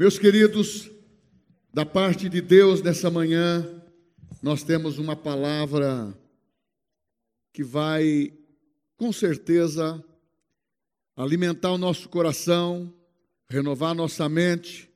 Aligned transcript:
Meus 0.00 0.18
queridos, 0.18 0.90
da 1.74 1.84
parte 1.84 2.26
de 2.30 2.40
Deus 2.40 2.80
nessa 2.80 3.10
manhã, 3.10 3.84
nós 4.40 4.62
temos 4.62 4.96
uma 4.96 5.14
palavra 5.14 6.18
que 7.52 7.62
vai, 7.62 8.32
com 8.96 9.12
certeza, 9.12 10.02
alimentar 11.14 11.72
o 11.72 11.76
nosso 11.76 12.08
coração, 12.08 12.90
renovar 13.46 13.94
nossa 13.94 14.26
mente, 14.26 14.90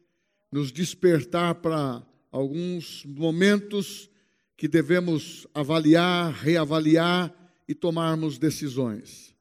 nos 0.50 0.72
despertar 0.72 1.56
para 1.56 2.02
alguns 2.32 3.04
momentos 3.04 4.08
que 4.56 4.66
devemos 4.66 5.46
avaliar, 5.52 6.32
reavaliar 6.32 7.30
e 7.68 7.74
tomarmos 7.74 8.38
decisões. 8.38 9.36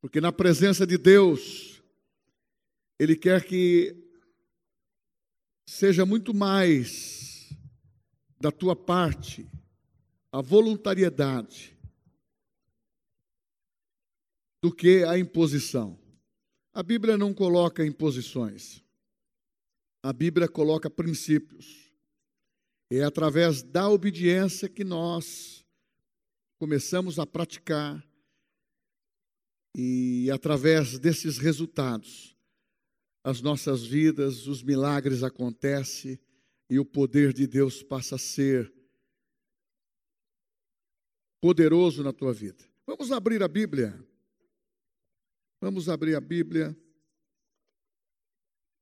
Porque 0.00 0.20
na 0.20 0.30
presença 0.30 0.86
de 0.86 0.96
Deus, 0.96 1.82
Ele 2.96 3.16
quer 3.16 3.42
que 3.42 4.07
seja 5.68 6.06
muito 6.06 6.32
mais 6.32 7.54
da 8.40 8.50
tua 8.50 8.74
parte 8.74 9.46
a 10.32 10.40
voluntariedade 10.40 11.76
do 14.62 14.72
que 14.74 15.04
a 15.04 15.18
imposição. 15.18 15.98
A 16.72 16.82
Bíblia 16.82 17.18
não 17.18 17.34
coloca 17.34 17.84
imposições. 17.84 18.82
A 20.02 20.10
Bíblia 20.10 20.48
coloca 20.48 20.88
princípios. 20.88 21.92
É 22.90 23.04
através 23.04 23.62
da 23.62 23.90
obediência 23.90 24.70
que 24.70 24.82
nós 24.82 25.66
começamos 26.58 27.18
a 27.18 27.26
praticar 27.26 28.02
e 29.76 30.30
através 30.30 30.98
desses 30.98 31.36
resultados 31.36 32.37
as 33.28 33.42
nossas 33.42 33.84
vidas, 33.84 34.46
os 34.46 34.62
milagres 34.62 35.22
acontecem 35.22 36.18
e 36.70 36.78
o 36.78 36.84
poder 36.84 37.34
de 37.34 37.46
Deus 37.46 37.82
passa 37.82 38.14
a 38.14 38.18
ser 38.18 38.72
poderoso 41.38 42.02
na 42.02 42.10
tua 42.10 42.32
vida. 42.32 42.64
Vamos 42.86 43.12
abrir 43.12 43.42
a 43.42 43.48
Bíblia. 43.48 44.02
Vamos 45.60 45.90
abrir 45.90 46.14
a 46.14 46.22
Bíblia 46.22 46.74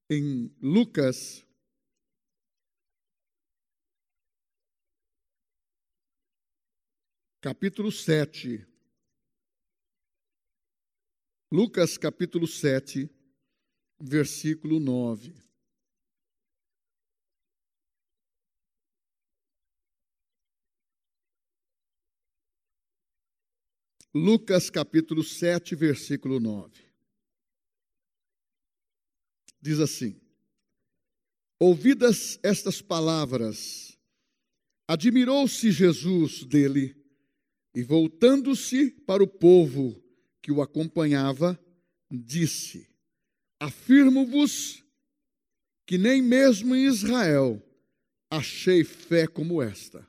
em 0.08 0.54
Lucas. 0.62 1.44
Capítulo 7.40 7.90
7. 7.90 8.64
Lucas 11.50 11.98
capítulo 11.98 12.46
7 12.46 13.15
versículo 13.98 14.78
9. 14.78 15.34
Lucas 24.14 24.70
capítulo 24.70 25.22
7, 25.22 25.74
versículo 25.74 26.40
9. 26.40 26.86
Diz 29.60 29.78
assim: 29.78 30.18
Ouvidas 31.58 32.38
estas 32.42 32.80
palavras, 32.80 33.98
admirou-se 34.88 35.70
Jesus 35.70 36.44
dele 36.44 36.96
e, 37.74 37.82
voltando-se 37.82 38.90
para 38.90 39.22
o 39.22 39.26
povo 39.26 40.02
que 40.40 40.50
o 40.50 40.62
acompanhava, 40.62 41.58
disse: 42.10 42.88
Afirmo-vos 43.58 44.84
que 45.86 45.96
nem 45.96 46.20
mesmo 46.20 46.74
em 46.74 46.86
Israel 46.86 47.62
achei 48.30 48.84
fé 48.84 49.26
como 49.26 49.62
esta. 49.62 50.06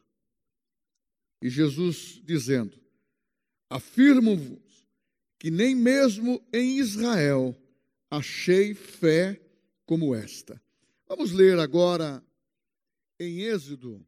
E 1.41 1.49
Jesus 1.49 2.21
dizendo: 2.23 2.77
Afirmo-vos 3.69 4.87
que 5.39 5.51
nem 5.51 5.75
mesmo 5.75 6.43
em 6.51 6.79
Israel 6.79 7.55
achei 8.09 8.73
fé 8.73 9.39
como 9.85 10.15
esta. 10.15 10.61
Vamos 11.07 11.31
ler 11.31 11.59
agora 11.59 12.23
em 13.19 13.41
Êxodo. 13.41 14.05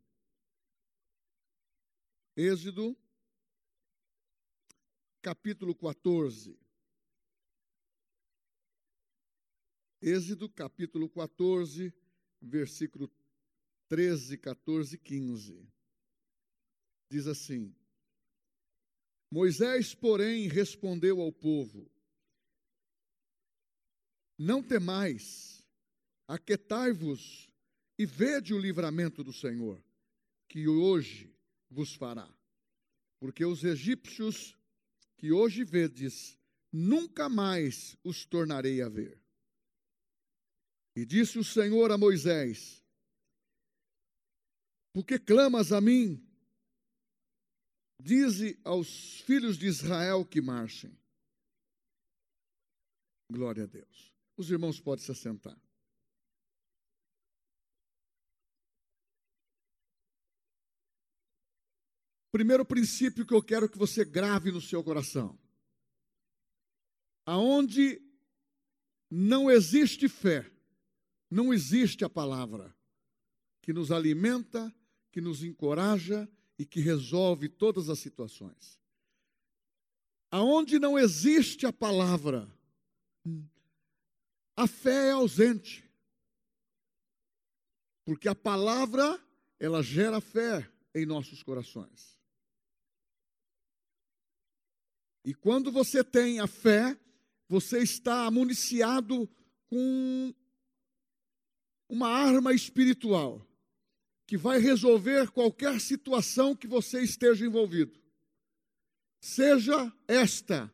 Êxodo, 2.36 2.98
capítulo 5.22 5.76
14. 5.76 6.58
Êxodo 10.02 10.48
capítulo 10.48 11.10
14, 11.10 11.94
versículo 12.42 13.12
13, 13.90 14.38
14 14.38 14.96
e 14.96 14.98
15. 14.98 15.68
Diz 17.10 17.28
assim: 17.28 17.76
Moisés, 19.30 19.94
porém, 19.94 20.48
respondeu 20.48 21.20
ao 21.20 21.34
povo: 21.34 21.92
Não 24.38 24.64
temais, 24.64 25.68
aquetai-vos 26.28 27.50
e 27.98 28.06
vede 28.06 28.54
o 28.54 28.60
livramento 28.60 29.22
do 29.22 29.34
Senhor, 29.34 29.84
que 30.48 30.66
hoje 30.66 31.36
vos 31.70 31.94
fará. 31.94 32.34
Porque 33.20 33.44
os 33.44 33.66
egípcios 33.66 34.58
que 35.18 35.34
hoje 35.34 35.66
vedes, 35.66 36.40
nunca 36.72 37.28
mais 37.28 37.98
os 38.02 38.26
tornarei 38.26 38.82
a 38.82 38.88
ver. 38.88 39.22
E 41.00 41.06
disse 41.06 41.40
o 41.40 41.46
Senhor 41.46 41.94
a 41.94 41.98
Moisés: 41.98 42.84
Por 44.92 45.06
que 45.06 45.18
clamas 45.18 45.72
a 45.72 45.80
mim? 45.80 46.22
Dize 47.98 48.60
aos 48.66 49.22
filhos 49.22 49.58
de 49.58 49.68
Israel 49.68 50.26
que 50.26 50.42
marchem. 50.42 50.94
Glória 53.32 53.64
a 53.64 53.66
Deus. 53.66 54.14
Os 54.36 54.52
irmãos 54.52 54.78
podem 54.82 55.06
se 55.06 55.10
assentar. 55.14 55.58
Primeiro 62.30 62.66
princípio 62.66 63.26
que 63.26 63.34
eu 63.34 63.42
quero 63.42 63.70
que 63.70 63.78
você 63.78 64.04
grave 64.04 64.52
no 64.52 64.60
seu 64.60 64.84
coração. 64.84 65.40
Aonde 67.26 68.02
não 69.10 69.50
existe 69.50 70.10
fé, 70.10 70.59
não 71.30 71.54
existe 71.54 72.04
a 72.04 72.10
palavra 72.10 72.76
que 73.62 73.72
nos 73.72 73.92
alimenta, 73.92 74.74
que 75.12 75.22
nos 75.22 75.44
encoraja 75.44 76.28
e 76.58 76.66
que 76.66 76.80
resolve 76.80 77.48
todas 77.48 77.90
as 77.90 78.00
situações. 78.00 78.80
Aonde 80.32 80.80
não 80.80 80.98
existe 80.98 81.66
a 81.66 81.74
palavra, 81.74 82.52
a 84.56 84.68
fé 84.68 85.10
é 85.10 85.12
ausente. 85.12 85.90
Porque 88.06 88.28
a 88.28 88.36
palavra, 88.36 89.20
ela 89.60 89.84
gera 89.84 90.20
fé 90.20 90.70
em 90.94 91.06
nossos 91.06 91.44
corações. 91.44 92.20
E 95.24 95.34
quando 95.34 95.72
você 95.72 96.04
tem 96.04 96.40
a 96.40 96.48
fé, 96.48 97.00
você 97.48 97.80
está 97.80 98.26
amuniciado 98.26 99.30
com 99.68 100.34
uma 101.90 102.08
arma 102.08 102.54
espiritual 102.54 103.46
que 104.28 104.38
vai 104.38 104.60
resolver 104.60 105.32
qualquer 105.32 105.82
situação 105.82 106.56
que 106.56 106.68
você 106.68 107.02
esteja 107.02 107.44
envolvido. 107.44 108.00
Seja 109.20 109.92
esta 110.08 110.72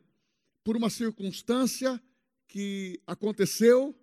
por 0.62 0.76
uma 0.76 0.90
circunstância 0.90 2.00
que 2.46 3.00
aconteceu, 3.06 3.94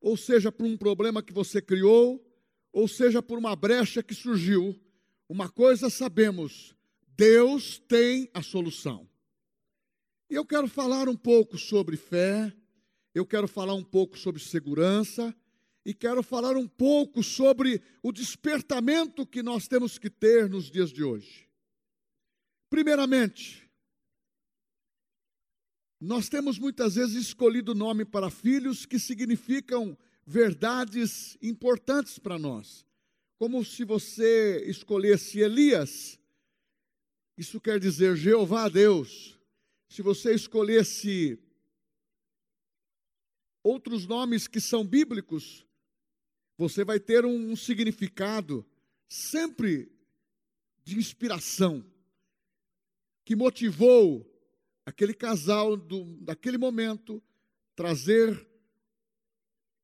ou 0.00 0.16
seja 0.16 0.52
por 0.52 0.64
um 0.64 0.76
problema 0.76 1.22
que 1.22 1.32
você 1.32 1.60
criou, 1.60 2.24
ou 2.72 2.86
seja 2.86 3.20
por 3.20 3.36
uma 3.36 3.56
brecha 3.56 4.02
que 4.02 4.14
surgiu, 4.14 4.78
uma 5.28 5.48
coisa 5.48 5.90
sabemos: 5.90 6.74
Deus 7.16 7.78
tem 7.78 8.30
a 8.32 8.42
solução. 8.42 9.08
E 10.30 10.34
eu 10.34 10.46
quero 10.46 10.68
falar 10.68 11.08
um 11.08 11.16
pouco 11.16 11.58
sobre 11.58 11.96
fé, 11.96 12.52
eu 13.14 13.26
quero 13.26 13.48
falar 13.48 13.74
um 13.74 13.84
pouco 13.84 14.16
sobre 14.16 14.40
segurança, 14.40 15.34
e 15.84 15.92
quero 15.92 16.22
falar 16.22 16.56
um 16.56 16.66
pouco 16.66 17.22
sobre 17.22 17.82
o 18.02 18.10
despertamento 18.10 19.26
que 19.26 19.42
nós 19.42 19.68
temos 19.68 19.98
que 19.98 20.08
ter 20.08 20.48
nos 20.48 20.70
dias 20.70 20.90
de 20.90 21.04
hoje. 21.04 21.48
Primeiramente, 22.70 23.70
nós 26.00 26.28
temos 26.28 26.58
muitas 26.58 26.94
vezes 26.94 27.14
escolhido 27.14 27.74
nome 27.74 28.04
para 28.04 28.30
filhos 28.30 28.86
que 28.86 28.98
significam 28.98 29.96
verdades 30.26 31.36
importantes 31.42 32.18
para 32.18 32.38
nós. 32.38 32.86
Como 33.38 33.64
se 33.64 33.84
você 33.84 34.64
escolhesse 34.66 35.40
Elias, 35.40 36.18
isso 37.36 37.60
quer 37.60 37.78
dizer 37.78 38.16
Jeová 38.16 38.68
Deus. 38.68 39.38
Se 39.88 40.02
você 40.02 40.34
escolhesse 40.34 41.38
outros 43.62 44.06
nomes 44.06 44.46
que 44.46 44.60
são 44.60 44.84
bíblicos, 44.86 45.66
você 46.56 46.84
vai 46.84 47.00
ter 47.00 47.24
um 47.24 47.54
significado 47.56 48.64
sempre 49.08 49.90
de 50.84 50.96
inspiração, 50.96 51.84
que 53.24 53.34
motivou 53.34 54.30
aquele 54.84 55.14
casal 55.14 55.76
do, 55.76 56.04
daquele 56.20 56.58
momento 56.58 57.22
trazer 57.74 58.46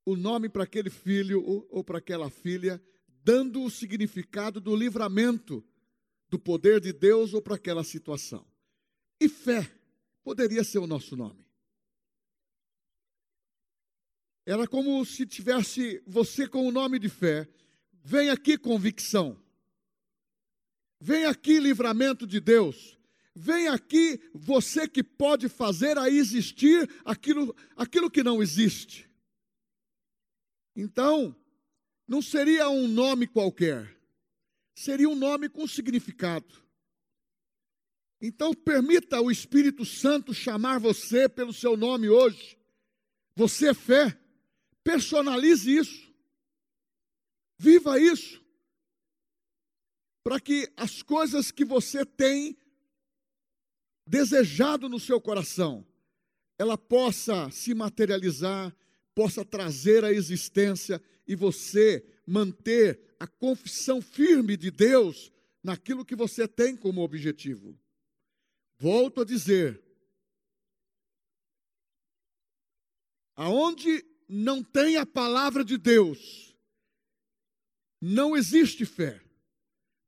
o 0.04 0.16
nome 0.16 0.48
para 0.48 0.64
aquele 0.64 0.90
filho 0.90 1.42
ou, 1.44 1.66
ou 1.70 1.84
para 1.84 1.98
aquela 1.98 2.30
filha, 2.30 2.82
dando 3.22 3.62
o 3.62 3.70
significado 3.70 4.60
do 4.60 4.74
livramento 4.74 5.64
do 6.28 6.38
poder 6.38 6.80
de 6.80 6.92
Deus 6.92 7.34
ou 7.34 7.42
para 7.42 7.56
aquela 7.56 7.82
situação. 7.82 8.46
E 9.18 9.28
fé 9.28 9.70
poderia 10.22 10.64
ser 10.64 10.78
o 10.78 10.86
nosso 10.86 11.16
nome. 11.16 11.44
Era 14.50 14.66
como 14.66 15.04
se 15.04 15.24
tivesse 15.24 16.02
você 16.04 16.44
com 16.48 16.66
o 16.66 16.72
nome 16.72 16.98
de 16.98 17.08
fé. 17.08 17.48
Vem 18.02 18.30
aqui 18.30 18.58
convicção. 18.58 19.40
Vem 21.00 21.24
aqui 21.24 21.60
livramento 21.60 22.26
de 22.26 22.40
Deus. 22.40 22.98
Vem 23.32 23.68
aqui 23.68 24.20
você 24.34 24.88
que 24.88 25.04
pode 25.04 25.48
fazer 25.48 25.96
a 25.96 26.10
existir 26.10 26.90
aquilo, 27.04 27.54
aquilo 27.76 28.10
que 28.10 28.24
não 28.24 28.42
existe. 28.42 29.08
Então, 30.74 31.32
não 32.08 32.20
seria 32.20 32.68
um 32.68 32.88
nome 32.88 33.28
qualquer, 33.28 33.96
seria 34.74 35.08
um 35.08 35.14
nome 35.14 35.48
com 35.48 35.64
significado. 35.68 36.52
Então, 38.20 38.52
permita 38.52 39.20
o 39.20 39.30
Espírito 39.30 39.84
Santo 39.84 40.34
chamar 40.34 40.80
você 40.80 41.28
pelo 41.28 41.52
seu 41.52 41.76
nome 41.76 42.08
hoje. 42.08 42.58
Você 43.36 43.68
é 43.68 43.74
fé. 43.74 44.20
Personalize 44.82 45.70
isso. 45.70 46.10
Viva 47.58 48.00
isso. 48.00 48.42
Para 50.22 50.40
que 50.40 50.70
as 50.76 51.02
coisas 51.02 51.50
que 51.50 51.64
você 51.64 52.04
tem 52.04 52.56
desejado 54.06 54.88
no 54.88 54.98
seu 54.98 55.20
coração, 55.20 55.86
ela 56.58 56.76
possa 56.76 57.50
se 57.50 57.74
materializar, 57.74 58.74
possa 59.14 59.44
trazer 59.44 60.04
à 60.04 60.12
existência 60.12 61.02
e 61.26 61.34
você 61.34 62.04
manter 62.26 63.14
a 63.18 63.26
confissão 63.26 64.00
firme 64.00 64.56
de 64.56 64.70
Deus 64.70 65.30
naquilo 65.62 66.04
que 66.04 66.16
você 66.16 66.48
tem 66.48 66.76
como 66.76 67.02
objetivo. 67.02 67.78
Volto 68.78 69.20
a 69.20 69.24
dizer: 69.24 69.82
aonde 73.36 74.04
não 74.30 74.62
tem 74.62 74.96
a 74.96 75.04
palavra 75.04 75.64
de 75.64 75.76
Deus, 75.76 76.54
não 78.00 78.36
existe 78.36 78.86
fé, 78.86 79.20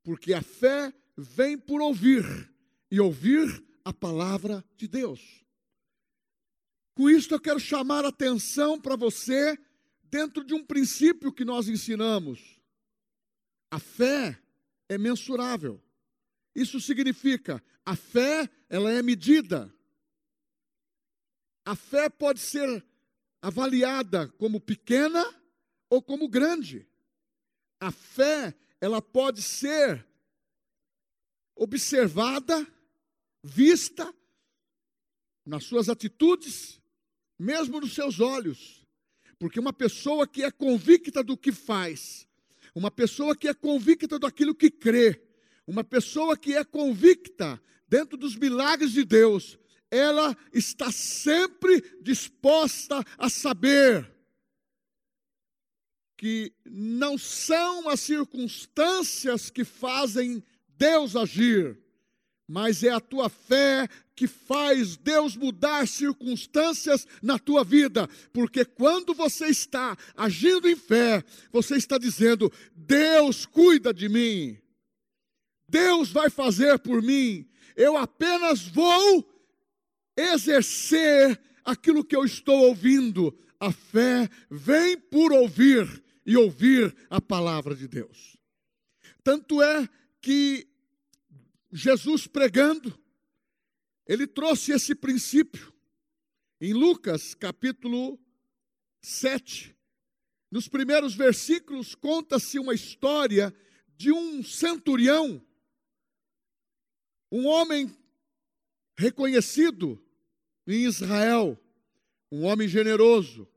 porque 0.01 0.33
a 0.33 0.41
fé 0.41 0.93
vem 1.17 1.57
por 1.57 1.81
ouvir, 1.81 2.23
e 2.89 2.99
ouvir 2.99 3.63
a 3.83 3.91
palavra 3.91 4.63
de 4.77 4.87
Deus. 4.87 5.43
Com 6.95 7.09
isso, 7.09 7.33
eu 7.33 7.39
quero 7.39 7.59
chamar 7.59 8.05
a 8.05 8.09
atenção 8.09 8.79
para 8.79 8.95
você 8.95 9.59
dentro 10.03 10.43
de 10.43 10.53
um 10.53 10.63
princípio 10.63 11.33
que 11.33 11.43
nós 11.43 11.67
ensinamos. 11.67 12.61
A 13.71 13.79
fé 13.79 14.39
é 14.87 14.97
mensurável. 14.97 15.83
Isso 16.55 16.79
significa, 16.79 17.63
a 17.83 17.95
fé, 17.95 18.47
ela 18.69 18.91
é 18.91 19.01
medida. 19.01 19.73
A 21.65 21.75
fé 21.75 22.09
pode 22.09 22.39
ser 22.39 22.85
avaliada 23.43 24.29
como 24.37 24.61
pequena 24.61 25.21
ou 25.89 26.01
como 26.01 26.29
grande. 26.29 26.87
A 27.77 27.91
fé, 27.91 28.55
ela 28.79 29.01
pode 29.01 29.41
ser 29.41 30.07
observada, 31.53 32.65
vista 33.43 34.15
nas 35.45 35.65
suas 35.65 35.89
atitudes, 35.89 36.81
mesmo 37.37 37.81
nos 37.81 37.93
seus 37.93 38.21
olhos. 38.21 38.87
Porque 39.37 39.59
uma 39.59 39.73
pessoa 39.73 40.25
que 40.25 40.41
é 40.41 40.49
convicta 40.49 41.21
do 41.21 41.35
que 41.35 41.51
faz, 41.51 42.25
uma 42.73 42.89
pessoa 42.89 43.35
que 43.35 43.49
é 43.49 43.53
convicta 43.53 44.17
daquilo 44.17 44.55
que 44.55 44.71
crê, 44.71 45.21
uma 45.67 45.83
pessoa 45.83 46.37
que 46.37 46.55
é 46.55 46.63
convicta 46.63 47.61
dentro 47.89 48.17
dos 48.17 48.37
milagres 48.37 48.93
de 48.93 49.03
Deus, 49.03 49.59
ela 49.93 50.35
está 50.51 50.91
sempre 50.91 51.79
disposta 52.01 53.03
a 53.15 53.29
saber 53.29 54.11
que 56.17 56.51
não 56.65 57.15
são 57.15 57.87
as 57.87 57.99
circunstâncias 57.99 59.51
que 59.51 59.63
fazem 59.63 60.43
Deus 60.67 61.15
agir, 61.15 61.77
mas 62.47 62.83
é 62.83 62.89
a 62.89 62.99
tua 62.99 63.29
fé 63.29 63.87
que 64.15 64.25
faz 64.25 64.97
Deus 64.97 65.37
mudar 65.37 65.87
circunstâncias 65.87 67.05
na 67.21 67.37
tua 67.37 67.63
vida, 67.63 68.09
porque 68.31 68.65
quando 68.65 69.13
você 69.13 69.45
está 69.45 69.95
agindo 70.15 70.67
em 70.67 70.75
fé, 70.75 71.23
você 71.51 71.75
está 71.75 71.99
dizendo: 71.99 72.51
Deus 72.75 73.45
cuida 73.45 73.93
de 73.93 74.09
mim, 74.09 74.57
Deus 75.69 76.11
vai 76.11 76.31
fazer 76.31 76.79
por 76.79 76.99
mim, 76.99 77.47
eu 77.75 77.95
apenas 77.95 78.67
vou 78.67 79.32
exercer 80.15 81.39
aquilo 81.63 82.03
que 82.03 82.15
eu 82.15 82.23
estou 82.23 82.67
ouvindo. 82.67 83.37
A 83.59 83.71
fé 83.71 84.29
vem 84.49 84.97
por 84.97 85.31
ouvir 85.31 86.03
e 86.25 86.35
ouvir 86.35 86.95
a 87.09 87.21
palavra 87.21 87.75
de 87.75 87.87
Deus. 87.87 88.37
Tanto 89.23 89.61
é 89.61 89.87
que 90.21 90.67
Jesus 91.71 92.27
pregando, 92.27 92.97
ele 94.05 94.27
trouxe 94.27 94.73
esse 94.73 94.93
princípio. 94.93 95.73
Em 96.59 96.73
Lucas 96.73 97.33
capítulo 97.33 98.19
7, 99.01 99.75
nos 100.51 100.67
primeiros 100.67 101.15
versículos, 101.15 101.95
conta-se 101.95 102.59
uma 102.59 102.73
história 102.73 103.53
de 103.97 104.11
um 104.11 104.43
centurião, 104.43 105.43
um 107.31 107.47
homem 107.47 107.91
reconhecido 108.97 110.02
em 110.67 110.85
Israel, 110.85 111.59
um 112.31 112.43
homem 112.43 112.67
generoso. 112.67 113.47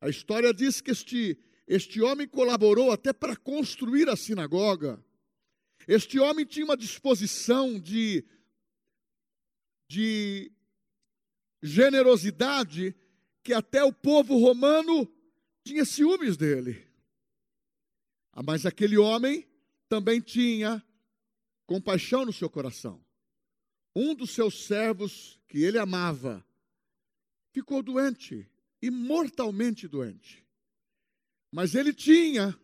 A 0.00 0.08
história 0.08 0.52
diz 0.52 0.80
que 0.80 0.90
este, 0.90 1.38
este 1.66 2.00
homem 2.00 2.26
colaborou 2.26 2.90
até 2.90 3.12
para 3.12 3.36
construir 3.36 4.08
a 4.08 4.16
sinagoga. 4.16 5.02
Este 5.86 6.18
homem 6.18 6.44
tinha 6.44 6.64
uma 6.64 6.76
disposição 6.76 7.78
de, 7.78 8.24
de 9.88 10.52
generosidade 11.62 12.94
que 13.42 13.52
até 13.52 13.84
o 13.84 13.92
povo 13.92 14.38
romano 14.38 15.10
tinha 15.64 15.84
ciúmes 15.84 16.36
dele. 16.36 16.86
Ah, 18.32 18.42
mas 18.42 18.66
aquele 18.66 18.98
homem 18.98 19.48
também 19.88 20.20
tinha 20.20 20.84
compaixão 21.66 22.24
no 22.24 22.32
seu 22.32 22.48
coração. 22.48 23.04
Um 23.94 24.14
dos 24.14 24.30
seus 24.30 24.66
servos, 24.66 25.40
que 25.48 25.62
ele 25.62 25.78
amava, 25.78 26.45
ficou 27.56 27.82
doente 27.82 28.48
e 28.82 28.90
mortalmente 28.90 29.88
doente. 29.88 30.44
Mas 31.50 31.74
ele 31.74 31.92
tinha 31.92 32.58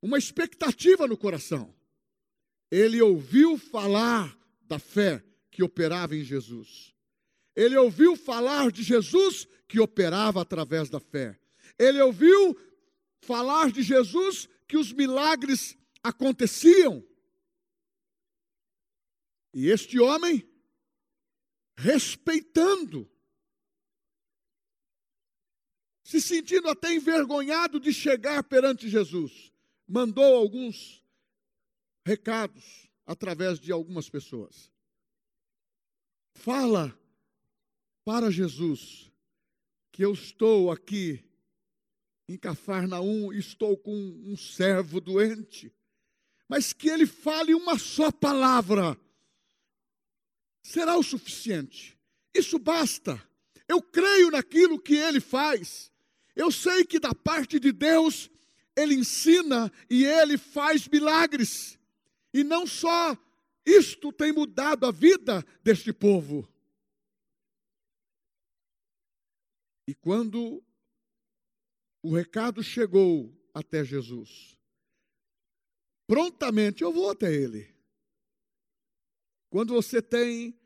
uma 0.00 0.18
expectativa 0.18 1.06
no 1.06 1.16
coração 1.16 1.74
ele 2.72 3.02
ouviu 3.02 3.58
falar 3.58 4.34
da 4.62 4.78
fé 4.78 5.22
que 5.50 5.62
operava 5.62 6.16
em 6.16 6.24
Jesus. 6.24 6.94
Ele 7.54 7.76
ouviu 7.76 8.16
falar 8.16 8.72
de 8.72 8.82
Jesus 8.82 9.46
que 9.68 9.78
operava 9.78 10.40
através 10.40 10.88
da 10.88 10.98
fé. 10.98 11.38
Ele 11.78 12.00
ouviu 12.00 12.58
falar 13.20 13.70
de 13.70 13.82
Jesus 13.82 14.48
que 14.66 14.78
os 14.78 14.90
milagres 14.90 15.76
aconteciam. 16.02 17.06
E 19.52 19.68
este 19.68 20.00
homem, 20.00 20.42
respeitando, 21.76 23.06
se 26.12 26.20
sentindo 26.20 26.68
até 26.68 26.92
envergonhado 26.92 27.80
de 27.80 27.90
chegar 27.90 28.44
perante 28.44 28.86
Jesus, 28.86 29.50
mandou 29.88 30.36
alguns 30.36 31.02
recados 32.04 32.86
através 33.06 33.58
de 33.58 33.72
algumas 33.72 34.10
pessoas. 34.10 34.70
Fala 36.34 36.94
para 38.04 38.30
Jesus 38.30 39.10
que 39.90 40.04
eu 40.04 40.12
estou 40.12 40.70
aqui 40.70 41.24
em 42.28 42.36
Cafarnaum, 42.36 43.32
estou 43.32 43.74
com 43.74 43.96
um 43.96 44.36
servo 44.36 45.00
doente, 45.00 45.72
mas 46.46 46.74
que 46.74 46.90
ele 46.90 47.06
fale 47.06 47.54
uma 47.54 47.78
só 47.78 48.12
palavra, 48.12 49.00
será 50.62 50.94
o 50.98 51.02
suficiente. 51.02 51.98
Isso 52.34 52.58
basta. 52.58 53.26
Eu 53.66 53.80
creio 53.80 54.30
naquilo 54.30 54.78
que 54.78 54.94
ele 54.94 55.18
faz. 55.18 55.90
Eu 56.34 56.50
sei 56.50 56.84
que 56.84 56.98
da 56.98 57.14
parte 57.14 57.60
de 57.60 57.72
Deus 57.72 58.30
ele 58.76 58.94
ensina 58.94 59.70
e 59.88 60.04
ele 60.04 60.38
faz 60.38 60.88
milagres. 60.88 61.78
E 62.32 62.42
não 62.42 62.66
só 62.66 63.16
isto 63.64 64.12
tem 64.12 64.32
mudado 64.32 64.86
a 64.86 64.90
vida 64.90 65.44
deste 65.62 65.92
povo. 65.92 66.48
E 69.86 69.94
quando 69.94 70.62
o 72.02 72.14
recado 72.14 72.62
chegou 72.62 73.32
até 73.52 73.84
Jesus, 73.84 74.58
prontamente 76.06 76.82
eu 76.82 76.92
vou 76.92 77.10
até 77.10 77.32
ele. 77.32 77.72
Quando 79.50 79.74
você 79.74 80.00
tem 80.00 80.58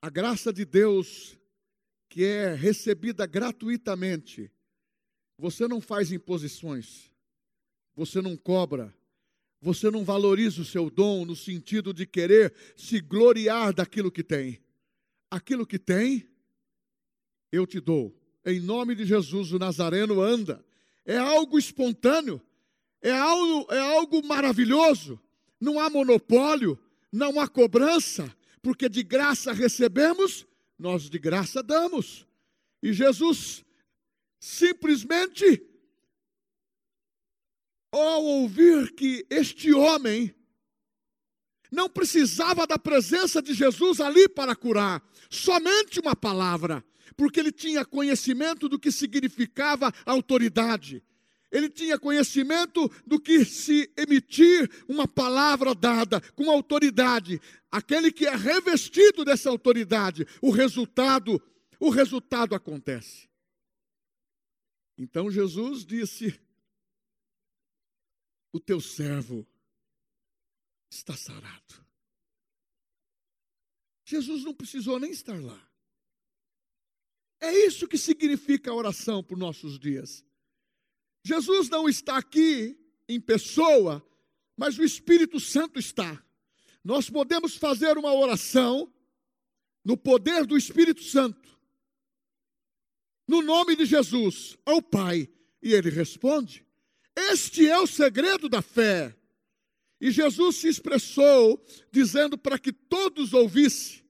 a 0.00 0.08
graça 0.08 0.52
de 0.52 0.64
Deus, 0.64 1.38
que 2.08 2.24
é 2.24 2.54
recebida 2.54 3.26
gratuitamente, 3.26 4.50
você 5.38 5.68
não 5.68 5.80
faz 5.80 6.12
imposições, 6.12 7.10
você 7.94 8.20
não 8.20 8.36
cobra, 8.36 8.94
você 9.60 9.90
não 9.90 10.04
valoriza 10.04 10.62
o 10.62 10.64
seu 10.64 10.88
dom 10.88 11.24
no 11.24 11.34
sentido 11.34 11.92
de 11.92 12.06
querer 12.06 12.54
se 12.76 13.00
gloriar 13.00 13.72
daquilo 13.72 14.10
que 14.10 14.22
tem. 14.22 14.60
Aquilo 15.30 15.66
que 15.66 15.78
tem, 15.78 16.28
eu 17.50 17.66
te 17.66 17.80
dou. 17.80 18.14
Em 18.44 18.60
nome 18.60 18.94
de 18.94 19.04
Jesus, 19.04 19.52
o 19.52 19.58
Nazareno 19.58 20.20
anda. 20.20 20.64
É 21.04 21.16
algo 21.16 21.58
espontâneo, 21.58 22.40
é 23.00 23.10
algo, 23.10 23.72
é 23.72 23.78
algo 23.78 24.24
maravilhoso. 24.26 25.20
Não 25.60 25.80
há 25.80 25.90
monopólio, 25.90 26.78
não 27.10 27.40
há 27.40 27.48
cobrança, 27.48 28.34
porque 28.62 28.88
de 28.88 29.02
graça 29.02 29.52
recebemos, 29.52 30.46
nós 30.78 31.08
de 31.08 31.18
graça 31.18 31.62
damos. 31.62 32.26
E 32.82 32.92
Jesus 32.92 33.64
simplesmente 34.46 35.60
ao 37.90 38.22
ouvir 38.22 38.94
que 38.94 39.26
este 39.28 39.72
homem 39.74 40.32
não 41.72 41.90
precisava 41.90 42.64
da 42.64 42.78
presença 42.78 43.42
de 43.42 43.52
Jesus 43.52 44.00
ali 44.00 44.28
para 44.28 44.54
curar, 44.54 45.02
somente 45.28 45.98
uma 45.98 46.14
palavra, 46.14 46.84
porque 47.16 47.40
ele 47.40 47.50
tinha 47.50 47.84
conhecimento 47.84 48.68
do 48.68 48.78
que 48.78 48.92
significava 48.92 49.92
autoridade. 50.04 51.02
Ele 51.50 51.68
tinha 51.68 51.98
conhecimento 51.98 52.88
do 53.04 53.18
que 53.18 53.44
se 53.44 53.90
emitir 53.96 54.70
uma 54.88 55.08
palavra 55.08 55.74
dada 55.74 56.20
com 56.36 56.48
autoridade. 56.48 57.40
Aquele 57.70 58.12
que 58.12 58.26
é 58.26 58.36
revestido 58.36 59.24
dessa 59.24 59.50
autoridade, 59.50 60.24
o 60.40 60.50
resultado, 60.50 61.42
o 61.80 61.90
resultado 61.90 62.54
acontece. 62.54 63.26
Então 64.96 65.30
Jesus 65.30 65.84
disse: 65.84 66.40
O 68.52 68.58
teu 68.58 68.80
servo 68.80 69.46
está 70.90 71.16
sarado. 71.16 71.84
Jesus 74.04 74.44
não 74.44 74.54
precisou 74.54 74.98
nem 74.98 75.10
estar 75.10 75.40
lá. 75.42 75.60
É 77.40 77.52
isso 77.66 77.86
que 77.86 77.98
significa 77.98 78.70
a 78.70 78.74
oração 78.74 79.24
os 79.28 79.38
nossos 79.38 79.78
dias. 79.78 80.24
Jesus 81.22 81.68
não 81.68 81.88
está 81.88 82.16
aqui 82.16 82.78
em 83.08 83.20
pessoa, 83.20 84.04
mas 84.56 84.78
o 84.78 84.84
Espírito 84.84 85.38
Santo 85.38 85.78
está. 85.78 86.24
Nós 86.82 87.10
podemos 87.10 87.56
fazer 87.56 87.98
uma 87.98 88.14
oração 88.14 88.92
no 89.84 89.96
poder 89.96 90.46
do 90.46 90.56
Espírito 90.56 91.02
Santo 91.02 91.55
no 93.26 93.42
nome 93.42 93.76
de 93.76 93.84
Jesus 93.84 94.56
ao 94.64 94.80
Pai. 94.80 95.28
E 95.62 95.72
ele 95.72 95.90
responde: 95.90 96.64
Este 97.14 97.68
é 97.68 97.78
o 97.78 97.86
segredo 97.86 98.48
da 98.48 98.62
fé. 98.62 99.16
E 100.00 100.10
Jesus 100.10 100.56
se 100.56 100.68
expressou 100.68 101.64
dizendo 101.90 102.36
para 102.36 102.58
que 102.58 102.72
todos 102.72 103.32
ouvissem: 103.32 104.04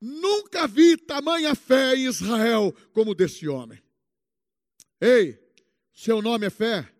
Nunca 0.00 0.66
vi 0.66 0.96
tamanha 0.96 1.54
fé 1.54 1.94
em 1.94 2.06
Israel 2.06 2.74
como 2.92 3.14
desse 3.14 3.46
homem. 3.46 3.80
Ei, 5.00 5.38
seu 5.94 6.20
nome 6.20 6.46
é 6.46 6.50
fé. 6.50 6.90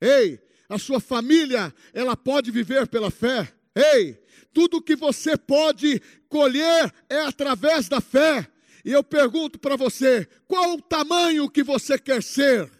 Ei, 0.00 0.40
a 0.68 0.78
sua 0.78 1.00
família, 1.00 1.74
ela 1.92 2.16
pode 2.16 2.50
viver 2.50 2.88
pela 2.88 3.10
fé. 3.10 3.52
Ei, 3.74 4.14
tudo 4.52 4.82
que 4.82 4.96
você 4.96 5.36
pode 5.36 6.00
colher 6.28 6.92
é 7.08 7.20
através 7.20 7.88
da 7.88 8.00
fé. 8.00 8.50
E 8.84 8.92
eu 8.92 9.02
pergunto 9.02 9.58
para 9.58 9.76
você: 9.76 10.26
qual 10.46 10.74
o 10.74 10.82
tamanho 10.82 11.50
que 11.50 11.62
você 11.62 11.98
quer 11.98 12.22
ser? 12.22 12.70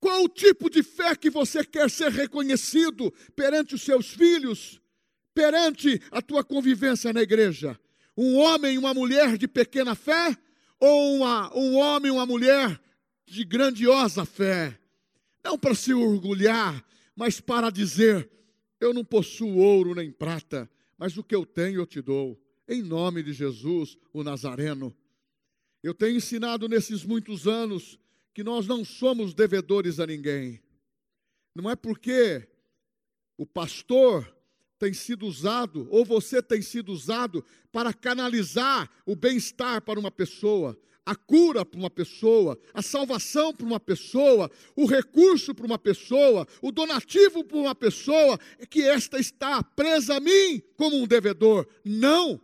Qual 0.00 0.24
o 0.24 0.28
tipo 0.28 0.70
de 0.70 0.82
fé 0.82 1.14
que 1.14 1.28
você 1.28 1.62
quer 1.62 1.90
ser 1.90 2.10
reconhecido 2.10 3.12
perante 3.36 3.74
os 3.74 3.82
seus 3.82 4.08
filhos, 4.08 4.80
perante 5.34 6.00
a 6.10 6.22
tua 6.22 6.42
convivência 6.42 7.12
na 7.12 7.20
igreja? 7.20 7.78
Um 8.16 8.36
homem 8.36 8.74
e 8.74 8.78
uma 8.78 8.94
mulher 8.94 9.36
de 9.36 9.46
pequena 9.46 9.94
fé 9.94 10.36
ou 10.78 11.16
uma, 11.16 11.54
um 11.54 11.76
homem 11.76 12.08
e 12.08 12.14
uma 12.14 12.24
mulher 12.24 12.80
de 13.26 13.44
grandiosa 13.44 14.24
fé? 14.24 14.78
Não 15.44 15.58
para 15.58 15.74
se 15.74 15.92
orgulhar, 15.92 16.82
mas 17.14 17.38
para 17.38 17.70
dizer: 17.70 18.30
eu 18.80 18.94
não 18.94 19.04
possuo 19.04 19.58
ouro 19.58 19.94
nem 19.94 20.10
prata, 20.10 20.68
mas 21.00 21.16
o 21.16 21.24
que 21.24 21.34
eu 21.34 21.46
tenho 21.46 21.80
eu 21.80 21.86
te 21.86 22.02
dou, 22.02 22.38
em 22.68 22.82
nome 22.82 23.22
de 23.22 23.32
Jesus, 23.32 23.96
o 24.12 24.22
Nazareno. 24.22 24.94
Eu 25.82 25.94
tenho 25.94 26.18
ensinado 26.18 26.68
nesses 26.68 27.06
muitos 27.06 27.48
anos 27.48 27.98
que 28.34 28.44
nós 28.44 28.66
não 28.66 28.84
somos 28.84 29.32
devedores 29.32 29.98
a 29.98 30.06
ninguém. 30.06 30.60
Não 31.54 31.70
é 31.70 31.74
porque 31.74 32.46
o 33.38 33.46
pastor 33.46 34.30
tem 34.78 34.92
sido 34.92 35.26
usado, 35.26 35.88
ou 35.90 36.04
você 36.04 36.42
tem 36.42 36.60
sido 36.60 36.92
usado, 36.92 37.42
para 37.72 37.94
canalizar 37.94 38.90
o 39.06 39.16
bem-estar 39.16 39.80
para 39.80 39.98
uma 39.98 40.10
pessoa 40.10 40.78
a 41.04 41.14
cura 41.14 41.64
para 41.64 41.78
uma 41.78 41.90
pessoa, 41.90 42.58
a 42.72 42.82
salvação 42.82 43.54
para 43.54 43.66
uma 43.66 43.80
pessoa, 43.80 44.50
o 44.76 44.86
recurso 44.86 45.54
para 45.54 45.66
uma 45.66 45.78
pessoa, 45.78 46.46
o 46.62 46.70
donativo 46.70 47.42
para 47.42 47.56
uma 47.56 47.74
pessoa, 47.74 48.38
é 48.58 48.66
que 48.66 48.82
esta 48.82 49.18
está 49.18 49.62
presa 49.62 50.16
a 50.16 50.20
mim 50.20 50.60
como 50.76 50.96
um 50.96 51.06
devedor. 51.06 51.66
Não. 51.84 52.40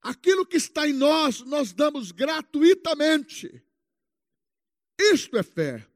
Aquilo 0.00 0.46
que 0.46 0.56
está 0.56 0.88
em 0.88 0.92
nós, 0.92 1.40
nós 1.40 1.72
damos 1.72 2.12
gratuitamente. 2.12 3.62
Isto 4.98 5.36
é 5.36 5.42
fé. 5.42 5.86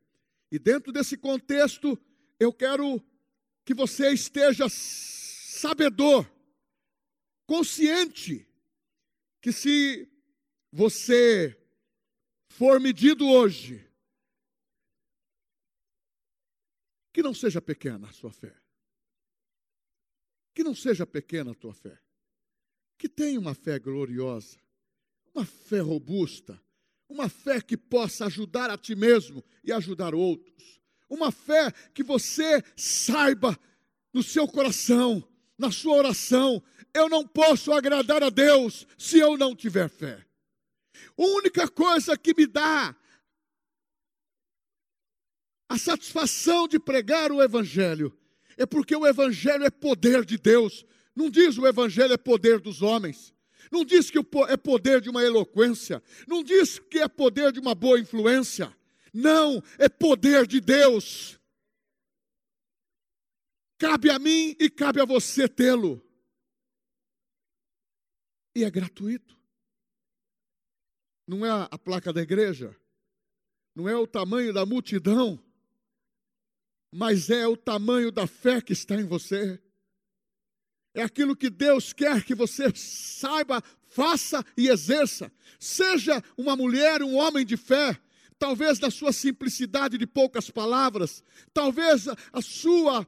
E 0.50 0.58
dentro 0.58 0.92
desse 0.92 1.16
contexto, 1.16 1.98
eu 2.38 2.52
quero 2.52 3.00
que 3.64 3.72
você 3.72 4.12
esteja 4.12 4.66
sabedor, 4.68 6.28
consciente, 7.46 8.48
que 9.40 9.52
se 9.52 10.09
você 10.72 11.56
for 12.48 12.80
medido 12.80 13.26
hoje, 13.26 13.86
que 17.12 17.22
não 17.22 17.34
seja 17.34 17.60
pequena 17.60 18.08
a 18.08 18.12
sua 18.12 18.32
fé. 18.32 18.54
Que 20.54 20.62
não 20.62 20.74
seja 20.74 21.06
pequena 21.06 21.52
a 21.52 21.54
tua 21.54 21.74
fé. 21.74 21.98
Que 22.98 23.08
tenha 23.08 23.38
uma 23.38 23.54
fé 23.54 23.78
gloriosa, 23.78 24.58
uma 25.34 25.44
fé 25.44 25.80
robusta, 25.80 26.60
uma 27.08 27.28
fé 27.28 27.60
que 27.60 27.76
possa 27.76 28.26
ajudar 28.26 28.70
a 28.70 28.78
ti 28.78 28.94
mesmo 28.94 29.44
e 29.64 29.72
ajudar 29.72 30.14
outros. 30.14 30.80
Uma 31.08 31.32
fé 31.32 31.72
que 31.92 32.02
você 32.02 32.62
saiba 32.76 33.58
no 34.12 34.22
seu 34.22 34.46
coração, 34.46 35.26
na 35.58 35.72
sua 35.72 35.96
oração, 35.96 36.62
eu 36.94 37.08
não 37.08 37.26
posso 37.26 37.72
agradar 37.72 38.22
a 38.22 38.30
Deus 38.30 38.86
se 38.96 39.18
eu 39.18 39.36
não 39.36 39.54
tiver 39.54 39.88
fé. 39.88 40.24
A 41.16 41.22
única 41.22 41.68
coisa 41.68 42.16
que 42.16 42.34
me 42.36 42.46
dá 42.46 42.96
a 45.68 45.78
satisfação 45.78 46.66
de 46.66 46.80
pregar 46.80 47.30
o 47.30 47.40
Evangelho 47.40 48.12
é 48.56 48.66
porque 48.66 48.94
o 48.96 49.06
Evangelho 49.06 49.64
é 49.64 49.70
poder 49.70 50.24
de 50.24 50.36
Deus. 50.36 50.84
Não 51.14 51.30
diz 51.30 51.56
o 51.58 51.66
Evangelho 51.66 52.12
é 52.12 52.16
poder 52.16 52.58
dos 52.60 52.82
homens. 52.82 53.32
Não 53.70 53.84
diz 53.84 54.10
que 54.10 54.18
é 54.48 54.56
poder 54.56 55.00
de 55.00 55.08
uma 55.08 55.22
eloquência. 55.22 56.02
Não 56.26 56.42
diz 56.42 56.78
que 56.78 56.98
é 56.98 57.06
poder 57.06 57.52
de 57.52 57.60
uma 57.60 57.74
boa 57.74 58.00
influência. 58.00 58.76
Não, 59.14 59.62
é 59.78 59.88
poder 59.88 60.46
de 60.46 60.60
Deus. 60.60 61.38
Cabe 63.78 64.10
a 64.10 64.18
mim 64.18 64.56
e 64.58 64.68
cabe 64.68 65.00
a 65.00 65.04
você 65.04 65.48
tê-lo. 65.48 66.04
E 68.54 68.64
é 68.64 68.70
gratuito 68.70 69.39
não 71.30 71.46
é 71.46 71.68
a 71.70 71.78
placa 71.78 72.12
da 72.12 72.20
igreja, 72.20 72.76
não 73.72 73.88
é 73.88 73.96
o 73.96 74.04
tamanho 74.04 74.52
da 74.52 74.66
multidão, 74.66 75.40
mas 76.90 77.30
é 77.30 77.46
o 77.46 77.56
tamanho 77.56 78.10
da 78.10 78.26
fé 78.26 78.60
que 78.60 78.72
está 78.72 78.96
em 78.96 79.04
você. 79.04 79.62
É 80.92 81.04
aquilo 81.04 81.36
que 81.36 81.48
Deus 81.48 81.92
quer 81.92 82.24
que 82.24 82.34
você 82.34 82.74
saiba 82.74 83.62
faça 83.90 84.44
e 84.56 84.68
exerça. 84.68 85.30
Seja 85.60 86.20
uma 86.36 86.56
mulher, 86.56 87.00
um 87.00 87.14
homem 87.14 87.46
de 87.46 87.56
fé, 87.56 87.96
talvez 88.36 88.80
na 88.80 88.90
sua 88.90 89.12
simplicidade 89.12 89.96
de 89.96 90.08
poucas 90.08 90.50
palavras, 90.50 91.22
talvez 91.54 92.08
a 92.08 92.42
sua 92.42 93.02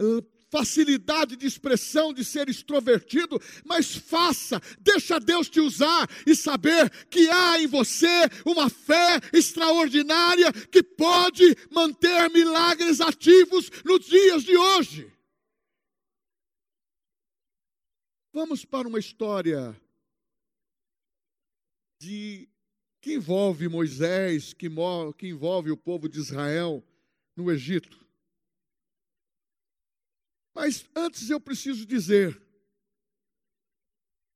uh, 0.00 0.22
facilidade 0.50 1.36
de 1.36 1.46
expressão, 1.46 2.12
de 2.12 2.24
ser 2.24 2.48
extrovertido, 2.48 3.40
mas 3.64 3.94
faça, 3.94 4.60
deixa 4.80 5.20
Deus 5.20 5.48
te 5.48 5.60
usar 5.60 6.08
e 6.26 6.34
saber 6.34 6.90
que 7.08 7.28
há 7.28 7.60
em 7.60 7.66
você 7.66 8.28
uma 8.44 8.70
fé 8.70 9.20
extraordinária 9.32 10.52
que 10.52 10.82
pode 10.82 11.56
manter 11.70 12.30
milagres 12.30 13.00
ativos 13.00 13.70
nos 13.84 14.06
dias 14.06 14.42
de 14.42 14.56
hoje. 14.56 15.12
Vamos 18.32 18.64
para 18.64 18.86
uma 18.86 18.98
história 18.98 19.78
de 22.00 22.48
que 23.00 23.14
envolve 23.14 23.68
Moisés, 23.68 24.52
que, 24.52 24.68
que 25.16 25.28
envolve 25.28 25.70
o 25.70 25.76
povo 25.76 26.08
de 26.08 26.18
Israel 26.18 26.84
no 27.36 27.50
Egito. 27.50 28.07
Mas 30.58 30.84
antes 30.92 31.30
eu 31.30 31.40
preciso 31.40 31.86
dizer: 31.86 32.36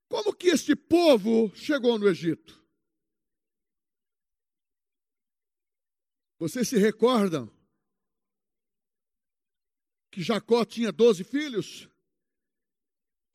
como 0.09 0.33
que 0.33 0.47
este 0.47 0.77
povo 0.77 1.53
chegou 1.57 1.99
no 1.99 2.09
Egito? 2.09 2.65
Vocês 6.39 6.69
se 6.69 6.79
recordam 6.79 7.53
que 10.13 10.23
Jacó 10.23 10.65
tinha 10.65 10.93
doze 10.93 11.25
filhos? 11.25 11.89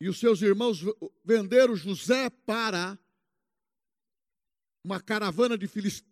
E 0.00 0.08
os 0.08 0.18
seus 0.18 0.40
irmãos 0.40 0.78
venderam 1.22 1.76
José 1.76 2.30
para 2.30 2.98
uma 4.82 4.98
caravana 4.98 5.58
de, 5.58 5.68
filisteus 5.68 6.06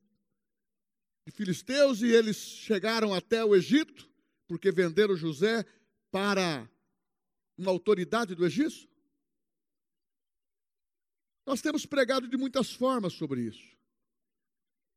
e 2.02 2.08
eles 2.08 2.36
chegaram 2.36 3.14
até 3.14 3.42
o 3.42 3.56
Egito, 3.56 4.06
porque 4.46 4.70
venderam 4.70 5.16
José 5.16 5.64
para 6.16 6.66
uma 7.58 7.70
autoridade 7.70 8.34
do 8.34 8.46
Egito? 8.46 8.88
Nós 11.44 11.60
temos 11.60 11.84
pregado 11.84 12.26
de 12.26 12.38
muitas 12.38 12.72
formas 12.72 13.12
sobre 13.12 13.42
isso. 13.42 13.76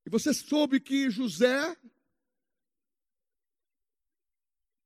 E 0.05 0.09
você 0.09 0.33
soube 0.33 0.79
que 0.79 1.09
José 1.09 1.75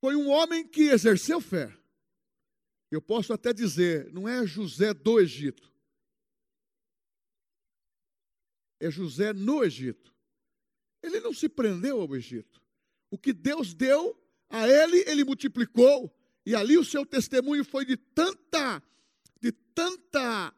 foi 0.01 0.15
um 0.15 0.27
homem 0.27 0.67
que 0.67 0.89
exerceu 0.89 1.39
fé. 1.39 1.71
Eu 2.89 2.99
posso 2.99 3.31
até 3.31 3.53
dizer, 3.53 4.11
não 4.11 4.27
é 4.27 4.43
José 4.43 4.91
do 4.91 5.19
Egito. 5.19 5.71
É 8.79 8.89
José 8.89 9.33
no 9.33 9.63
Egito. 9.63 10.11
Ele 11.03 11.19
não 11.19 11.31
se 11.31 11.47
prendeu 11.47 12.01
ao 12.01 12.15
Egito. 12.15 12.59
O 13.11 13.19
que 13.19 13.31
Deus 13.31 13.75
deu 13.75 14.19
a 14.49 14.67
ele, 14.67 14.97
ele 15.07 15.23
multiplicou. 15.23 16.11
E 16.45 16.55
ali 16.55 16.77
o 16.77 16.83
seu 16.83 17.05
testemunho 17.05 17.63
foi 17.63 17.85
de 17.85 17.95
tanta, 17.95 18.83
de 19.39 19.51
tanta 19.51 20.53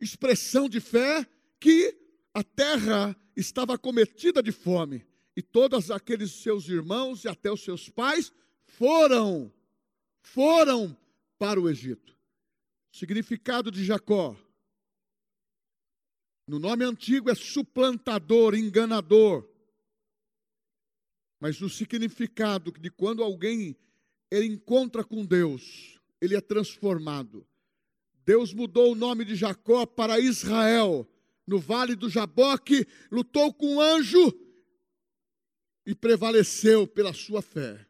expressão 0.00 0.68
de 0.68 0.80
fé 0.80 1.26
que 1.58 1.96
a 2.34 2.42
terra 2.42 3.16
estava 3.36 3.78
cometida 3.78 4.42
de 4.42 4.52
fome. 4.52 5.06
E 5.34 5.40
todos 5.40 5.90
aqueles 5.90 6.32
seus 6.32 6.68
irmãos 6.68 7.24
e 7.24 7.28
até 7.28 7.50
os 7.50 7.62
seus 7.62 7.88
pais 7.88 8.32
foram, 8.64 9.52
foram 10.20 10.96
para 11.38 11.60
o 11.60 11.68
Egito. 11.68 12.14
Significado 12.90 13.70
de 13.70 13.82
Jacó, 13.84 14.36
no 16.46 16.58
nome 16.58 16.84
antigo 16.84 17.30
é 17.30 17.34
suplantador, 17.34 18.54
enganador. 18.54 19.48
Mas 21.40 21.60
o 21.60 21.68
significado 21.70 22.72
de 22.72 22.90
quando 22.90 23.22
alguém 23.22 23.76
ele 24.32 24.46
encontra 24.46 25.04
com 25.04 25.26
Deus, 25.26 26.00
ele 26.18 26.34
é 26.34 26.40
transformado. 26.40 27.46
Deus 28.24 28.54
mudou 28.54 28.92
o 28.92 28.94
nome 28.94 29.26
de 29.26 29.36
Jacó 29.36 29.84
para 29.84 30.18
Israel. 30.18 31.06
No 31.46 31.58
vale 31.58 31.94
do 31.94 32.08
Jaboque, 32.08 32.86
lutou 33.10 33.52
com 33.52 33.74
um 33.74 33.80
anjo 33.80 34.32
e 35.84 35.94
prevaleceu 35.94 36.86
pela 36.86 37.12
sua 37.12 37.42
fé. 37.42 37.86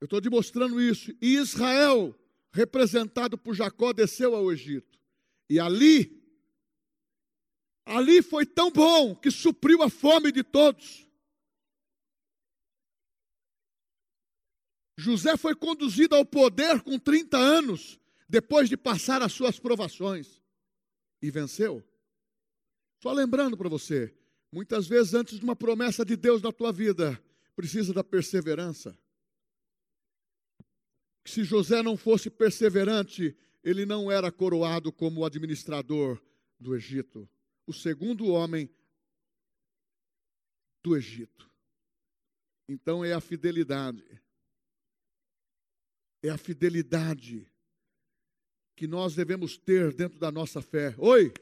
Eu 0.00 0.06
estou 0.06 0.20
demonstrando 0.20 0.80
isso. 0.80 1.14
E 1.22 1.36
Israel, 1.36 2.18
representado 2.52 3.38
por 3.38 3.54
Jacó, 3.54 3.92
desceu 3.92 4.34
ao 4.34 4.50
Egito. 4.50 4.98
E 5.48 5.60
ali, 5.60 6.20
ali 7.86 8.22
foi 8.22 8.44
tão 8.44 8.72
bom 8.72 9.14
que 9.14 9.30
supriu 9.30 9.84
a 9.84 9.88
fome 9.88 10.32
de 10.32 10.42
todos. 10.42 11.06
José 15.02 15.36
foi 15.36 15.54
conduzido 15.54 16.14
ao 16.14 16.24
poder 16.24 16.80
com 16.80 16.96
30 16.96 17.36
anos, 17.36 17.98
depois 18.28 18.68
de 18.68 18.76
passar 18.76 19.20
as 19.20 19.32
suas 19.32 19.58
provações, 19.58 20.40
e 21.20 21.30
venceu. 21.30 21.84
Só 23.02 23.12
lembrando 23.12 23.56
para 23.56 23.68
você, 23.68 24.14
muitas 24.50 24.86
vezes 24.86 25.12
antes 25.12 25.38
de 25.38 25.44
uma 25.44 25.56
promessa 25.56 26.04
de 26.04 26.16
Deus 26.16 26.40
na 26.40 26.52
tua 26.52 26.72
vida, 26.72 27.20
precisa 27.56 27.92
da 27.92 28.04
perseverança. 28.04 28.96
Se 31.24 31.42
José 31.42 31.82
não 31.82 31.96
fosse 31.96 32.30
perseverante, 32.30 33.36
ele 33.62 33.84
não 33.84 34.10
era 34.10 34.30
coroado 34.30 34.92
como 34.92 35.24
administrador 35.24 36.22
do 36.60 36.76
Egito, 36.76 37.28
o 37.66 37.72
segundo 37.72 38.28
homem 38.28 38.70
do 40.80 40.96
Egito. 40.96 41.50
Então 42.68 43.04
é 43.04 43.12
a 43.12 43.20
fidelidade 43.20 44.21
é 46.22 46.30
a 46.30 46.38
fidelidade 46.38 47.50
que 48.76 48.86
nós 48.86 49.14
devemos 49.14 49.56
ter 49.56 49.92
dentro 49.92 50.18
da 50.18 50.30
nossa 50.30 50.62
fé. 50.62 50.94
Oi, 50.98 51.32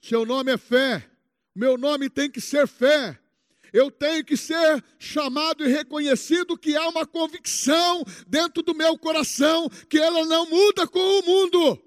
seu 0.00 0.24
nome 0.24 0.52
é 0.52 0.58
fé, 0.58 1.08
meu 1.54 1.76
nome 1.76 2.08
tem 2.08 2.30
que 2.30 2.40
ser 2.40 2.66
fé. 2.66 3.20
Eu 3.72 3.90
tenho 3.90 4.24
que 4.24 4.36
ser 4.36 4.84
chamado 5.00 5.64
e 5.64 5.68
reconhecido 5.68 6.56
que 6.56 6.76
há 6.76 6.88
uma 6.88 7.04
convicção 7.04 8.04
dentro 8.24 8.62
do 8.62 8.72
meu 8.72 8.96
coração 8.96 9.68
que 9.90 9.98
ela 9.98 10.24
não 10.24 10.48
muda 10.48 10.86
com 10.86 11.00
o 11.00 11.26
mundo. 11.26 11.82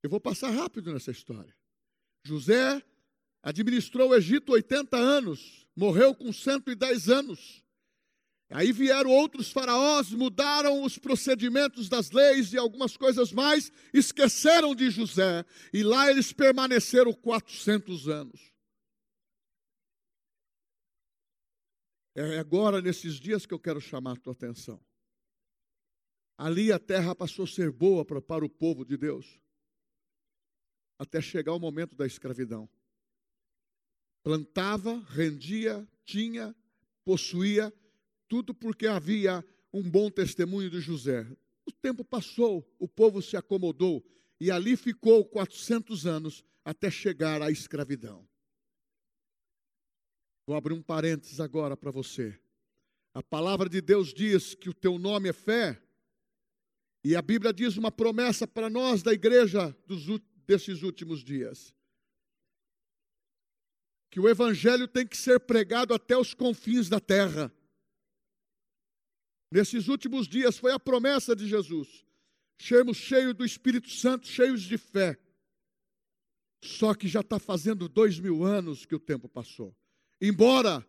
Eu 0.00 0.08
vou 0.08 0.20
passar 0.20 0.50
rápido 0.50 0.92
nessa 0.92 1.10
história. 1.10 1.52
José 2.24 2.80
administrou 3.42 4.10
o 4.10 4.14
Egito 4.14 4.52
80 4.52 4.96
anos, 4.96 5.66
morreu 5.74 6.14
com 6.14 6.32
110 6.32 7.08
anos. 7.08 7.64
Aí 8.50 8.72
vieram 8.72 9.10
outros 9.10 9.52
faraós, 9.52 10.10
mudaram 10.10 10.82
os 10.82 10.98
procedimentos 10.98 11.88
das 11.88 12.10
leis 12.10 12.52
e 12.52 12.58
algumas 12.58 12.96
coisas 12.96 13.30
mais, 13.30 13.70
esqueceram 13.92 14.74
de 14.74 14.90
José, 14.90 15.44
e 15.72 15.82
lá 15.82 16.10
eles 16.10 16.32
permaneceram 16.32 17.12
400 17.12 18.08
anos. 18.08 18.52
É 22.14 22.38
agora, 22.38 22.80
nesses 22.80 23.14
dias, 23.20 23.44
que 23.44 23.52
eu 23.52 23.60
quero 23.60 23.80
chamar 23.80 24.12
a 24.12 24.16
tua 24.16 24.32
atenção. 24.32 24.80
Ali 26.38 26.72
a 26.72 26.78
terra 26.78 27.14
passou 27.14 27.44
a 27.44 27.48
ser 27.48 27.70
boa 27.70 28.04
para, 28.04 28.44
o 28.44 28.48
povo 28.48 28.84
de 28.84 28.96
Deus, 28.96 29.38
até 30.98 31.20
chegar 31.20 31.52
o 31.52 31.60
momento 31.60 31.94
da 31.94 32.06
escravidão. 32.06 32.68
Plantava, 34.22 34.98
rendia, 35.10 35.86
tinha, 36.04 36.56
possuía, 37.04 37.72
tudo 38.28 38.54
porque 38.54 38.86
havia 38.86 39.44
um 39.72 39.82
bom 39.82 40.10
testemunho 40.10 40.70
de 40.70 40.80
José. 40.80 41.26
O 41.66 41.72
tempo 41.72 42.04
passou, 42.04 42.66
o 42.78 42.86
povo 42.88 43.20
se 43.20 43.36
acomodou 43.36 44.04
e 44.40 44.50
ali 44.50 44.76
ficou 44.76 45.24
400 45.24 46.06
anos 46.06 46.44
até 46.64 46.90
chegar 46.90 47.42
à 47.42 47.50
escravidão. 47.50 48.26
Vou 50.46 50.56
abrir 50.56 50.74
um 50.74 50.82
parênteses 50.82 51.40
agora 51.40 51.76
para 51.76 51.90
você. 51.90 52.38
A 53.12 53.22
palavra 53.22 53.68
de 53.68 53.80
Deus 53.80 54.14
diz 54.14 54.54
que 54.54 54.68
o 54.68 54.74
teu 54.74 54.98
nome 54.98 55.28
é 55.28 55.32
fé, 55.32 55.82
e 57.04 57.16
a 57.16 57.22
Bíblia 57.22 57.52
diz 57.52 57.76
uma 57.76 57.90
promessa 57.90 58.46
para 58.46 58.68
nós 58.68 59.02
da 59.02 59.12
igreja 59.12 59.76
dos, 59.86 60.06
desses 60.46 60.82
últimos 60.82 61.22
dias: 61.22 61.74
que 64.10 64.20
o 64.20 64.28
Evangelho 64.28 64.88
tem 64.88 65.06
que 65.06 65.16
ser 65.16 65.40
pregado 65.40 65.94
até 65.94 66.16
os 66.16 66.34
confins 66.34 66.88
da 66.88 67.00
terra. 67.00 67.52
Nesses 69.50 69.88
últimos 69.88 70.28
dias 70.28 70.58
foi 70.58 70.72
a 70.72 70.78
promessa 70.78 71.34
de 71.34 71.48
Jesus. 71.48 72.04
Sermos 72.60 72.96
cheios 72.96 73.34
do 73.34 73.44
Espírito 73.44 73.90
Santo, 73.90 74.26
cheios 74.26 74.62
de 74.62 74.76
fé. 74.76 75.18
Só 76.62 76.92
que 76.94 77.06
já 77.08 77.20
está 77.20 77.38
fazendo 77.38 77.88
dois 77.88 78.18
mil 78.18 78.44
anos 78.44 78.84
que 78.84 78.94
o 78.94 79.00
tempo 79.00 79.28
passou. 79.28 79.74
Embora 80.20 80.84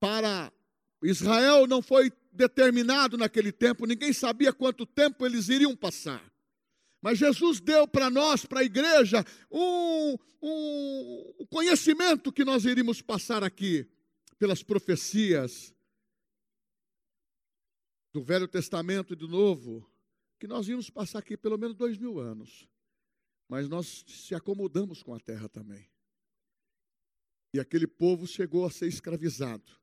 para 0.00 0.52
Israel 1.02 1.66
não 1.66 1.80
foi 1.80 2.12
determinado 2.32 3.16
naquele 3.16 3.52
tempo, 3.52 3.86
ninguém 3.86 4.12
sabia 4.12 4.52
quanto 4.52 4.84
tempo 4.84 5.24
eles 5.24 5.48
iriam 5.48 5.76
passar. 5.76 6.32
Mas 7.00 7.18
Jesus 7.18 7.60
deu 7.60 7.86
para 7.86 8.10
nós, 8.10 8.44
para 8.44 8.60
a 8.60 8.64
igreja, 8.64 9.24
um, 9.50 10.16
um 10.40 11.46
conhecimento 11.50 12.32
que 12.32 12.44
nós 12.44 12.64
iríamos 12.64 13.00
passar 13.00 13.42
aqui, 13.42 13.88
pelas 14.38 14.62
profecias 14.62 15.72
do 18.12 18.22
Velho 18.22 18.46
Testamento 18.46 19.14
e 19.14 19.16
do 19.16 19.26
Novo, 19.26 19.90
que 20.38 20.46
nós 20.46 20.68
íamos 20.68 20.90
passar 20.90 21.20
aqui 21.20 21.36
pelo 21.36 21.56
menos 21.56 21.76
dois 21.76 21.96
mil 21.96 22.18
anos. 22.18 22.68
Mas 23.48 23.68
nós 23.68 24.04
se 24.06 24.34
acomodamos 24.34 25.02
com 25.02 25.14
a 25.14 25.20
terra 25.20 25.48
também. 25.48 25.90
E 27.54 27.60
aquele 27.60 27.86
povo 27.86 28.26
chegou 28.26 28.64
a 28.64 28.70
ser 28.70 28.86
escravizado. 28.86 29.80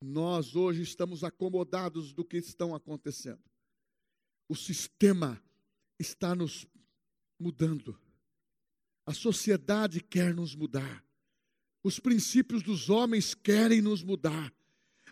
Nós 0.00 0.54
hoje 0.54 0.82
estamos 0.82 1.24
acomodados 1.24 2.12
do 2.12 2.24
que 2.24 2.36
estão 2.36 2.74
acontecendo. 2.74 3.42
O 4.48 4.54
sistema 4.54 5.42
está 5.98 6.34
nos 6.34 6.66
mudando. 7.38 7.98
A 9.04 9.12
sociedade 9.12 10.02
quer 10.02 10.34
nos 10.34 10.54
mudar. 10.54 11.04
Os 11.82 11.98
princípios 11.98 12.62
dos 12.62 12.88
homens 12.88 13.34
querem 13.34 13.80
nos 13.82 14.02
mudar. 14.02 14.54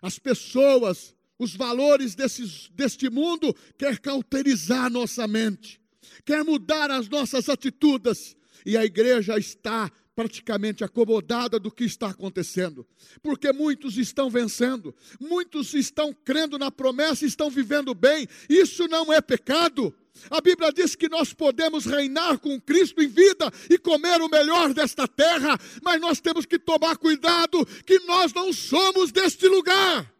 As 0.00 0.18
pessoas, 0.18 1.14
os 1.38 1.54
valores 1.54 2.14
desses, 2.14 2.68
deste 2.74 3.10
mundo 3.10 3.54
quer 3.78 3.98
cauterizar 3.98 4.90
nossa 4.90 5.26
mente, 5.26 5.80
quer 6.24 6.44
mudar 6.44 6.90
as 6.90 7.08
nossas 7.08 7.48
atitudes. 7.48 8.36
E 8.64 8.76
a 8.76 8.84
igreja 8.84 9.38
está 9.38 9.90
praticamente 10.16 10.82
acomodada 10.82 11.60
do 11.60 11.70
que 11.70 11.84
está 11.84 12.08
acontecendo, 12.08 12.86
porque 13.22 13.52
muitos 13.52 13.98
estão 13.98 14.30
vencendo, 14.30 14.94
muitos 15.20 15.74
estão 15.74 16.12
crendo 16.12 16.58
na 16.58 16.70
promessa, 16.70 17.26
estão 17.26 17.50
vivendo 17.50 17.94
bem. 17.94 18.26
Isso 18.48 18.88
não 18.88 19.12
é 19.12 19.20
pecado. 19.20 19.94
A 20.30 20.40
Bíblia 20.40 20.72
diz 20.72 20.94
que 20.94 21.08
nós 21.08 21.32
podemos 21.32 21.84
reinar 21.84 22.38
com 22.38 22.60
Cristo 22.60 23.02
em 23.02 23.08
vida 23.08 23.50
e 23.70 23.78
comer 23.78 24.20
o 24.20 24.28
melhor 24.28 24.72
desta 24.72 25.06
terra, 25.06 25.58
mas 25.82 26.00
nós 26.00 26.20
temos 26.20 26.46
que 26.46 26.58
tomar 26.58 26.96
cuidado 26.96 27.64
que 27.84 27.98
nós 28.00 28.32
não 28.32 28.52
somos 28.52 29.12
deste 29.12 29.46
lugar. 29.48 30.12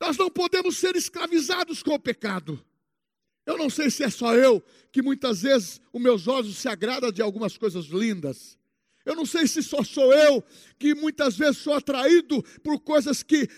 Nós 0.00 0.16
não 0.16 0.30
podemos 0.30 0.78
ser 0.78 0.96
escravizados 0.96 1.82
com 1.82 1.94
o 1.94 2.00
pecado. 2.00 2.64
Eu 3.44 3.58
não 3.58 3.68
sei 3.68 3.90
se 3.90 4.02
é 4.02 4.10
só 4.10 4.34
eu 4.34 4.62
que 4.90 5.02
muitas 5.02 5.42
vezes 5.42 5.80
os 5.92 6.00
meus 6.00 6.26
olhos 6.26 6.56
se 6.56 6.68
agradam 6.68 7.12
de 7.12 7.20
algumas 7.20 7.56
coisas 7.56 7.86
lindas. 7.86 8.58
Eu 9.04 9.14
não 9.14 9.26
sei 9.26 9.46
se 9.46 9.62
só 9.62 9.82
sou 9.82 10.12
eu 10.12 10.42
que 10.78 10.94
muitas 10.94 11.36
vezes 11.36 11.58
sou 11.58 11.74
atraído 11.74 12.42
por 12.62 12.78
coisas 12.80 13.22
que 13.22 13.48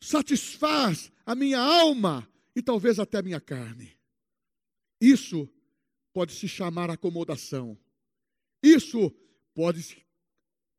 satisfaz 0.00 1.12
a 1.28 1.34
minha 1.34 1.60
alma 1.60 2.26
e 2.56 2.62
talvez 2.62 2.98
até 2.98 3.18
a 3.18 3.22
minha 3.22 3.38
carne. 3.38 3.94
Isso 4.98 5.46
pode 6.10 6.32
se 6.32 6.48
chamar 6.48 6.88
acomodação. 6.88 7.78
Isso 8.62 9.14
pode 9.52 10.06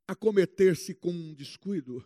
acometer-se 0.07 0.95
com 0.95 1.11
um 1.11 1.35
descuido. 1.35 2.03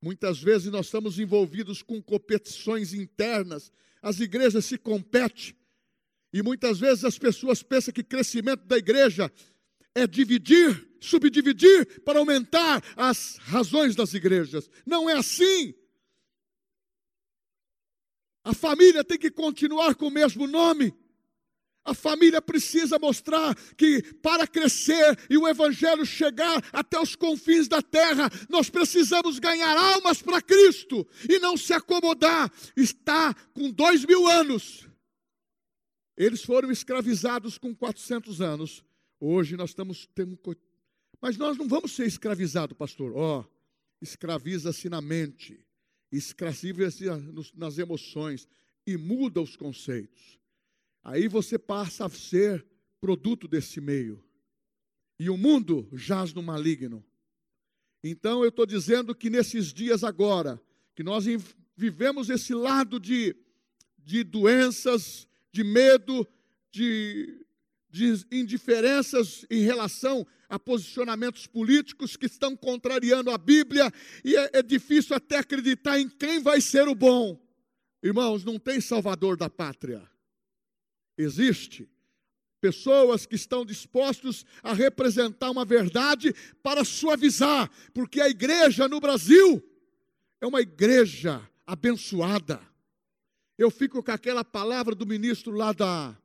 Muitas 0.00 0.40
vezes 0.40 0.70
nós 0.70 0.86
estamos 0.86 1.18
envolvidos 1.18 1.82
com 1.82 2.00
competições 2.00 2.94
internas 2.94 3.72
as 4.00 4.20
igrejas 4.20 4.66
se 4.66 4.78
competem. 4.78 5.56
E 6.32 6.40
muitas 6.40 6.78
vezes 6.78 7.04
as 7.04 7.18
pessoas 7.18 7.64
pensam 7.64 7.92
que 7.92 8.04
crescimento 8.04 8.64
da 8.64 8.78
igreja 8.78 9.32
é 9.92 10.06
dividir, 10.06 10.88
subdividir 11.00 12.00
para 12.02 12.20
aumentar 12.20 12.80
as 12.96 13.38
razões 13.38 13.96
das 13.96 14.14
igrejas. 14.14 14.70
Não 14.86 15.10
é 15.10 15.14
assim. 15.14 15.74
A 18.44 18.52
família 18.52 19.02
tem 19.02 19.18
que 19.18 19.30
continuar 19.30 19.94
com 19.94 20.08
o 20.08 20.10
mesmo 20.10 20.46
nome. 20.46 20.94
A 21.84 21.92
família 21.92 22.40
precisa 22.40 22.98
mostrar 22.98 23.54
que 23.76 24.02
para 24.22 24.46
crescer 24.46 25.18
e 25.28 25.36
o 25.36 25.46
evangelho 25.48 26.04
chegar 26.06 26.62
até 26.72 26.98
os 26.98 27.14
confins 27.14 27.68
da 27.68 27.82
terra, 27.82 28.30
nós 28.48 28.70
precisamos 28.70 29.38
ganhar 29.38 29.76
almas 29.76 30.22
para 30.22 30.40
Cristo 30.40 31.06
e 31.28 31.38
não 31.38 31.56
se 31.56 31.74
acomodar. 31.74 32.50
Está 32.74 33.34
com 33.52 33.70
dois 33.70 34.04
mil 34.04 34.26
anos. 34.26 34.88
Eles 36.16 36.42
foram 36.42 36.70
escravizados 36.70 37.58
com 37.58 37.74
400 37.74 38.40
anos. 38.40 38.84
Hoje 39.20 39.56
nós 39.56 39.70
estamos 39.70 40.08
tendo. 40.14 40.38
Mas 41.20 41.36
nós 41.36 41.58
não 41.58 41.68
vamos 41.68 41.92
ser 41.92 42.06
escravizados, 42.06 42.76
pastor. 42.76 43.12
Ó, 43.14 43.40
oh, 43.40 43.44
escraviza-se 44.00 44.88
na 44.88 45.00
mente, 45.00 45.66
escraviza-se 46.16 47.04
nas 47.54 47.78
emoções 47.78 48.48
e 48.86 48.96
muda 48.96 49.40
os 49.40 49.56
conceitos. 49.56 50.38
Aí 51.02 51.28
você 51.28 51.58
passa 51.58 52.06
a 52.06 52.10
ser 52.10 52.64
produto 53.00 53.46
desse 53.46 53.80
meio. 53.80 54.24
E 55.18 55.28
o 55.28 55.36
mundo 55.36 55.88
jaz 55.92 56.32
no 56.32 56.42
maligno. 56.42 57.04
Então 58.02 58.42
eu 58.42 58.48
estou 58.48 58.66
dizendo 58.66 59.14
que 59.14 59.30
nesses 59.30 59.72
dias 59.72 60.04
agora, 60.04 60.60
que 60.94 61.02
nós 61.02 61.24
vivemos 61.76 62.30
esse 62.30 62.54
lado 62.54 62.98
de, 63.00 63.36
de 63.98 64.24
doenças, 64.24 65.26
de 65.52 65.64
medo, 65.64 66.26
de, 66.70 67.46
de 67.90 68.26
indiferenças 68.30 69.46
em 69.50 69.62
relação 69.62 70.26
a 70.54 70.58
posicionamentos 70.58 71.48
políticos 71.48 72.16
que 72.16 72.26
estão 72.26 72.56
contrariando 72.56 73.30
a 73.30 73.36
Bíblia, 73.36 73.92
e 74.24 74.36
é, 74.36 74.50
é 74.54 74.62
difícil 74.62 75.16
até 75.16 75.38
acreditar 75.38 75.98
em 75.98 76.08
quem 76.08 76.40
vai 76.40 76.60
ser 76.60 76.86
o 76.86 76.94
bom. 76.94 77.40
Irmãos, 78.00 78.44
não 78.44 78.56
tem 78.56 78.80
salvador 78.80 79.36
da 79.36 79.50
pátria. 79.50 80.08
Existe 81.18 81.90
pessoas 82.60 83.26
que 83.26 83.34
estão 83.34 83.64
dispostos 83.64 84.46
a 84.62 84.72
representar 84.72 85.50
uma 85.50 85.64
verdade 85.64 86.32
para 86.62 86.84
suavizar, 86.84 87.68
porque 87.92 88.20
a 88.20 88.28
igreja 88.28 88.86
no 88.86 89.00
Brasil 89.00 89.60
é 90.40 90.46
uma 90.46 90.60
igreja 90.60 91.46
abençoada. 91.66 92.60
Eu 93.58 93.72
fico 93.72 94.02
com 94.02 94.12
aquela 94.12 94.44
palavra 94.44 94.94
do 94.94 95.04
ministro 95.04 95.52
lá 95.52 95.72
da, 95.72 96.16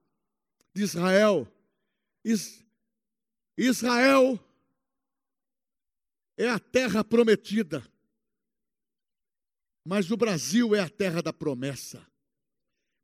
de 0.74 0.84
Israel. 0.84 1.48
Is, 2.24 2.64
Israel 3.62 4.40
é 6.38 6.48
a 6.48 6.58
terra 6.58 7.04
prometida, 7.04 7.86
mas 9.84 10.10
o 10.10 10.16
Brasil 10.16 10.74
é 10.74 10.80
a 10.80 10.90
terra 10.90 11.22
da 11.22 11.34
promessa. 11.34 12.08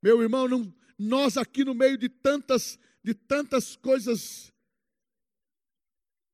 Meu 0.01 0.21
irmão, 0.21 0.47
não, 0.47 0.73
nós 0.97 1.35
aqui 1.35 1.65
no 1.65 1.73
meio 1.73 1.97
de 1.97 2.07
tantas 2.07 2.79
de 3.03 3.13
tantas 3.13 3.75
coisas 3.75 4.51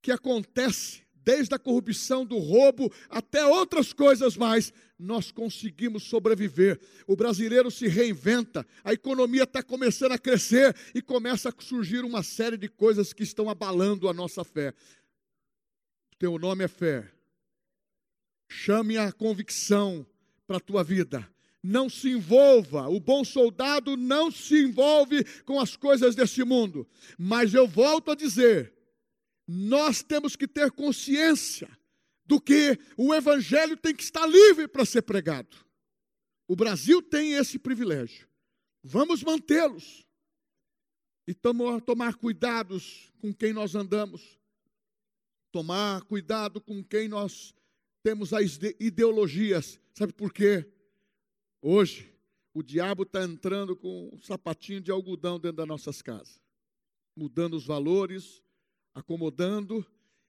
que 0.01 0.09
acontecem, 0.09 1.05
desde 1.23 1.53
a 1.55 1.59
corrupção, 1.59 2.25
do 2.25 2.37
roubo, 2.37 2.91
até 3.09 3.45
outras 3.45 3.93
coisas 3.93 4.35
mais, 4.37 4.73
nós 4.97 5.31
conseguimos 5.31 6.03
sobreviver. 6.03 6.79
O 7.07 7.15
brasileiro 7.15 7.69
se 7.71 7.87
reinventa, 7.87 8.65
a 8.83 8.93
economia 8.93 9.43
está 9.43 9.63
começando 9.63 10.13
a 10.13 10.17
crescer 10.17 10.75
e 10.93 11.01
começa 11.01 11.49
a 11.49 11.53
surgir 11.61 12.03
uma 12.03 12.23
série 12.23 12.57
de 12.57 12.67
coisas 12.67 13.13
que 13.13 13.23
estão 13.23 13.49
abalando 13.49 14.09
a 14.09 14.13
nossa 14.13 14.43
fé. 14.43 14.73
Teu 16.17 16.37
nome 16.37 16.63
é 16.63 16.67
fé. 16.67 17.11
Chame 18.49 18.97
a 18.97 19.11
convicção 19.11 20.05
para 20.45 20.57
a 20.57 20.61
tua 20.61 20.83
vida 20.83 21.27
não 21.63 21.89
se 21.89 22.09
envolva. 22.09 22.89
O 22.89 22.99
bom 22.99 23.23
soldado 23.23 23.95
não 23.95 24.31
se 24.31 24.63
envolve 24.63 25.23
com 25.45 25.59
as 25.59 25.75
coisas 25.75 26.15
deste 26.15 26.43
mundo. 26.43 26.87
Mas 27.17 27.53
eu 27.53 27.67
volto 27.67 28.11
a 28.11 28.15
dizer: 28.15 28.73
nós 29.47 30.01
temos 30.03 30.35
que 30.35 30.47
ter 30.47 30.71
consciência 30.71 31.69
do 32.25 32.39
que 32.39 32.79
o 32.95 33.13
evangelho 33.13 33.75
tem 33.75 33.93
que 33.93 34.03
estar 34.03 34.25
livre 34.25 34.67
para 34.67 34.85
ser 34.85 35.01
pregado. 35.01 35.57
O 36.47 36.55
Brasil 36.55 37.01
tem 37.01 37.33
esse 37.33 37.59
privilégio. 37.59 38.27
Vamos 38.83 39.23
mantê-los. 39.23 40.07
E 41.27 41.33
tomar, 41.33 41.81
tomar 41.81 42.15
cuidados 42.15 43.11
com 43.19 43.33
quem 43.33 43.53
nós 43.53 43.75
andamos. 43.75 44.39
Tomar 45.51 46.01
cuidado 46.03 46.59
com 46.61 46.83
quem 46.83 47.07
nós 47.07 47.53
temos 48.03 48.33
as 48.33 48.59
ideologias. 48.79 49.79
Sabe 49.93 50.13
por 50.13 50.33
quê? 50.33 50.65
Hoje, 51.61 52.11
o 52.53 52.63
diabo 52.63 53.03
está 53.03 53.23
entrando 53.23 53.75
com 53.75 54.09
um 54.13 54.19
sapatinho 54.19 54.81
de 54.81 54.91
algodão 54.91 55.39
dentro 55.39 55.57
das 55.57 55.67
nossas 55.67 56.01
casas, 56.01 56.41
mudando 57.15 57.55
os 57.55 57.65
valores, 57.65 58.41
acomodando, 58.93 59.85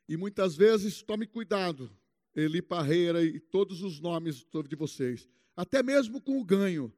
e 0.08 0.16
muitas 0.16 0.56
vezes, 0.56 1.02
tome 1.02 1.26
cuidado, 1.26 1.90
Eli 2.34 2.60
Parreira 2.62 3.22
e 3.22 3.38
todos 3.38 3.82
os 3.82 4.00
nomes 4.00 4.44
de 4.68 4.76
vocês, 4.76 5.28
até 5.56 5.82
mesmo 5.82 6.20
com 6.20 6.40
o 6.40 6.44
ganho. 6.44 6.92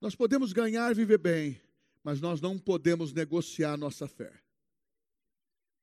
Nós 0.00 0.14
podemos 0.14 0.52
ganhar 0.52 0.90
e 0.90 0.94
viver 0.94 1.18
bem, 1.18 1.60
mas 2.02 2.20
nós 2.20 2.40
não 2.40 2.58
podemos 2.58 3.12
negociar 3.12 3.76
nossa 3.76 4.06
fé. 4.06 4.32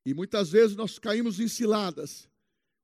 E 0.04 0.12
muitas 0.12 0.50
vezes 0.50 0.76
nós 0.76 0.98
caímos 0.98 1.40
em 1.40 1.48
ciladas, 1.48 2.28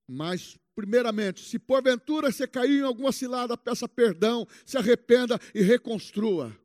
mas 0.09 0.59
primeiramente, 0.75 1.45
se 1.45 1.59
porventura 1.59 2.33
você 2.33 2.47
caiu 2.47 2.79
em 2.79 2.87
alguma 2.87 3.13
cilada, 3.13 3.57
peça 3.57 3.89
perdão, 3.89 4.47
se 4.65 4.79
arrependa 4.79 5.39
e 5.55 5.61
reconstrua. 5.61 6.57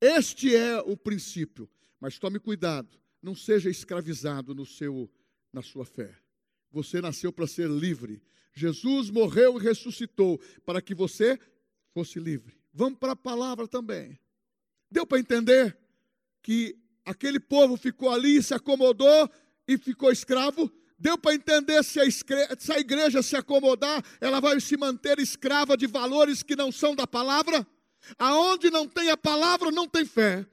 Este 0.00 0.54
é 0.54 0.78
o 0.80 0.96
princípio. 0.96 1.68
Mas 1.98 2.18
tome 2.18 2.38
cuidado, 2.38 3.00
não 3.24 3.34
seja 3.34 3.70
escravizado 3.70 4.54
no 4.54 4.66
seu 4.66 5.10
na 5.50 5.62
sua 5.62 5.86
fé. 5.86 6.14
Você 6.70 7.00
nasceu 7.00 7.32
para 7.32 7.46
ser 7.46 7.70
livre. 7.70 8.22
Jesus 8.52 9.08
morreu 9.08 9.58
e 9.58 9.62
ressuscitou 9.62 10.38
para 10.66 10.82
que 10.82 10.94
você 10.94 11.38
fosse 11.92 12.18
livre. 12.18 12.54
Vamos 12.72 12.98
para 12.98 13.12
a 13.12 13.16
palavra 13.16 13.66
também. 13.66 14.18
Deu 14.90 15.06
para 15.06 15.18
entender 15.18 15.76
que 16.42 16.76
aquele 17.04 17.40
povo 17.40 17.76
ficou 17.76 18.10
ali, 18.10 18.42
se 18.42 18.52
acomodou 18.52 19.30
e 19.66 19.78
ficou 19.78 20.12
escravo? 20.12 20.70
Deu 20.98 21.16
para 21.16 21.34
entender 21.34 21.82
se 21.82 22.00
a, 22.00 22.04
se 22.10 22.72
a 22.72 22.78
igreja 22.78 23.22
se 23.22 23.36
acomodar, 23.36 24.04
ela 24.20 24.40
vai 24.40 24.60
se 24.60 24.76
manter 24.76 25.18
escrava 25.18 25.76
de 25.76 25.86
valores 25.86 26.42
que 26.42 26.54
não 26.54 26.70
são 26.70 26.94
da 26.94 27.06
palavra? 27.06 27.66
Aonde 28.18 28.70
não 28.70 28.86
tem 28.86 29.10
a 29.10 29.16
palavra, 29.16 29.70
não 29.70 29.88
tem 29.88 30.04
fé. 30.04 30.46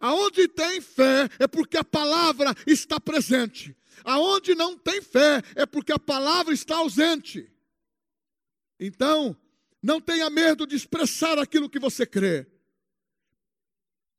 Aonde 0.00 0.46
tem 0.46 0.80
fé 0.80 1.28
é 1.38 1.46
porque 1.46 1.76
a 1.76 1.84
palavra 1.84 2.54
está 2.66 3.00
presente. 3.00 3.76
Aonde 4.04 4.54
não 4.54 4.78
tem 4.78 5.02
fé 5.02 5.42
é 5.54 5.66
porque 5.66 5.92
a 5.92 5.98
palavra 5.98 6.54
está 6.54 6.76
ausente. 6.76 7.50
Então, 8.78 9.36
não 9.82 10.00
tenha 10.00 10.30
medo 10.30 10.66
de 10.66 10.76
expressar 10.76 11.38
aquilo 11.38 11.68
que 11.68 11.78
você 11.78 12.06
crê. 12.06 12.46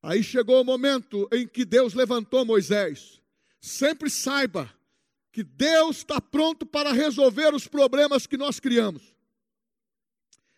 Aí 0.02 0.24
chegou 0.24 0.62
o 0.62 0.66
momento 0.66 1.28
em 1.32 1.48
que 1.48 1.66
Deus 1.66 1.94
levantou 1.94 2.46
Moisés. 2.46 3.22
Sempre 3.62 4.10
saiba 4.10 4.74
que 5.32 5.44
Deus 5.44 5.98
está 5.98 6.20
pronto 6.20 6.66
para 6.66 6.92
resolver 6.92 7.54
os 7.54 7.68
problemas 7.68 8.26
que 8.26 8.38
nós 8.38 8.60
criamos. 8.60 9.16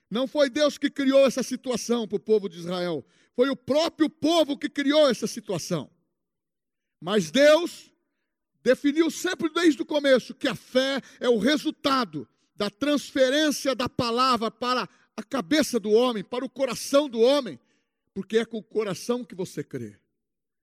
Não 0.09 0.27
foi 0.27 0.49
Deus 0.49 0.77
que 0.77 0.89
criou 0.89 1.25
essa 1.25 1.41
situação 1.41 2.07
para 2.07 2.17
o 2.17 2.19
povo 2.19 2.49
de 2.49 2.59
Israel, 2.59 3.05
foi 3.41 3.49
o 3.49 3.55
próprio 3.55 4.07
povo 4.07 4.55
que 4.55 4.69
criou 4.69 5.09
essa 5.09 5.25
situação. 5.25 5.89
Mas 6.99 7.31
Deus 7.31 7.91
definiu 8.61 9.09
sempre 9.09 9.49
desde 9.49 9.81
o 9.81 9.85
começo 9.85 10.35
que 10.35 10.47
a 10.47 10.53
fé 10.53 11.01
é 11.19 11.27
o 11.27 11.39
resultado 11.39 12.29
da 12.55 12.69
transferência 12.69 13.73
da 13.73 13.89
palavra 13.89 14.51
para 14.51 14.87
a 15.17 15.23
cabeça 15.23 15.79
do 15.79 15.89
homem, 15.89 16.23
para 16.23 16.45
o 16.45 16.49
coração 16.49 17.09
do 17.09 17.19
homem, 17.19 17.59
porque 18.13 18.37
é 18.37 18.45
com 18.45 18.59
o 18.59 18.63
coração 18.63 19.25
que 19.25 19.33
você 19.33 19.63
crê, 19.63 19.97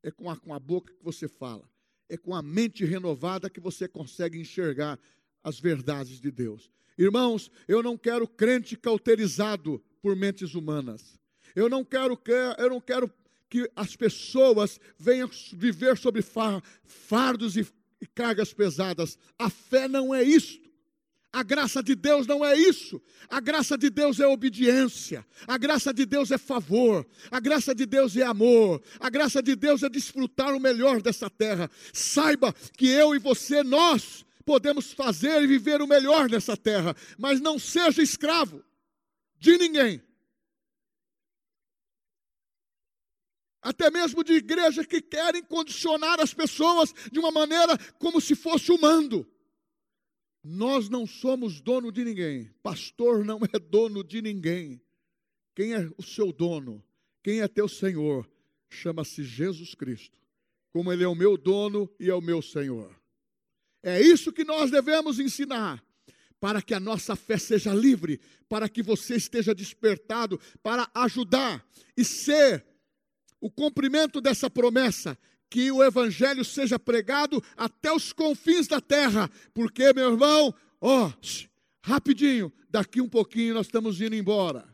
é 0.00 0.12
com 0.12 0.30
a, 0.30 0.36
com 0.36 0.54
a 0.54 0.60
boca 0.60 0.94
que 0.94 1.02
você 1.02 1.26
fala, 1.26 1.68
é 2.08 2.16
com 2.16 2.32
a 2.32 2.42
mente 2.42 2.84
renovada 2.84 3.50
que 3.50 3.58
você 3.58 3.88
consegue 3.88 4.38
enxergar 4.38 5.00
as 5.42 5.58
verdades 5.58 6.20
de 6.20 6.30
Deus. 6.30 6.70
Irmãos, 6.96 7.50
eu 7.66 7.82
não 7.82 7.98
quero 7.98 8.28
crente 8.28 8.76
cauterizado 8.76 9.82
por 10.00 10.14
mentes 10.14 10.54
humanas. 10.54 11.18
Eu 11.58 11.68
não 11.68 11.84
quero, 11.84 12.16
eu 12.56 12.70
não 12.70 12.80
quero 12.80 13.12
que 13.50 13.68
as 13.74 13.96
pessoas 13.96 14.78
venham 14.96 15.28
viver 15.52 15.98
sobre 15.98 16.22
fardos 16.84 17.56
e 17.56 17.66
cargas 18.14 18.52
pesadas. 18.52 19.18
A 19.36 19.50
fé 19.50 19.88
não 19.88 20.14
é 20.14 20.22
isto. 20.22 20.68
A 21.32 21.42
graça 21.42 21.82
de 21.82 21.96
Deus 21.96 22.28
não 22.28 22.44
é 22.44 22.56
isso. 22.56 23.02
A 23.28 23.40
graça 23.40 23.76
de 23.76 23.90
Deus 23.90 24.20
é 24.20 24.26
obediência. 24.26 25.26
A 25.48 25.58
graça 25.58 25.92
de 25.92 26.06
Deus 26.06 26.30
é 26.30 26.38
favor. 26.38 27.04
A 27.28 27.40
graça 27.40 27.74
de 27.74 27.86
Deus 27.86 28.16
é 28.16 28.22
amor. 28.22 28.80
A 29.00 29.10
graça 29.10 29.42
de 29.42 29.56
Deus 29.56 29.82
é 29.82 29.88
desfrutar 29.88 30.54
o 30.54 30.60
melhor 30.60 31.02
dessa 31.02 31.28
terra. 31.28 31.68
Saiba 31.92 32.54
que 32.76 32.86
eu 32.86 33.16
e 33.16 33.18
você, 33.18 33.64
nós, 33.64 34.24
podemos 34.44 34.92
fazer 34.92 35.42
e 35.42 35.46
viver 35.48 35.82
o 35.82 35.88
melhor 35.88 36.30
nessa 36.30 36.56
terra, 36.56 36.94
mas 37.18 37.40
não 37.40 37.58
seja 37.58 38.00
escravo 38.00 38.64
de 39.40 39.58
ninguém. 39.58 40.07
Até 43.68 43.90
mesmo 43.90 44.24
de 44.24 44.32
igrejas 44.32 44.86
que 44.86 45.02
querem 45.02 45.42
condicionar 45.42 46.18
as 46.20 46.32
pessoas 46.32 46.94
de 47.12 47.18
uma 47.18 47.30
maneira 47.30 47.76
como 47.98 48.18
se 48.18 48.34
fosse 48.34 48.72
o 48.72 48.80
mando. 48.80 49.30
Nós 50.42 50.88
não 50.88 51.06
somos 51.06 51.60
dono 51.60 51.92
de 51.92 52.02
ninguém. 52.02 52.50
Pastor 52.62 53.26
não 53.26 53.40
é 53.42 53.58
dono 53.58 54.02
de 54.02 54.22
ninguém. 54.22 54.80
Quem 55.54 55.74
é 55.74 55.86
o 55.98 56.02
seu 56.02 56.32
dono? 56.32 56.82
Quem 57.22 57.42
é 57.42 57.46
teu 57.46 57.68
Senhor? 57.68 58.26
Chama-se 58.70 59.22
Jesus 59.22 59.74
Cristo. 59.74 60.18
Como 60.72 60.90
Ele 60.90 61.04
é 61.04 61.08
o 61.08 61.14
meu 61.14 61.36
dono 61.36 61.90
e 62.00 62.08
é 62.08 62.14
o 62.14 62.22
meu 62.22 62.40
Senhor. 62.40 62.98
É 63.82 64.00
isso 64.00 64.32
que 64.32 64.44
nós 64.44 64.70
devemos 64.70 65.20
ensinar. 65.20 65.84
Para 66.40 66.62
que 66.62 66.72
a 66.72 66.80
nossa 66.80 67.14
fé 67.14 67.36
seja 67.36 67.74
livre, 67.74 68.18
para 68.48 68.66
que 68.66 68.82
você 68.82 69.16
esteja 69.16 69.54
despertado, 69.54 70.40
para 70.62 70.90
ajudar 70.94 71.62
e 71.94 72.02
ser 72.02 72.64
o 73.40 73.50
cumprimento 73.50 74.20
dessa 74.20 74.50
promessa 74.50 75.16
que 75.50 75.70
o 75.72 75.82
evangelho 75.82 76.44
seja 76.44 76.78
pregado 76.78 77.42
até 77.56 77.92
os 77.92 78.12
confins 78.12 78.66
da 78.66 78.80
terra, 78.80 79.30
porque, 79.54 79.92
meu 79.92 80.12
irmão, 80.12 80.54
ó, 80.80 81.12
rapidinho, 81.82 82.52
daqui 82.68 83.00
um 83.00 83.08
pouquinho 83.08 83.54
nós 83.54 83.66
estamos 83.66 84.00
indo 84.00 84.14
embora. 84.14 84.68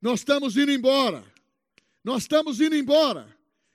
Nós 0.00 0.20
estamos 0.20 0.56
indo 0.56 0.72
embora. 0.72 1.24
Nós 2.02 2.22
estamos 2.22 2.60
indo 2.60 2.74
embora. 2.74 3.26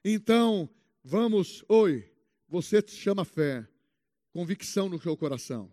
Então, 0.03 0.69
vamos, 1.03 1.63
oi, 1.67 2.11
você 2.47 2.83
chama 2.87 3.25
fé, 3.25 3.67
convicção 4.31 4.89
no 4.89 5.01
seu 5.01 5.15
coração. 5.15 5.71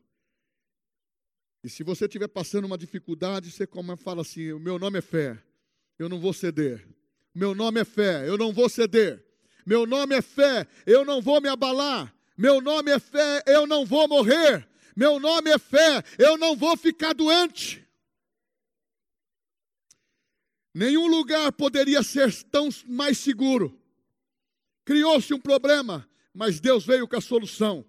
E 1.62 1.68
se 1.68 1.82
você 1.82 2.04
estiver 2.04 2.28
passando 2.28 2.64
uma 2.64 2.78
dificuldade, 2.78 3.50
você 3.50 3.66
como 3.66 3.96
fala 3.96 4.22
assim: 4.22 4.52
o 4.52 4.60
meu 4.60 4.78
nome 4.78 4.98
é 4.98 5.02
fé, 5.02 5.42
eu 5.98 6.08
não 6.08 6.20
vou 6.20 6.32
ceder. 6.32 6.86
Meu 7.36 7.54
nome 7.54 7.82
é 7.82 7.84
fé, 7.84 8.26
eu 8.26 8.38
não 8.38 8.50
vou 8.50 8.66
ceder. 8.66 9.22
Meu 9.66 9.86
nome 9.86 10.16
é 10.16 10.22
fé, 10.22 10.66
eu 10.86 11.04
não 11.04 11.20
vou 11.20 11.38
me 11.38 11.50
abalar. 11.50 12.16
Meu 12.34 12.62
nome 12.62 12.90
é 12.90 12.98
fé, 12.98 13.42
eu 13.46 13.66
não 13.66 13.84
vou 13.84 14.08
morrer. 14.08 14.66
Meu 14.96 15.20
nome 15.20 15.50
é 15.50 15.58
fé, 15.58 16.02
eu 16.18 16.38
não 16.38 16.56
vou 16.56 16.74
ficar 16.78 17.12
doente. 17.12 17.86
Nenhum 20.72 21.08
lugar 21.08 21.52
poderia 21.52 22.02
ser 22.02 22.32
tão 22.44 22.70
mais 22.86 23.18
seguro. 23.18 23.78
Criou-se 24.82 25.34
um 25.34 25.38
problema, 25.38 26.08
mas 26.32 26.58
Deus 26.58 26.86
veio 26.86 27.06
com 27.06 27.16
a 27.16 27.20
solução. 27.20 27.84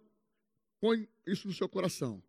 Põe 0.82 1.08
isso 1.26 1.48
no 1.48 1.54
seu 1.54 1.70
coração. 1.70 2.22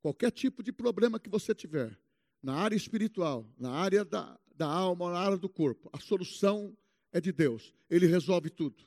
Qualquer 0.00 0.30
tipo 0.30 0.62
de 0.62 0.70
problema 0.70 1.18
que 1.18 1.28
você 1.28 1.52
tiver, 1.52 1.98
na 2.40 2.54
área 2.54 2.76
espiritual, 2.76 3.44
na 3.58 3.72
área 3.72 4.04
da, 4.04 4.38
da 4.60 4.66
alma, 4.66 5.10
na 5.10 5.18
área 5.18 5.38
do 5.38 5.48
corpo, 5.48 5.88
a 5.90 5.98
solução 5.98 6.76
é 7.10 7.18
de 7.18 7.32
Deus. 7.32 7.74
Ele 7.88 8.06
resolve 8.06 8.50
tudo. 8.50 8.84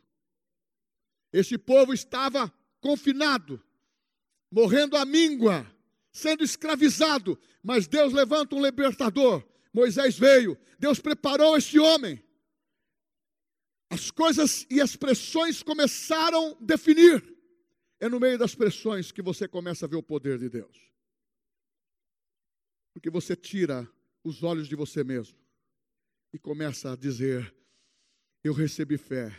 Esse 1.31 1.57
povo 1.57 1.91
estava 1.95 2.53
confinado, 2.79 3.59
morrendo 4.51 4.95
à 4.95 5.03
míngua, 5.03 5.65
sendo 6.12 6.43
escravizado, 6.43 7.39
mas 7.63 7.88
Deus 7.88 8.13
levanta 8.13 8.55
um 8.55 8.63
libertador. 8.63 9.43
Moisés 9.73 10.15
veio, 10.15 10.55
Deus 10.77 10.99
preparou 10.99 11.57
esse 11.57 11.79
homem. 11.79 12.23
As 13.89 14.12
coisas 14.12 14.67
e 14.69 14.79
as 14.79 14.95
pressões 14.95 15.63
começaram 15.63 16.51
a 16.51 16.63
definir. 16.63 17.36
É 17.99 18.07
no 18.07 18.19
meio 18.19 18.38
das 18.38 18.53
pressões 18.53 19.12
que 19.12 19.23
você 19.23 19.47
começa 19.47 19.88
a 19.88 19.89
ver 19.89 19.95
o 19.95 20.03
poder 20.03 20.38
de 20.38 20.49
Deus. 20.49 20.77
Porque 22.93 23.09
você 23.09 23.36
tira 23.36 23.89
os 24.23 24.43
olhos 24.43 24.67
de 24.67 24.75
você 24.75 25.03
mesmo 25.03 25.42
e 26.34 26.39
começa 26.39 26.91
a 26.91 26.96
dizer: 26.96 27.54
Eu 28.43 28.54
recebi 28.54 28.98
fé. 28.98 29.32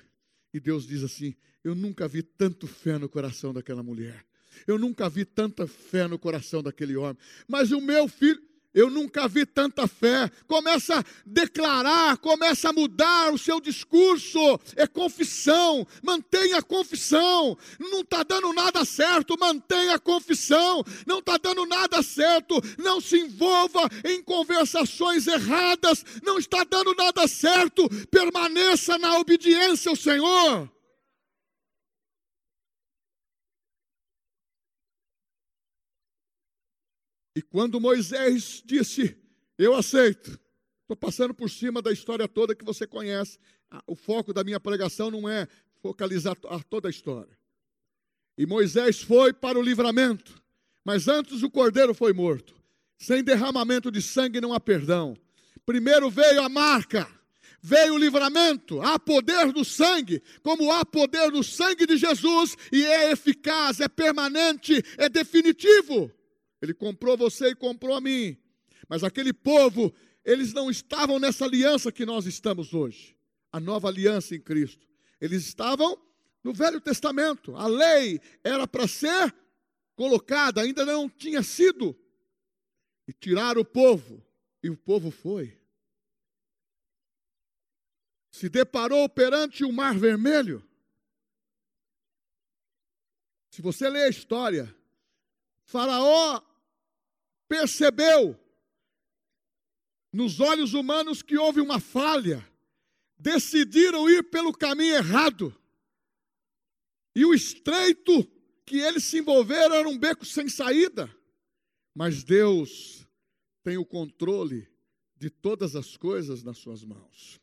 E 0.53 0.61
Deus 0.61 0.87
diz 0.87 1.03
assim: 1.03 1.35
eu 1.65 1.75
nunca 1.75 2.07
vi 2.07 2.23
tanto 2.23 2.67
fé 2.67 2.99
no 2.99 3.09
coração 3.09 3.53
daquela 3.55 3.83
mulher. 3.83 4.23
Eu 4.67 4.79
nunca 4.79 5.09
vi 5.09 5.25
tanta 5.25 5.67
fé 5.67 6.07
no 6.07 6.19
coração 6.19 6.63
daquele 6.63 6.95
homem. 6.95 7.17
Mas 7.49 7.73
o 7.73 7.81
meu 7.81 8.07
filho, 8.07 8.41
eu 8.75 8.91
nunca 8.91 9.29
vi 9.29 9.47
tanta 9.47 9.87
fé. 9.87 10.29
Começa 10.49 10.99
a 10.99 11.05
declarar, 11.25 12.17
começa 12.19 12.71
a 12.71 12.73
mudar 12.73 13.33
o 13.33 13.39
seu 13.39 13.61
discurso. 13.61 14.61
É 14.75 14.87
confissão. 14.87 15.87
Mantenha 16.03 16.59
a 16.59 16.63
confissão. 16.63 17.57
Não 17.79 18.01
está 18.01 18.25
dando 18.25 18.53
nada 18.53 18.85
certo. 18.85 19.39
Mantenha 19.39 19.95
a 19.95 19.99
confissão. 19.99 20.83
Não 21.07 21.21
está 21.21 21.39
dando 21.39 21.65
nada 21.67 22.03
certo. 22.03 22.61
Não 22.77 23.01
se 23.01 23.17
envolva 23.17 23.89
em 24.05 24.21
conversações 24.23 25.29
erradas. 25.29 26.05
Não 26.25 26.39
está 26.39 26.65
dando 26.65 26.95
nada 26.95 27.29
certo. 27.29 27.89
Permaneça 28.11 28.99
na 28.99 29.19
obediência 29.19 29.89
ao 29.91 29.97
Senhor. 29.97 30.74
E 37.35 37.43
quando 37.43 37.81
Moisés 37.81 38.63
disse: 38.65 39.17
Eu 39.59 39.75
aceito, 39.75 40.39
estou 40.83 40.97
passando 40.97 41.35
por 41.35 41.51
cima 41.51 41.83
da 41.83 41.93
história 41.93 42.29
toda 42.29 42.55
que 42.55 42.65
você 42.65 42.87
conhece. 42.87 43.39
Ah, 43.71 43.83
o 43.87 43.97
foco 43.97 44.33
da 44.33 44.45
minha 44.45 44.61
pregação 44.61 45.11
não 45.11 45.29
é 45.29 45.49
focalizar 45.83 46.37
toda 46.71 46.89
a 46.89 46.91
história. 46.91 47.37
E 48.39 48.47
Moisés 48.47 49.01
foi 49.01 49.33
para 49.33 49.59
o 49.59 49.63
livramento, 49.63 50.41
mas 50.85 51.09
antes 51.09 51.43
o 51.43 51.51
cordeiro 51.51 51.95
foi 51.95 52.13
morto. 52.13 52.55
Sem 52.97 53.23
derramamento 53.23 53.91
de 53.91 54.01
sangue 54.01 54.41
não 54.41 54.53
há 54.53 54.61
perdão. 54.61 55.17
Primeiro 55.67 56.11
veio 56.11 56.43
a 56.43 56.49
marca, 56.49 57.09
veio 57.61 57.95
o 57.95 57.99
livramento, 57.99 58.81
há 58.83 58.99
poder 58.99 59.47
no 59.53 59.65
sangue, 59.65 60.23
como 60.43 60.71
há 60.73 60.85
poder 60.85 61.31
no 61.33 61.43
sangue 61.43 61.87
de 61.87 61.97
Jesus, 61.97 62.57
e 62.73 62.85
é 62.85 63.11
eficaz, 63.11 63.81
é 63.81 63.89
permanente, 63.89 64.83
é 64.99 65.09
definitivo. 65.09 66.13
Ele 66.65 66.75
comprou 66.75 67.17
você 67.17 67.49
e 67.49 67.55
comprou 67.55 67.95
a 67.95 68.01
mim. 68.01 68.37
Mas 68.89 69.05
aquele 69.05 69.33
povo, 69.33 69.95
eles 70.25 70.53
não 70.53 70.71
estavam 70.71 71.19
nessa 71.19 71.45
aliança 71.45 71.93
que 71.93 72.05
nós 72.05 72.27
estamos 72.27 72.75
hoje, 72.75 73.17
a 73.53 73.61
nova 73.61 73.89
aliança 73.89 74.35
em 74.35 74.41
Cristo. 74.41 74.87
Eles 75.21 75.47
estavam 75.47 75.97
no 76.43 76.53
Velho 76.53 76.81
Testamento. 76.81 77.55
A 77.57 77.67
lei 77.67 78.21
era 78.43 78.67
para 78.67 78.89
ser 78.89 79.35
colocada, 79.95 80.61
ainda 80.61 80.85
não 80.85 81.09
tinha 81.09 81.43
sido. 81.43 81.97
E 83.07 83.13
tiraram 83.13 83.61
o 83.61 83.65
povo, 83.65 84.25
e 84.63 84.71
o 84.71 84.77
povo 84.77 85.11
foi 85.11 85.57
se 88.35 88.49
deparou 88.49 89.09
perante 89.09 89.65
o 89.65 89.71
Mar 89.71 89.97
Vermelho. 89.97 90.69
Se 93.49 93.63
você 93.63 93.89
ler 93.89 94.07
a 94.07 94.09
história, 94.09 94.77
Faraó 95.63 96.43
percebeu 97.49 98.39
nos 100.13 100.39
olhos 100.39 100.75
humanos 100.75 101.23
que 101.23 101.37
houve 101.37 101.61
uma 101.61 101.81
falha, 101.81 102.49
decidiram 103.19 104.09
ir 104.09 104.23
pelo 104.31 104.53
caminho 104.53 104.95
errado. 104.95 105.55
E 107.15 107.25
o 107.25 107.35
estreito 107.35 108.25
que 108.65 108.79
eles 108.79 109.05
se 109.05 109.19
envolveram 109.19 109.75
era 109.75 109.89
um 109.89 109.99
beco 109.99 110.25
sem 110.25 110.49
saída. 110.49 111.15
Mas 111.95 112.25
Deus 112.25 113.07
tem 113.63 113.77
o 113.77 113.85
controle 113.85 114.69
de 115.17 115.31
todas 115.31 115.75
as 115.75 115.97
coisas 115.97 116.43
nas 116.43 116.59
suas 116.59 116.85
mãos. 116.85 117.41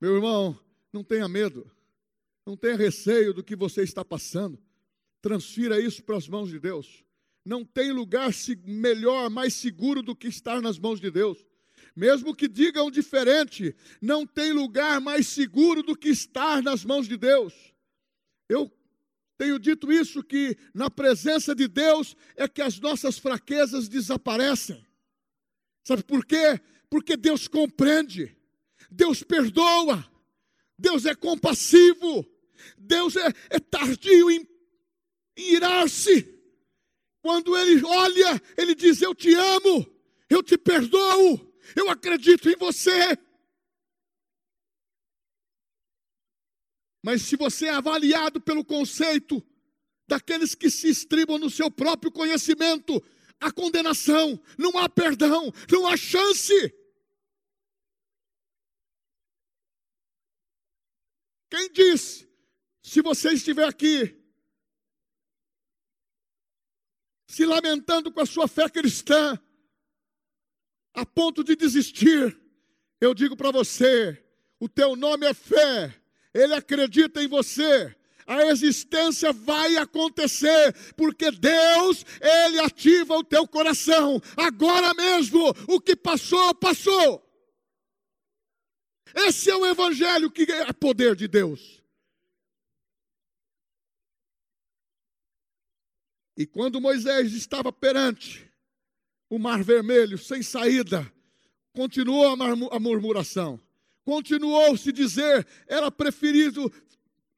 Meu 0.00 0.16
irmão, 0.16 0.58
não 0.92 1.02
tenha 1.02 1.28
medo, 1.28 1.70
não 2.44 2.56
tenha 2.56 2.76
receio 2.76 3.32
do 3.32 3.42
que 3.42 3.56
você 3.56 3.82
está 3.82 4.04
passando. 4.04 4.62
Transfira 5.22 5.80
isso 5.80 6.02
para 6.02 6.16
as 6.16 6.28
mãos 6.28 6.50
de 6.50 6.58
Deus. 6.58 7.05
Não 7.46 7.64
tem 7.64 7.92
lugar 7.92 8.32
melhor, 8.64 9.30
mais 9.30 9.54
seguro 9.54 10.02
do 10.02 10.16
que 10.16 10.26
estar 10.26 10.60
nas 10.60 10.80
mãos 10.80 11.00
de 11.00 11.12
Deus. 11.12 11.46
Mesmo 11.94 12.34
que 12.34 12.48
digam 12.48 12.90
diferente, 12.90 13.72
não 14.02 14.26
tem 14.26 14.52
lugar 14.52 15.00
mais 15.00 15.28
seguro 15.28 15.80
do 15.80 15.96
que 15.96 16.08
estar 16.08 16.60
nas 16.60 16.84
mãos 16.84 17.06
de 17.06 17.16
Deus. 17.16 17.54
Eu 18.48 18.68
tenho 19.38 19.60
dito 19.60 19.92
isso 19.92 20.24
que 20.24 20.58
na 20.74 20.90
presença 20.90 21.54
de 21.54 21.68
Deus 21.68 22.16
é 22.34 22.48
que 22.48 22.60
as 22.60 22.80
nossas 22.80 23.16
fraquezas 23.16 23.88
desaparecem. 23.88 24.84
Sabe 25.84 26.02
por 26.02 26.26
quê? 26.26 26.60
Porque 26.90 27.16
Deus 27.16 27.46
compreende. 27.46 28.36
Deus 28.90 29.22
perdoa, 29.22 30.04
Deus 30.76 31.06
é 31.06 31.14
compassivo, 31.14 32.26
Deus 32.76 33.14
é, 33.14 33.28
é 33.50 33.58
tardio 33.60 34.30
em, 34.32 34.48
em 35.36 35.54
irar-se. 35.54 36.35
Quando 37.26 37.56
Ele 37.56 37.84
olha, 37.84 38.40
Ele 38.56 38.72
diz: 38.72 39.02
Eu 39.02 39.12
te 39.12 39.34
amo, 39.34 39.84
eu 40.30 40.44
te 40.44 40.56
perdoo, 40.56 41.52
eu 41.74 41.90
acredito 41.90 42.48
em 42.48 42.54
você. 42.54 43.18
Mas 47.02 47.22
se 47.22 47.34
você 47.34 47.66
é 47.66 47.70
avaliado 47.70 48.40
pelo 48.40 48.64
conceito 48.64 49.44
daqueles 50.06 50.54
que 50.54 50.70
se 50.70 50.88
estribam 50.88 51.36
no 51.36 51.50
seu 51.50 51.68
próprio 51.68 52.12
conhecimento, 52.12 53.04
há 53.40 53.50
condenação, 53.50 54.40
não 54.56 54.78
há 54.78 54.88
perdão, 54.88 55.52
não 55.68 55.84
há 55.88 55.96
chance. 55.96 56.54
Quem 61.50 61.72
disse? 61.72 62.30
Se 62.80 63.02
você 63.02 63.32
estiver 63.32 63.66
aqui 63.66 64.16
se 67.26 67.44
lamentando 67.44 68.10
com 68.10 68.20
a 68.20 68.26
sua 68.26 68.46
fé 68.46 68.68
cristã, 68.68 69.38
a 70.94 71.04
ponto 71.04 71.42
de 71.42 71.56
desistir, 71.56 72.38
eu 73.00 73.14
digo 73.14 73.36
para 73.36 73.50
você: 73.50 74.22
o 74.58 74.68
teu 74.68 74.96
nome 74.96 75.26
é 75.26 75.34
fé, 75.34 75.94
ele 76.32 76.54
acredita 76.54 77.22
em 77.22 77.28
você, 77.28 77.94
a 78.26 78.42
existência 78.46 79.32
vai 79.32 79.76
acontecer, 79.76 80.74
porque 80.96 81.30
Deus, 81.30 82.04
Ele 82.20 82.58
ativa 82.58 83.16
o 83.16 83.22
teu 83.22 83.46
coração, 83.46 84.20
agora 84.36 84.92
mesmo, 84.94 85.54
o 85.68 85.80
que 85.80 85.94
passou, 85.94 86.52
passou. 86.54 87.22
Esse 89.14 89.50
é 89.50 89.56
o 89.56 89.64
evangelho 89.64 90.30
que 90.30 90.42
é 90.50 90.72
poder 90.72 91.14
de 91.14 91.28
Deus. 91.28 91.82
E 96.36 96.46
quando 96.46 96.80
Moisés 96.80 97.32
estava 97.32 97.72
perante 97.72 98.50
o 99.28 99.38
mar 99.38 99.62
vermelho, 99.62 100.18
sem 100.18 100.42
saída, 100.42 101.10
continuou 101.72 102.26
a 102.26 102.78
murmuração. 102.78 103.60
Continuou 104.04 104.76
se 104.76 104.92
dizer, 104.92 105.46
era 105.66 105.90
preferível, 105.90 106.70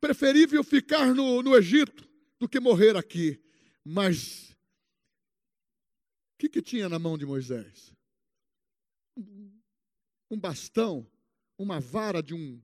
preferível 0.00 0.62
ficar 0.64 1.14
no, 1.14 1.42
no 1.42 1.56
Egito 1.56 2.08
do 2.38 2.48
que 2.48 2.60
morrer 2.60 2.96
aqui. 2.96 3.40
Mas 3.84 4.50
o 6.34 6.38
que, 6.38 6.48
que 6.48 6.60
tinha 6.60 6.88
na 6.88 6.98
mão 6.98 7.16
de 7.16 7.24
Moisés? 7.24 7.94
Um 10.30 10.38
bastão 10.38 11.06
uma 11.58 11.80
vara 11.80 12.22
de 12.22 12.34
um 12.34 12.62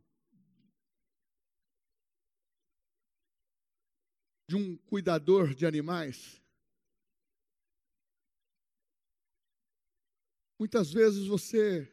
de 4.46 4.56
um 4.56 4.76
cuidador 4.76 5.54
de 5.54 5.66
animais. 5.66 6.42
Muitas 10.58 10.92
vezes 10.92 11.26
você, 11.26 11.90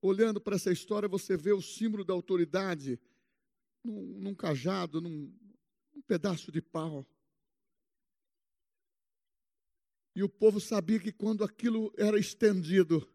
olhando 0.00 0.40
para 0.40 0.56
essa 0.56 0.70
história, 0.70 1.08
você 1.08 1.36
vê 1.36 1.52
o 1.52 1.62
símbolo 1.62 2.04
da 2.04 2.12
autoridade 2.12 3.00
num, 3.84 4.18
num 4.18 4.34
cajado, 4.34 5.00
num 5.00 5.32
um 5.94 6.02
pedaço 6.02 6.50
de 6.50 6.60
pau. 6.60 7.06
E 10.14 10.22
o 10.22 10.28
povo 10.28 10.60
sabia 10.60 11.00
que 11.00 11.12
quando 11.12 11.42
aquilo 11.42 11.92
era 11.96 12.18
estendido, 12.18 13.08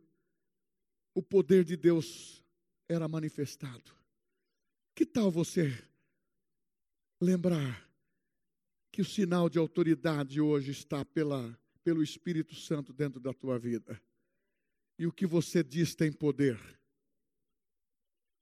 o 1.13 1.21
poder 1.21 1.63
de 1.63 1.75
Deus 1.77 2.43
era 2.87 3.07
manifestado. 3.07 3.95
Que 4.95 5.05
tal 5.05 5.29
você 5.29 5.71
lembrar 7.21 7.86
que 8.97 9.01
o 9.03 9.05
sinal 9.05 9.47
de 9.47 9.59
autoridade 9.59 10.41
hoje 10.41 10.71
está 10.71 11.05
pela, 11.05 11.55
pelo 11.83 12.01
Espírito 12.01 12.55
Santo 12.55 12.91
dentro 12.91 13.19
da 13.19 13.31
tua 13.31 13.59
vida? 13.59 14.01
E 14.97 15.05
o 15.05 15.11
que 15.11 15.27
você 15.27 15.63
diz 15.63 15.93
tem 15.93 16.11
poder. 16.11 16.59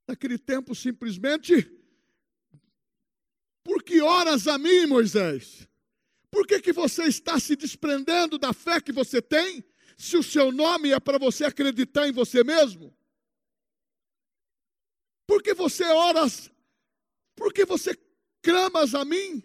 Naquele 0.08 0.38
tempo, 0.38 0.74
simplesmente, 0.74 1.70
por 3.66 3.84
que 3.84 4.00
horas 4.00 4.48
a 4.48 4.58
mim, 4.58 4.86
Moisés? 4.86 5.68
Por 6.32 6.48
que, 6.48 6.62
que 6.62 6.72
você 6.72 7.04
está 7.04 7.38
se 7.38 7.58
desprendendo 7.58 8.38
da 8.38 8.54
fé 8.54 8.80
que 8.80 8.94
você 8.94 9.22
tem, 9.22 9.62
se 9.98 10.16
o 10.16 10.24
seu 10.24 10.54
nome 10.54 10.94
é 10.94 11.02
para 11.02 11.18
você 11.18 11.44
acreditar 11.44 12.08
em 12.08 12.14
você 12.14 12.46
mesmo? 12.46 12.98
Porque 15.28 15.54
você 15.54 15.84
oras, 15.84 16.50
porque 17.36 17.66
você 17.66 17.94
clamas 18.42 18.96
a 18.96 19.04
mim, 19.04 19.44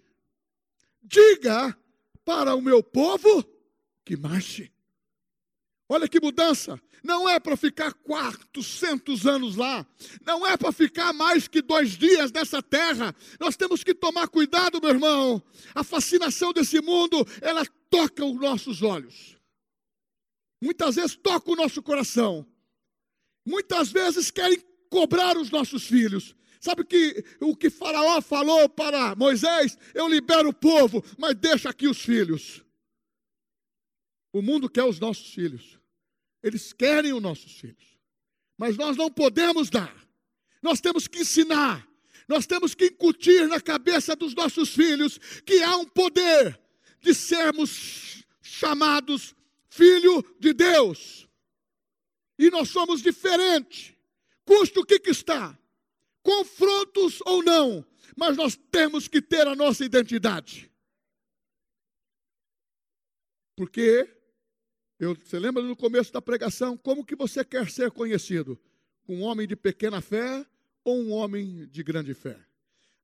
diga 1.03 1.77
para 2.25 2.55
o 2.55 2.63
meu 2.63 2.83
povo 2.83 3.45
que 4.05 4.17
marche. 4.17 4.73
Olha 5.89 6.09
que 6.09 6.21
mudança. 6.21 6.81
Não 7.03 7.29
é 7.29 7.41
para 7.41 7.57
ficar 7.57 7.93
400 7.93 9.27
anos 9.27 9.57
lá. 9.57 9.87
Não 10.25 10.47
é 10.47 10.57
para 10.57 10.71
ficar 10.71 11.13
mais 11.13 11.49
que 11.49 11.63
dois 11.63 11.97
dias 11.97 12.31
nessa 12.31 12.63
terra. 12.63 13.15
Nós 13.41 13.57
temos 13.57 13.83
que 13.83 13.95
tomar 13.95 14.29
cuidado, 14.29 14.81
meu 14.81 14.91
irmão. 14.91 15.43
A 15.75 15.83
fascinação 15.83 16.53
desse 16.53 16.81
mundo, 16.81 17.27
ela 17.41 17.65
toca 17.89 18.25
os 18.25 18.39
nossos 18.39 18.83
olhos. 18.83 19.37
Muitas 20.63 20.97
vezes 20.97 21.17
toca 21.17 21.51
o 21.51 21.57
nosso 21.57 21.83
coração. 21.83 22.47
Muitas 23.45 23.91
vezes 23.91 24.31
querem 24.31 24.63
cobrar 24.91 25.37
os 25.37 25.51
nossos 25.51 25.85
filhos. 25.87 26.37
Sabe 26.61 26.85
que 26.85 27.25
o 27.41 27.57
que 27.57 27.71
Faraó 27.71 28.21
falou 28.21 28.69
para 28.69 29.17
Moisés? 29.17 29.79
Eu 29.95 30.07
libero 30.07 30.51
o 30.51 30.55
povo, 30.55 31.03
mas 31.19 31.35
deixa 31.35 31.71
aqui 31.71 31.89
os 31.89 32.03
filhos. 32.03 32.63
O 34.31 34.43
mundo 34.43 34.69
quer 34.69 34.85
os 34.85 35.01
nossos 35.01 35.33
filhos. 35.33 35.81
Eles 36.43 36.73
querem 36.75 37.15
os 37.15 37.23
nossos 37.23 37.53
filhos. 37.59 37.99
Mas 38.59 38.77
nós 38.77 38.95
não 38.95 39.11
podemos 39.11 39.71
dar. 39.71 39.97
Nós 40.63 40.83
temos 40.83 41.09
que 41.09 41.21
ensinar. 41.21 41.89
Nós 42.29 42.47
temos 42.47 42.75
que 42.75 42.87
incutir 42.87 43.49
na 43.49 43.61
cabeça 43.61 44.15
dos 44.15 44.35
nossos 44.35 44.69
filhos 44.69 45.19
que 45.47 45.63
há 45.63 45.77
um 45.77 45.87
poder 45.87 46.61
de 47.01 47.15
sermos 47.15 48.23
chamados 48.43 49.35
filho 49.71 50.23
de 50.39 50.53
Deus. 50.53 51.27
e 52.39 52.51
nós 52.51 52.71
somos 52.71 53.03
diferentes. 53.03 53.95
Custa 54.45 54.81
o 54.81 54.85
que, 54.85 54.99
que 54.99 55.11
está? 55.11 55.59
Confrontos 56.23 57.21
ou 57.23 57.43
não, 57.43 57.85
mas 58.17 58.37
nós 58.37 58.57
temos 58.71 59.09
que 59.09 59.23
ter 59.23 59.47
a 59.47 59.55
nossa 59.55 59.85
identidade. 59.85 60.71
Porque, 63.57 64.09
eu, 64.99 65.15
você 65.15 65.39
lembra 65.39 65.63
no 65.63 65.77
começo 65.77 66.13
da 66.13 66.23
pregação, 66.23 66.77
como 66.77 67.05
que 67.05 67.15
você 67.15 67.45
quer 67.45 67.71
ser 67.71 67.91
conhecido? 67.91 68.59
Um 69.09 69.23
homem 69.23 69.47
de 69.47 69.57
pequena 69.57 70.01
fé 70.01 70.47
ou 70.85 70.99
um 70.99 71.11
homem 71.13 71.67
de 71.67 71.83
grande 71.83 72.15
fé? 72.15 72.39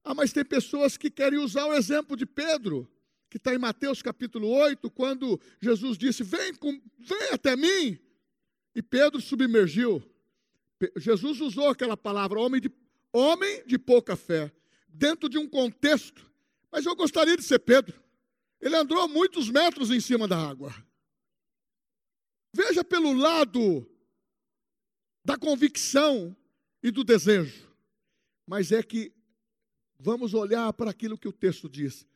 Ah, 0.03 0.14
mas 0.14 0.33
tem 0.33 0.45
pessoas 0.45 0.97
que 0.97 1.11
querem 1.11 1.39
usar 1.39 1.67
o 1.67 1.75
exemplo 1.75 2.17
de 2.17 2.25
Pedro, 2.25 2.89
que 3.29 3.39
está 3.39 3.53
em 3.53 3.59
Mateus 3.59 4.01
capítulo 4.01 4.49
8, 4.49 4.89
quando 4.91 5.41
Jesus 5.61 5.99
disse: 5.99 6.23
Vem, 6.23 6.55
com, 6.55 6.81
vem 6.99 7.29
até 7.33 7.57
mim. 7.57 7.99
E 8.75 8.81
Pedro 8.81 9.21
submergiu. 9.21 10.03
Jesus 10.97 11.41
usou 11.41 11.69
aquela 11.69 11.97
palavra, 11.97 12.39
homem 12.39 12.61
de, 12.61 12.71
homem 13.13 13.65
de 13.67 13.79
pouca 13.79 14.17
fé, 14.17 14.53
dentro 14.89 15.29
de 15.29 15.39
um 15.39 15.49
contexto. 15.49 16.31
Mas 16.71 16.85
eu 16.87 16.95
gostaria 16.95 17.37
de 17.37 17.43
ser 17.43 17.59
Pedro. 17.61 18.03
Ele 18.61 18.77
andou 18.77 19.09
muitos 19.09 19.51
metros 19.51 19.91
em 19.91 20.01
cima 20.01 20.27
da 20.27 20.39
água. 20.39 20.75
Veja 22.55 22.83
pelo 22.83 23.13
lado 23.13 23.89
da 25.25 25.37
convicção 25.37 26.37
e 26.83 26.91
do 26.91 27.05
desejo. 27.05 27.67
Mas 28.47 28.73
é 28.73 28.83
que 28.83 29.17
Vamos 29.99 30.35
olhar 30.35 30.73
para 30.73 30.91
aquilo 30.91 31.19
que 31.19 31.29
o 31.29 31.33
texto 31.33 31.69
diz. 31.69 32.07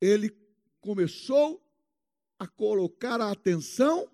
Ele 0.00 0.30
começou 0.80 1.64
a 2.38 2.46
colocar 2.46 3.20
a 3.20 3.30
atenção 3.30 4.10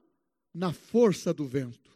na 0.53 0.73
força 0.73 1.33
do 1.33 1.47
vento. 1.47 1.91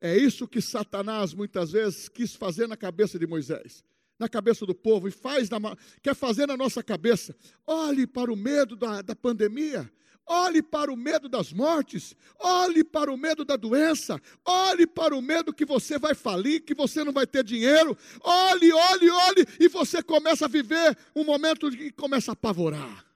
É 0.00 0.16
isso 0.16 0.46
que 0.46 0.60
Satanás 0.60 1.34
muitas 1.34 1.72
vezes 1.72 2.08
quis 2.08 2.34
fazer 2.34 2.66
na 2.68 2.76
cabeça 2.76 3.18
de 3.18 3.26
Moisés, 3.26 3.84
na 4.18 4.28
cabeça 4.28 4.64
do 4.64 4.74
povo, 4.74 5.08
e 5.08 5.10
faz 5.10 5.50
na, 5.50 5.58
quer 6.02 6.14
fazer 6.14 6.46
na 6.46 6.56
nossa 6.56 6.82
cabeça. 6.82 7.34
Olhe 7.66 8.06
para 8.06 8.32
o 8.32 8.36
medo 8.36 8.76
da, 8.76 9.02
da 9.02 9.16
pandemia, 9.16 9.90
Olhe 10.30 10.62
para 10.62 10.92
o 10.92 10.96
medo 10.96 11.26
das 11.26 11.54
mortes, 11.54 12.14
olhe 12.38 12.84
para 12.84 13.10
o 13.10 13.16
medo 13.16 13.46
da 13.46 13.56
doença, 13.56 14.20
olhe 14.44 14.86
para 14.86 15.16
o 15.16 15.22
medo 15.22 15.54
que 15.54 15.64
você 15.64 15.98
vai 15.98 16.14
falir, 16.14 16.60
que 16.60 16.74
você 16.74 17.02
não 17.02 17.14
vai 17.14 17.26
ter 17.26 17.42
dinheiro. 17.42 17.96
Olhe, 18.20 18.70
olhe, 18.70 19.08
olhe, 19.08 19.46
e 19.58 19.68
você 19.68 20.02
começa 20.02 20.44
a 20.44 20.48
viver 20.48 20.96
um 21.16 21.24
momento 21.24 21.70
que 21.70 21.90
começa 21.92 22.32
a 22.32 22.34
apavorar. 22.34 23.06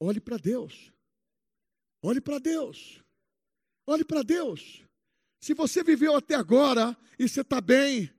Olhe 0.00 0.20
para 0.20 0.36
Deus. 0.36 0.92
Olhe 2.02 2.20
para 2.20 2.40
Deus. 2.40 3.00
Olhe 3.86 4.04
para 4.04 4.24
Deus. 4.24 4.82
Se 5.40 5.54
você 5.54 5.82
viveu 5.82 6.14
até 6.14 6.34
agora 6.34 6.96
e 7.18 7.26
você 7.26 7.40
está 7.40 7.60
bem, 7.60 8.10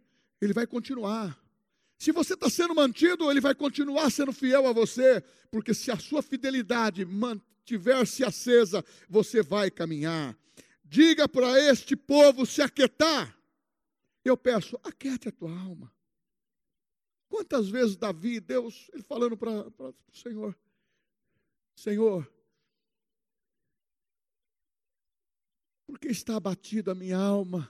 Ele 0.41 0.53
vai 0.53 0.65
continuar. 0.65 1.39
Se 1.99 2.11
você 2.11 2.34
está 2.34 2.49
sendo 2.49 2.74
mantido, 2.74 3.30
Ele 3.30 3.39
vai 3.39 3.53
continuar 3.53 4.09
sendo 4.09 4.34
fiel 4.34 4.65
a 4.65 4.74
você, 4.74 5.22
porque 5.51 5.72
se 5.72 5.91
a 5.91 5.97
sua 5.97 6.24
fidelidade 6.24 7.07
tiver-se 7.63 8.24
acesa, 8.24 8.84
você 9.07 9.43
vai 9.43 9.69
caminhar. 9.69 10.36
Diga 10.84 11.30
para 11.30 11.59
este 11.59 11.95
povo 11.95 12.43
se 12.45 12.61
aquietar. 12.61 13.38
Eu 14.26 14.36
peço, 14.36 14.80
aquiete 14.84 15.30
a 15.30 15.32
tua 15.32 15.51
alma. 15.51 15.93
Quantas 17.30 17.69
vezes 17.69 17.95
Davi, 17.95 18.39
Deus, 18.39 18.89
ele 18.91 19.03
falando 19.03 19.38
para 19.38 19.51
o 19.51 19.95
Senhor, 20.11 20.57
Senhor, 21.76 22.30
por 25.91 25.99
que 25.99 26.07
está 26.07 26.37
abatida 26.37 26.93
a 26.93 26.95
minha 26.95 27.17
alma? 27.17 27.69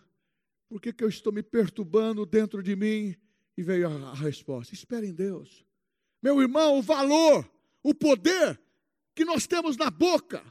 Por 0.70 0.80
que, 0.80 0.94
que 0.94 1.04
eu 1.04 1.10
estou 1.10 1.34
me 1.34 1.42
perturbando 1.42 2.24
dentro 2.24 2.62
de 2.62 2.76
mim? 2.76 3.16
E 3.58 3.64
veio 3.64 3.88
a, 3.90 4.12
a 4.12 4.14
resposta: 4.14 4.76
espere 4.76 5.08
em 5.08 5.12
Deus. 5.12 5.66
Meu 6.22 6.40
irmão, 6.40 6.78
o 6.78 6.84
valor, 6.84 7.52
o 7.82 7.96
poder 7.96 8.62
que 9.16 9.26
nós 9.26 9.48
temos 9.48 9.76
na 9.76 9.90
boca. 9.90 10.44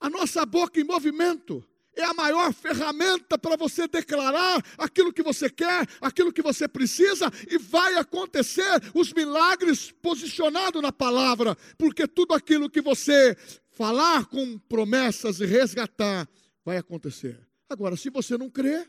A 0.00 0.08
nossa 0.08 0.46
boca 0.46 0.80
em 0.80 0.84
movimento 0.84 1.62
é 1.94 2.02
a 2.02 2.14
maior 2.14 2.54
ferramenta 2.54 3.36
para 3.36 3.54
você 3.54 3.86
declarar 3.86 4.64
aquilo 4.78 5.12
que 5.12 5.22
você 5.22 5.50
quer, 5.50 5.86
aquilo 6.00 6.32
que 6.32 6.42
você 6.42 6.66
precisa, 6.66 7.30
e 7.50 7.58
vai 7.58 7.96
acontecer 7.96 8.80
os 8.94 9.12
milagres 9.12 9.90
posicionados 9.90 10.80
na 10.80 10.90
palavra, 10.90 11.54
porque 11.76 12.08
tudo 12.08 12.32
aquilo 12.32 12.70
que 12.70 12.80
você 12.80 13.36
falar 13.74 14.26
com 14.26 14.58
promessas 14.58 15.40
e 15.40 15.46
resgatar 15.46 16.28
vai 16.64 16.76
acontecer. 16.76 17.38
Agora, 17.68 17.96
se 17.96 18.08
você 18.08 18.38
não 18.38 18.48
crê, 18.48 18.88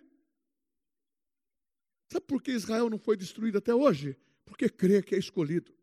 sabe 2.11 2.25
por 2.25 2.41
que 2.41 2.51
Israel 2.51 2.89
não 2.89 2.97
foi 2.97 3.17
destruído 3.17 3.57
até 3.57 3.73
hoje? 3.73 4.17
Porque 4.45 4.69
crê 4.69 5.01
que 5.01 5.15
é 5.15 5.17
escolhido. 5.17 5.73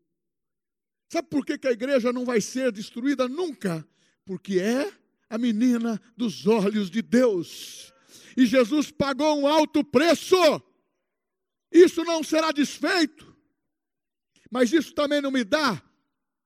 Sabe 1.11 1.27
por 1.27 1.45
que, 1.45 1.57
que 1.57 1.67
a 1.67 1.71
igreja 1.71 2.11
não 2.11 2.25
vai 2.25 2.41
ser 2.41 2.71
destruída 2.71 3.27
nunca? 3.27 3.87
Porque 4.25 4.59
é 4.59 4.91
a 5.29 5.37
menina 5.37 6.01
dos 6.17 6.47
olhos 6.47 6.89
de 6.89 7.01
Deus. 7.01 7.93
E 8.35 8.45
Jesus 8.45 8.89
pagou 8.89 9.37
um 9.39 9.47
alto 9.47 9.83
preço. 9.83 10.35
Isso 11.71 12.03
não 12.03 12.23
será 12.23 12.51
desfeito. 12.51 13.35
Mas 14.49 14.71
isso 14.71 14.93
também 14.93 15.21
não 15.21 15.29
me 15.29 15.43
dá 15.43 15.83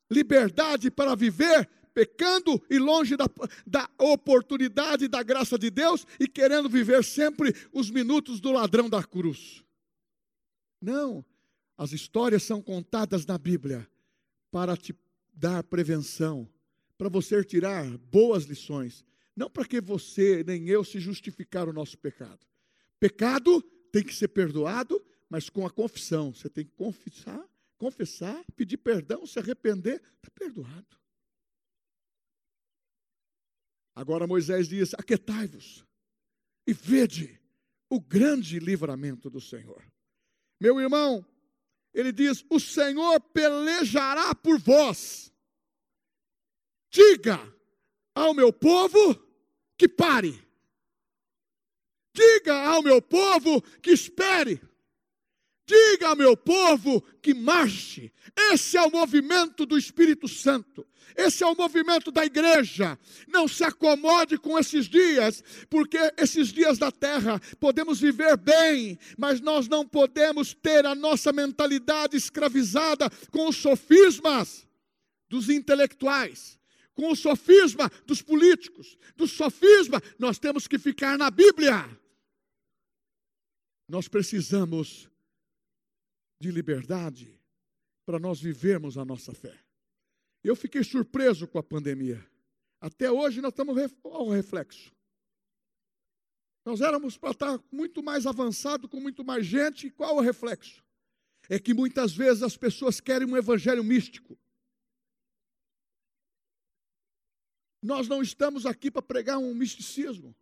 liberdade 0.10 0.90
para 0.90 1.16
viver 1.16 1.70
pecando 1.98 2.62
e 2.70 2.78
longe 2.78 3.18
da, 3.18 3.28
da 3.66 3.90
oportunidade 3.98 5.08
da 5.08 5.24
graça 5.24 5.58
de 5.58 5.72
Deus 5.72 6.06
e 6.20 6.28
querendo 6.28 6.70
viver 6.70 7.04
sempre 7.04 7.56
os 7.74 7.90
minutos 7.90 8.40
do 8.40 8.52
ladrão 8.52 8.88
da 8.88 9.04
cruz. 9.04 9.64
Não, 10.80 11.26
as 11.76 11.94
histórias 11.94 12.44
são 12.44 12.62
contadas 12.62 13.26
na 13.26 13.36
Bíblia 13.36 13.90
para 14.52 14.78
te 14.78 14.96
dar 15.34 15.64
prevenção, 15.64 16.48
para 17.00 17.10
você 17.10 17.44
tirar 17.44 17.84
boas 17.98 18.44
lições, 18.44 19.04
não 19.36 19.50
para 19.50 19.66
que 19.66 19.82
você 19.82 20.44
nem 20.46 20.70
eu 20.70 20.84
se 20.84 21.00
justificar 21.00 21.68
o 21.68 21.74
nosso 21.74 21.98
pecado. 21.98 22.46
Pecado 23.00 23.60
tem 23.92 24.04
que 24.04 24.14
ser 24.14 24.28
perdoado, 24.28 25.04
mas 25.28 25.50
com 25.50 25.66
a 25.66 25.72
confissão. 25.72 26.32
Você 26.32 26.48
tem 26.48 26.64
que 26.64 26.74
confessar, 26.76 27.44
confessar, 27.76 28.46
pedir 28.56 28.78
perdão, 28.78 29.26
se 29.26 29.40
arrepender, 29.40 30.00
está 30.22 30.30
perdoado. 30.30 31.07
Agora 33.98 34.28
Moisés 34.28 34.68
diz: 34.68 34.94
Aquetai-vos 34.94 35.84
e 36.68 36.72
vede 36.72 37.42
o 37.90 38.00
grande 38.00 38.60
livramento 38.60 39.28
do 39.28 39.42
Senhor. 39.42 39.84
Meu 40.62 40.80
irmão, 40.80 41.26
ele 41.92 42.12
diz: 42.12 42.46
O 42.48 42.60
Senhor 42.60 43.20
pelejará 43.20 44.36
por 44.36 44.60
vós. 44.60 45.34
Diga 46.92 47.40
ao 48.14 48.36
meu 48.36 48.54
povo 48.54 49.16
que 49.76 49.90
pare. 49.90 50.48
Diga 52.14 52.54
ao 52.68 52.84
meu 52.84 53.02
povo 53.02 53.64
que 53.82 53.90
espere. 53.90 54.62
Diga 55.68 56.08
ao 56.08 56.16
meu 56.16 56.38
povo 56.38 57.02
que 57.22 57.34
marche. 57.34 58.10
Esse 58.52 58.78
é 58.78 58.82
o 58.82 58.90
movimento 58.90 59.66
do 59.66 59.78
Espírito 59.78 60.26
Santo. 60.26 60.88
Esse 61.14 61.44
é 61.44 61.48
o 61.48 61.56
movimento 61.56 62.10
da 62.10 62.26
igreja. 62.26 62.98
Não 63.28 63.50
se 63.50 63.66
acomode 63.66 64.38
com 64.38 64.58
esses 64.58 64.86
dias, 64.86 65.44
porque 65.70 65.98
esses 66.18 66.54
dias 66.54 66.78
da 66.78 66.90
terra 66.90 67.42
podemos 67.60 68.00
viver 68.00 68.38
bem, 68.38 68.98
mas 69.18 69.42
nós 69.42 69.68
não 69.68 69.86
podemos 69.86 70.54
ter 70.54 70.86
a 70.86 70.96
nossa 70.96 71.34
mentalidade 71.34 72.16
escravizada 72.16 73.10
com 73.30 73.50
os 73.50 73.58
sofismas 73.58 74.66
dos 75.28 75.50
intelectuais, 75.50 76.58
com 76.94 77.12
o 77.12 77.16
sofisma 77.16 77.92
dos 78.06 78.22
políticos, 78.22 78.98
do 79.18 79.28
sofisma, 79.28 80.02
nós 80.18 80.40
temos 80.40 80.66
que 80.66 80.80
ficar 80.80 81.18
na 81.18 81.30
Bíblia. 81.30 81.86
Nós 83.90 84.08
precisamos 84.08 85.10
de 86.40 86.52
liberdade 86.52 87.40
para 88.06 88.20
nós 88.20 88.40
vivermos 88.40 88.98
a 88.98 89.06
nossa 89.06 89.34
fé. 89.34 89.58
Eu 90.44 90.56
fiquei 90.56 90.84
surpreso 90.84 91.48
com 91.48 91.58
a 91.58 91.64
pandemia. 91.64 92.26
Até 92.80 93.12
hoje 93.12 93.42
nós 93.42 93.52
estamos 93.52 93.76
ao 94.04 94.30
reflexo. 94.30 94.96
Nós 96.64 96.82
éramos 96.82 97.18
para 97.18 97.32
estar 97.32 97.64
muito 97.72 98.04
mais 98.04 98.26
avançado, 98.26 98.88
com 98.88 99.00
muito 99.00 99.24
mais 99.24 99.46
gente. 99.46 99.90
Qual 99.90 100.18
o 100.18 100.22
reflexo? 100.22 100.84
É 101.50 101.58
que 101.58 101.74
muitas 101.74 102.14
vezes 102.14 102.44
as 102.44 102.58
pessoas 102.58 103.00
querem 103.00 103.28
um 103.28 103.38
evangelho 103.38 103.84
místico. 103.84 104.38
Nós 107.82 108.08
não 108.08 108.22
estamos 108.22 108.66
aqui 108.66 108.92
para 108.92 109.02
pregar 109.02 109.38
um 109.38 109.54
misticismo. 109.54 110.36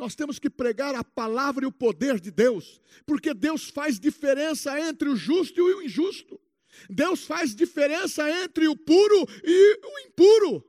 Nós 0.00 0.14
temos 0.14 0.38
que 0.38 0.48
pregar 0.48 0.94
a 0.94 1.04
palavra 1.04 1.62
e 1.62 1.68
o 1.68 1.72
poder 1.72 2.18
de 2.18 2.30
Deus, 2.30 2.80
porque 3.04 3.34
Deus 3.34 3.68
faz 3.68 4.00
diferença 4.00 4.80
entre 4.80 5.10
o 5.10 5.14
justo 5.14 5.60
e 5.60 5.74
o 5.74 5.82
injusto. 5.82 6.40
Deus 6.88 7.26
faz 7.26 7.54
diferença 7.54 8.28
entre 8.42 8.66
o 8.66 8.74
puro 8.74 9.28
e 9.44 9.80
o 9.84 10.08
impuro. 10.08 10.64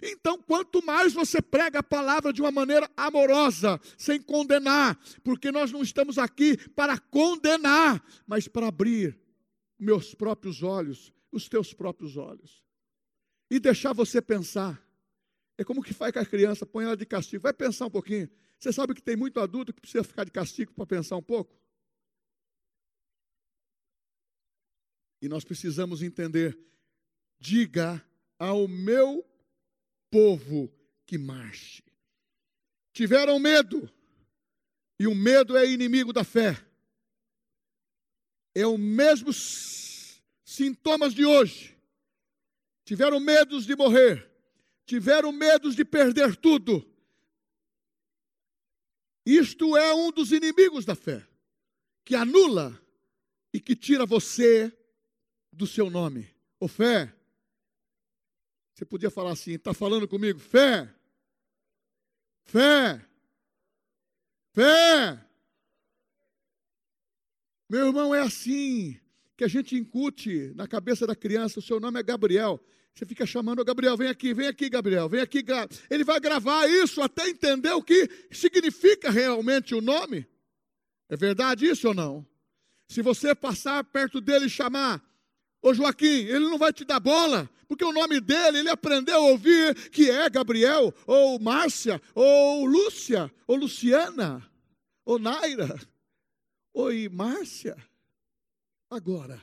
Então, 0.00 0.40
quanto 0.40 0.84
mais 0.84 1.12
você 1.12 1.42
prega 1.42 1.80
a 1.80 1.82
palavra 1.82 2.32
de 2.32 2.40
uma 2.40 2.52
maneira 2.52 2.88
amorosa, 2.96 3.80
sem 3.98 4.22
condenar, 4.22 4.96
porque 5.24 5.50
nós 5.50 5.72
não 5.72 5.82
estamos 5.82 6.16
aqui 6.16 6.56
para 6.70 6.96
condenar, 6.96 8.04
mas 8.24 8.46
para 8.46 8.68
abrir 8.68 9.18
meus 9.76 10.14
próprios 10.14 10.62
olhos, 10.62 11.12
os 11.32 11.48
teus 11.48 11.74
próprios 11.74 12.16
olhos, 12.16 12.62
e 13.50 13.58
deixar 13.58 13.92
você 13.92 14.22
pensar. 14.22 14.80
É 15.58 15.64
como 15.64 15.82
que 15.82 15.92
faz 15.92 16.12
com 16.12 16.20
a 16.20 16.26
criança, 16.26 16.64
põe 16.64 16.84
ela 16.84 16.96
de 16.96 17.06
castigo. 17.06 17.42
Vai 17.42 17.52
pensar 17.52 17.86
um 17.86 17.90
pouquinho. 17.90 18.30
Você 18.58 18.72
sabe 18.72 18.94
que 18.94 19.02
tem 19.02 19.16
muito 19.16 19.38
adulto 19.38 19.72
que 19.72 19.80
precisa 19.80 20.04
ficar 20.04 20.24
de 20.24 20.30
castigo 20.30 20.72
para 20.72 20.86
pensar 20.86 21.16
um 21.16 21.22
pouco? 21.22 21.54
E 25.20 25.28
nós 25.28 25.44
precisamos 25.44 26.02
entender: 26.02 26.58
diga 27.38 28.04
ao 28.38 28.66
meu 28.66 29.24
povo 30.10 30.72
que 31.06 31.18
marche. 31.18 31.82
Tiveram 32.92 33.38
medo, 33.38 33.90
e 34.98 35.06
o 35.06 35.14
medo 35.14 35.56
é 35.56 35.70
inimigo 35.70 36.12
da 36.12 36.24
fé. 36.24 36.56
É 38.54 38.66
o 38.66 38.78
mesmo 38.78 39.30
sintomas 40.44 41.12
de 41.12 41.26
hoje. 41.26 41.76
Tiveram 42.84 43.20
medos 43.20 43.66
de 43.66 43.76
morrer, 43.76 44.30
tiveram 44.86 45.30
medos 45.30 45.74
de 45.74 45.84
perder 45.84 46.36
tudo. 46.36 46.95
Isto 49.26 49.76
é 49.76 49.92
um 49.92 50.12
dos 50.12 50.30
inimigos 50.30 50.84
da 50.84 50.94
fé, 50.94 51.26
que 52.04 52.14
anula 52.14 52.80
e 53.52 53.58
que 53.58 53.74
tira 53.74 54.06
você 54.06 54.72
do 55.52 55.66
seu 55.66 55.90
nome. 55.90 56.32
Ô 56.60 56.68
fé, 56.68 57.12
você 58.72 58.84
podia 58.84 59.10
falar 59.10 59.32
assim, 59.32 59.54
está 59.54 59.74
falando 59.74 60.06
comigo? 60.06 60.38
Fé, 60.38 60.88
fé, 62.44 63.04
fé. 64.52 65.26
Meu 67.68 67.86
irmão, 67.86 68.14
é 68.14 68.20
assim 68.20 69.00
que 69.36 69.42
a 69.42 69.48
gente 69.48 69.74
incute 69.74 70.52
na 70.54 70.68
cabeça 70.68 71.04
da 71.04 71.16
criança: 71.16 71.58
o 71.58 71.62
seu 71.62 71.80
nome 71.80 71.98
é 71.98 72.02
Gabriel. 72.02 72.64
Você 72.96 73.04
fica 73.04 73.26
chamando, 73.26 73.62
Gabriel, 73.62 73.94
vem 73.94 74.08
aqui, 74.08 74.32
vem 74.32 74.46
aqui, 74.46 74.70
Gabriel, 74.70 75.06
vem 75.06 75.20
aqui. 75.20 75.44
Ele 75.90 76.02
vai 76.02 76.18
gravar 76.18 76.66
isso 76.66 77.02
até 77.02 77.28
entender 77.28 77.72
o 77.72 77.82
que 77.82 78.08
significa 78.30 79.10
realmente 79.10 79.74
o 79.74 79.82
nome. 79.82 80.26
É 81.08 81.16
verdade 81.16 81.66
isso 81.66 81.88
ou 81.88 81.94
não? 81.94 82.26
Se 82.88 83.02
você 83.02 83.34
passar 83.34 83.84
perto 83.84 84.18
dele 84.18 84.46
e 84.46 84.50
chamar, 84.50 85.04
Ô 85.60 85.74
Joaquim, 85.74 86.06
ele 86.06 86.48
não 86.48 86.56
vai 86.56 86.72
te 86.72 86.84
dar 86.84 86.98
bola, 86.98 87.50
porque 87.68 87.84
o 87.84 87.92
nome 87.92 88.20
dele, 88.20 88.60
ele 88.60 88.70
aprendeu 88.70 89.16
a 89.16 89.30
ouvir 89.30 89.74
que 89.90 90.10
é 90.10 90.30
Gabriel, 90.30 90.94
ou 91.06 91.38
Márcia, 91.38 92.00
ou 92.14 92.64
Lúcia, 92.64 93.30
ou 93.46 93.56
Luciana, 93.56 94.48
ou 95.04 95.18
Naira. 95.18 95.78
Oi, 96.72 97.08
Márcia. 97.10 97.76
Agora, 98.88 99.42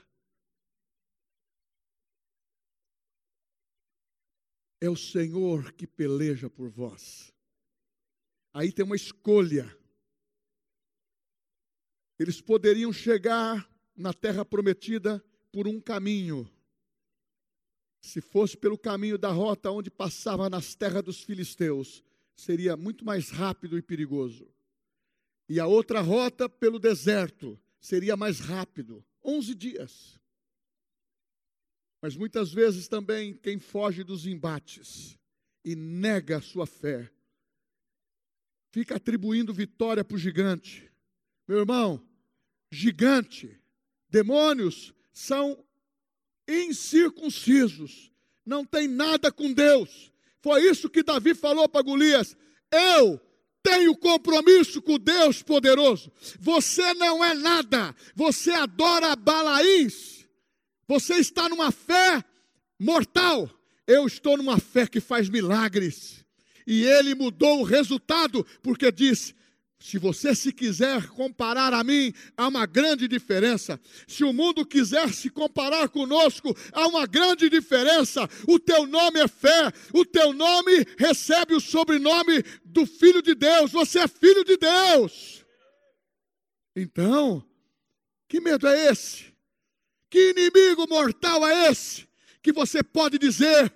é 4.85 4.89
o 4.89 4.97
Senhor 4.97 5.71
que 5.71 5.87
peleja 5.87 6.49
por 6.49 6.67
vós. 6.67 7.33
Aí 8.53 8.69
tem 8.69 8.83
uma 8.83 8.97
escolha. 8.97 9.73
Eles 12.19 12.41
poderiam 12.41 12.91
chegar 12.91 13.65
na 13.95 14.13
terra 14.13 14.43
prometida 14.43 15.23
por 15.53 15.69
um 15.69 15.79
caminho. 15.79 16.51
Se 18.01 18.19
fosse 18.19 18.57
pelo 18.57 18.77
caminho 18.77 19.17
da 19.17 19.29
rota 19.29 19.71
onde 19.71 19.89
passava 19.89 20.49
nas 20.49 20.75
terras 20.75 21.03
dos 21.03 21.23
filisteus, 21.23 22.03
seria 22.35 22.75
muito 22.75 23.05
mais 23.05 23.29
rápido 23.29 23.77
e 23.77 23.81
perigoso. 23.81 24.53
E 25.47 25.61
a 25.61 25.65
outra 25.65 26.01
rota 26.01 26.49
pelo 26.49 26.77
deserto 26.77 27.57
seria 27.79 28.17
mais 28.17 28.41
rápido, 28.41 29.01
11 29.23 29.55
dias. 29.55 30.19
Mas 32.03 32.17
muitas 32.17 32.51
vezes 32.51 32.89
também 32.89 33.33
quem 33.33 33.57
foge 33.57 34.03
dos 34.03 34.27
embates 34.27 35.17
e 35.63 35.73
nega 35.73 36.39
a 36.39 36.41
sua 36.41 36.67
fé, 36.67 37.09
fica 38.73 38.97
atribuindo 38.97 39.53
vitória 39.53 40.03
para 40.03 40.15
o 40.15 40.19
gigante. 40.19 40.91
Meu 41.47 41.59
irmão, 41.59 42.05
gigante, 42.69 43.57
demônios 44.09 44.93
são 45.13 45.57
incircuncisos, 46.45 48.11
não 48.45 48.65
tem 48.65 48.85
nada 48.85 49.31
com 49.31 49.53
Deus. 49.53 50.11
Foi 50.41 50.61
isso 50.69 50.89
que 50.89 51.03
Davi 51.03 51.33
falou 51.33 51.69
para 51.69 51.83
Golias: 51.83 52.35
Eu 52.69 53.17
tenho 53.63 53.95
compromisso 53.95 54.81
com 54.81 54.99
Deus 54.99 55.41
poderoso. 55.41 56.11
Você 56.37 56.93
não 56.95 57.23
é 57.23 57.33
nada, 57.33 57.95
você 58.13 58.51
adora 58.51 59.15
Balaíns, 59.15 60.12
você 60.87 61.15
está 61.15 61.47
numa 61.49 61.71
fé 61.71 62.23
mortal. 62.79 63.49
Eu 63.85 64.07
estou 64.07 64.37
numa 64.37 64.59
fé 64.59 64.87
que 64.87 64.99
faz 64.99 65.29
milagres. 65.29 66.23
E 66.65 66.85
ele 66.85 67.13
mudou 67.13 67.59
o 67.59 67.63
resultado, 67.63 68.45
porque 68.61 68.91
disse: 68.91 69.35
se 69.83 69.97
você 69.97 70.33
se 70.33 70.53
quiser 70.53 71.07
comparar 71.09 71.73
a 71.73 71.83
mim, 71.83 72.13
há 72.37 72.47
uma 72.47 72.65
grande 72.65 73.05
diferença. 73.05 73.77
Se 74.07 74.23
o 74.23 74.31
mundo 74.31 74.65
quiser 74.65 75.13
se 75.13 75.29
comparar 75.29 75.89
conosco, 75.89 76.55
há 76.71 76.87
uma 76.87 77.05
grande 77.05 77.49
diferença. 77.49 78.29
O 78.47 78.57
teu 78.57 78.87
nome 78.87 79.19
é 79.19 79.27
fé, 79.27 79.73
o 79.93 80.05
teu 80.05 80.31
nome 80.31 80.85
recebe 80.97 81.53
o 81.53 81.59
sobrenome 81.59 82.41
do 82.63 82.85
Filho 82.85 83.21
de 83.21 83.35
Deus. 83.35 83.73
Você 83.73 83.99
é 83.99 84.07
filho 84.07 84.45
de 84.45 84.55
Deus. 84.55 85.45
Então, 86.73 87.45
que 88.29 88.39
medo 88.39 88.65
é 88.67 88.89
esse? 88.89 89.32
Que 90.13 90.29
inimigo 90.29 90.87
mortal 90.87 91.43
é 91.43 91.71
esse? 91.71 92.07
Que 92.39 92.53
você 92.53 92.83
pode 92.83 93.17
dizer: 93.17 93.73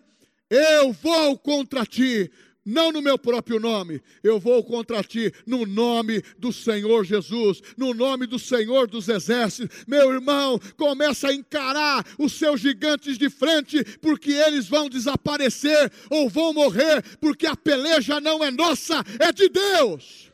Eu 0.51 0.93
vou 0.93 1.35
contra 1.35 1.83
ti 1.83 2.31
não 2.63 2.91
no 2.91 3.01
meu 3.01 3.17
próprio 3.17 3.59
nome, 3.59 4.03
eu 4.21 4.39
vou 4.39 4.63
contra 4.63 5.01
ti 5.01 5.33
no 5.47 5.65
nome 5.65 6.21
do 6.37 6.53
Senhor 6.53 7.03
Jesus, 7.03 7.59
no 7.75 7.91
nome 7.91 8.27
do 8.27 8.37
Senhor 8.37 8.87
dos 8.87 9.09
exércitos. 9.09 9.83
Meu 9.87 10.13
irmão, 10.13 10.59
começa 10.77 11.29
a 11.29 11.33
encarar 11.33 12.05
os 12.19 12.33
seus 12.33 12.61
gigantes 12.61 13.17
de 13.17 13.31
frente, 13.31 13.83
porque 13.99 14.31
eles 14.31 14.67
vão 14.67 14.89
desaparecer 14.89 15.91
ou 16.07 16.29
vão 16.29 16.53
morrer, 16.53 17.01
porque 17.19 17.47
a 17.47 17.55
peleja 17.55 18.21
não 18.21 18.43
é 18.43 18.51
nossa, 18.51 19.03
é 19.19 19.31
de 19.31 19.49
Deus. 19.49 20.31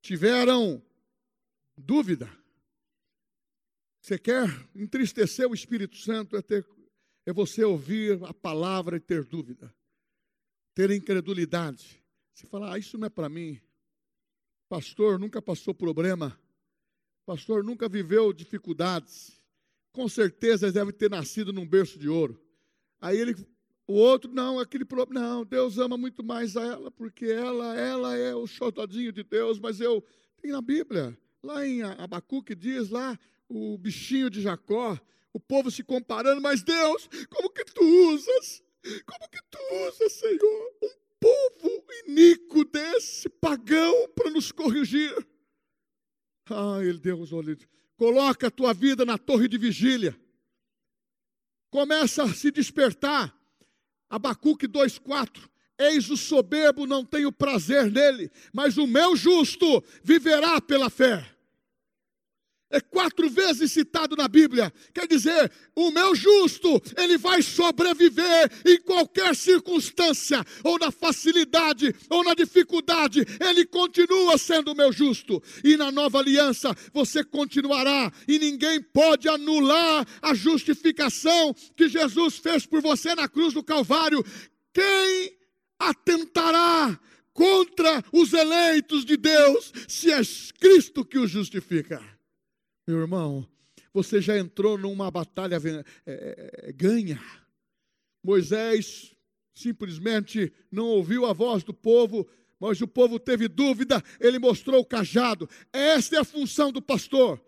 Tiveram 0.00 0.82
dúvida? 1.80 2.30
Você 4.00 4.18
quer 4.18 4.48
entristecer 4.74 5.46
o 5.48 5.54
Espírito 5.54 5.96
Santo, 5.96 6.36
é 6.36 6.42
ter 6.42 6.64
é 7.26 7.32
você 7.32 7.64
ouvir 7.64 8.22
a 8.24 8.34
palavra 8.34 8.96
e 8.96 9.00
ter 9.00 9.24
dúvida, 9.24 9.72
ter 10.74 10.90
incredulidade. 10.90 12.02
Você 12.34 12.46
fala, 12.46 12.74
ah, 12.74 12.78
isso 12.78 12.96
não 12.98 13.06
é 13.06 13.10
para 13.10 13.28
mim. 13.28 13.60
Pastor 14.68 15.18
nunca 15.18 15.42
passou 15.42 15.74
problema. 15.74 16.38
Pastor 17.26 17.62
nunca 17.62 17.88
viveu 17.88 18.32
dificuldades. 18.32 19.40
Com 19.92 20.08
certeza 20.08 20.72
deve 20.72 20.92
ter 20.92 21.10
nascido 21.10 21.52
num 21.52 21.66
berço 21.66 21.98
de 21.98 22.08
ouro. 22.08 22.40
Aí 23.00 23.18
ele, 23.18 23.34
o 23.86 23.94
outro, 23.94 24.32
não, 24.32 24.58
aquele 24.58 24.84
problema, 24.84 25.28
não, 25.28 25.44
Deus 25.44 25.78
ama 25.78 25.96
muito 25.96 26.22
mais 26.24 26.56
a 26.56 26.64
ela, 26.64 26.90
porque 26.90 27.26
ela, 27.26 27.76
ela 27.76 28.16
é 28.16 28.34
o 28.34 28.46
chotadinho 28.46 29.12
de 29.12 29.22
Deus, 29.22 29.58
mas 29.58 29.80
eu, 29.80 30.04
tem 30.40 30.52
na 30.52 30.62
Bíblia, 30.62 31.16
lá 31.42 31.66
em 31.66 31.82
Abacuque 31.82 32.54
diz 32.54 32.90
lá, 32.90 33.18
o 33.48 33.76
bichinho 33.78 34.30
de 34.30 34.40
Jacó, 34.40 34.98
o 35.32 35.40
povo 35.40 35.70
se 35.70 35.82
comparando, 35.82 36.40
mas 36.40 36.62
Deus, 36.62 37.08
como 37.28 37.50
que 37.50 37.64
tu 37.64 37.82
usas? 38.12 38.62
Como 39.04 39.28
que 39.28 39.42
tu 39.50 39.58
usas, 39.88 40.12
Senhor, 40.12 40.74
um 40.82 40.88
povo 41.20 41.84
iníquo 42.06 42.64
desse, 42.64 43.28
pagão, 43.28 44.08
para 44.14 44.30
nos 44.30 44.50
corrigir? 44.50 45.14
Ah, 46.48 46.78
ele 46.82 46.98
deu 46.98 47.20
os 47.20 47.32
olhos. 47.32 47.58
Coloca 47.96 48.46
a 48.46 48.50
tua 48.50 48.72
vida 48.72 49.04
na 49.04 49.18
torre 49.18 49.46
de 49.46 49.58
vigília. 49.58 50.18
Começa 51.70 52.24
a 52.24 52.34
se 52.34 52.50
despertar. 52.50 53.38
Abacuque 54.08 54.66
2,4. 54.66 55.49
Eis 55.80 56.10
o 56.10 56.16
soberbo, 56.16 56.86
não 56.86 57.04
tenho 57.04 57.32
prazer 57.32 57.90
nele, 57.90 58.30
mas 58.52 58.76
o 58.76 58.86
meu 58.86 59.16
justo 59.16 59.82
viverá 60.04 60.60
pela 60.60 60.90
fé. 60.90 61.26
é 62.70 62.80
quatro 62.80 63.28
vezes 63.28 63.72
citado 63.72 64.14
na 64.14 64.28
Bíblia. 64.28 64.72
Quer 64.94 65.06
dizer, 65.06 65.50
o 65.74 65.90
meu 65.90 66.14
justo, 66.14 66.80
ele 66.96 67.18
vai 67.18 67.42
sobreviver 67.42 68.50
em 68.64 68.80
qualquer 68.80 69.34
circunstância, 69.34 70.44
ou 70.62 70.78
na 70.78 70.92
facilidade, 70.92 71.94
ou 72.08 72.22
na 72.22 72.32
dificuldade, 72.32 73.26
ele 73.40 73.66
continua 73.66 74.38
sendo 74.38 74.70
o 74.72 74.76
meu 74.76 74.92
justo. 74.92 75.42
E 75.64 75.76
na 75.76 75.90
nova 75.90 76.20
aliança, 76.20 76.74
você 76.92 77.24
continuará, 77.24 78.12
e 78.28 78.38
ninguém 78.38 78.80
pode 78.80 79.28
anular 79.28 80.06
a 80.22 80.32
justificação 80.32 81.54
que 81.76 81.88
Jesus 81.88 82.38
fez 82.38 82.64
por 82.64 82.80
você 82.80 83.14
na 83.14 83.28
cruz 83.28 83.52
do 83.52 83.64
Calvário. 83.64 84.24
Quem 84.72 85.39
atentará 85.80 87.00
contra 87.32 88.04
os 88.12 88.32
eleitos 88.34 89.04
de 89.04 89.16
Deus, 89.16 89.72
se 89.88 90.12
é 90.12 90.20
Cristo 90.60 91.04
que 91.04 91.18
os 91.18 91.30
justifica? 91.30 92.00
Meu 92.86 92.98
irmão, 93.00 93.48
você 93.92 94.20
já 94.20 94.38
entrou 94.38 94.76
numa 94.76 95.10
batalha 95.10 95.58
é, 95.64 95.84
é, 96.06 96.72
ganha. 96.72 97.20
Moisés 98.22 99.16
simplesmente 99.54 100.52
não 100.70 100.86
ouviu 100.86 101.26
a 101.26 101.32
voz 101.32 101.64
do 101.64 101.72
povo, 101.72 102.28
mas 102.58 102.80
o 102.80 102.86
povo 102.86 103.18
teve 103.18 103.48
dúvida, 103.48 104.02
ele 104.20 104.38
mostrou 104.38 104.80
o 104.80 104.84
cajado. 104.84 105.48
Esta 105.72 106.16
é 106.16 106.18
a 106.20 106.24
função 106.24 106.70
do 106.70 106.82
pastor. 106.82 107.40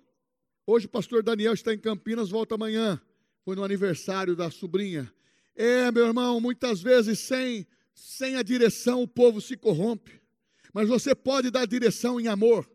Hoje 0.67 0.87
o 0.87 0.89
pastor 0.89 1.23
Daniel 1.23 1.53
está 1.53 1.75
em 1.75 1.79
Campinas, 1.79 2.31
volta 2.31 2.55
amanhã. 2.55 3.01
Foi 3.45 3.57
no 3.57 3.65
aniversário 3.65 4.35
da 4.35 4.51
sobrinha. 4.51 5.13
É, 5.55 5.91
meu 5.91 6.07
irmão, 6.07 6.41
muitas 6.41 6.81
vezes 6.81 7.19
sem, 7.19 7.67
sem 8.03 8.35
a 8.35 8.43
direção 8.43 9.01
o 9.01 9.07
povo 9.07 9.41
se 9.41 9.57
corrompe. 9.57 10.21
Mas 10.75 10.89
você 10.89 11.15
pode 11.15 11.53
dar 11.53 11.67
direção 11.67 12.21
em 12.21 12.27
amor. 12.27 12.69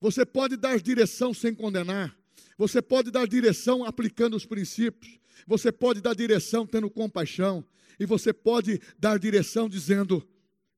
Você 0.00 0.26
pode 0.26 0.56
dar 0.56 0.80
direção 0.80 1.32
sem 1.32 1.54
condenar. 1.54 2.16
Você 2.58 2.82
pode 2.82 3.10
dar 3.10 3.26
direção 3.28 3.84
aplicando 3.84 4.36
os 4.36 4.44
princípios. 4.44 5.20
Você 5.46 5.70
pode 5.70 6.00
dar 6.00 6.14
direção 6.14 6.66
tendo 6.66 6.90
compaixão. 6.90 7.64
E 7.98 8.04
você 8.04 8.32
pode 8.32 8.80
dar 8.98 9.20
direção 9.20 9.68
dizendo: 9.68 10.26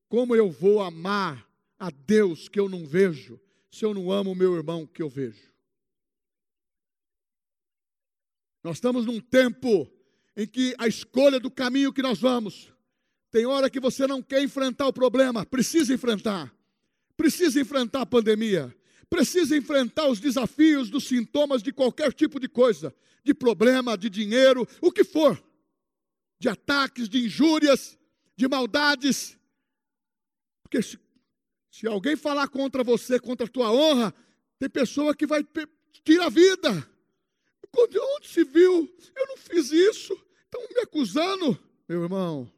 Como 0.07 0.37
eu 0.37 0.51
vou 0.51 0.83
amar 0.83 1.49
a 1.79 1.91
Deus 1.91 2.47
que 2.47 2.61
eu 2.61 2.69
não 2.69 2.87
vejo, 2.87 3.41
se 3.71 3.87
eu 3.87 3.95
não 3.95 4.13
amo 4.13 4.33
o 4.33 4.37
meu 4.37 4.55
irmão 4.55 4.87
que 4.87 5.03
eu 5.03 5.09
vejo? 5.09 5.51
Nós 8.63 8.77
estamos 8.77 9.07
num 9.07 9.21
tempo 9.21 9.91
em 10.37 10.47
que 10.47 10.75
a 10.79 10.87
escolha 10.87 11.41
do 11.41 11.51
caminho 11.51 11.93
que 11.93 12.03
nós 12.03 12.19
vamos, 12.19 12.74
tem 13.35 13.47
hora 13.47 13.69
que 13.69 13.81
você 13.81 14.07
não 14.07 14.23
quer 14.23 14.41
enfrentar 14.45 14.87
o 14.87 14.93
problema, 14.93 15.45
precisa 15.45 15.93
enfrentar, 15.93 16.55
precisa 17.17 17.61
enfrentar 17.61 18.03
a 18.03 18.07
pandemia, 18.07 18.73
precisa 19.11 19.57
enfrentar 19.57 20.07
os 20.07 20.21
desafios 20.21 20.89
dos 20.89 21.09
sintomas 21.09 21.61
de 21.61 21.73
qualquer 21.73 22.13
tipo 22.13 22.39
de 22.39 22.49
coisa, 22.49 22.95
de 23.25 23.35
problema, 23.35 23.99
de 23.99 24.09
dinheiro, 24.09 24.65
o 24.81 24.93
que 24.93 25.03
for, 25.03 25.43
de 26.39 26.49
ataques, 26.49 27.09
de 27.09 27.27
injúrias, 27.27 27.99
de 28.37 28.47
maldades. 28.47 29.37
Porque 30.63 30.81
se, 30.81 30.97
se 31.73 31.89
alguém 31.89 32.15
falar 32.15 32.47
contra 32.47 32.85
você, 32.85 33.19
contra 33.19 33.47
a 33.47 33.51
tua 33.51 33.73
honra, 33.73 34.15
tem 34.61 34.71
pessoa 34.71 35.13
que 35.13 35.27
vai 35.27 35.45
tirar 36.05 36.27
a 36.27 36.31
vida. 36.31 36.89
Onde 37.77 38.29
se 38.29 38.45
viu? 38.45 38.89
Eu 39.17 39.27
não 39.27 39.37
fiz 39.37 39.73
isso. 39.73 40.13
Estão 40.45 40.61
me 40.73 40.81
acusando. 40.83 41.59
Meu 41.89 42.05
irmão, 42.05 42.49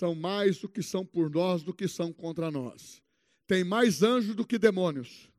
são 0.00 0.14
mais 0.14 0.58
do 0.58 0.66
que 0.66 0.82
são 0.82 1.04
por 1.04 1.28
nós 1.28 1.62
do 1.62 1.74
que 1.74 1.86
são 1.86 2.10
contra 2.10 2.50
nós. 2.50 3.02
Tem 3.46 3.62
mais 3.62 4.02
anjos 4.02 4.34
do 4.34 4.46
que 4.46 4.58
demônios. 4.58 5.30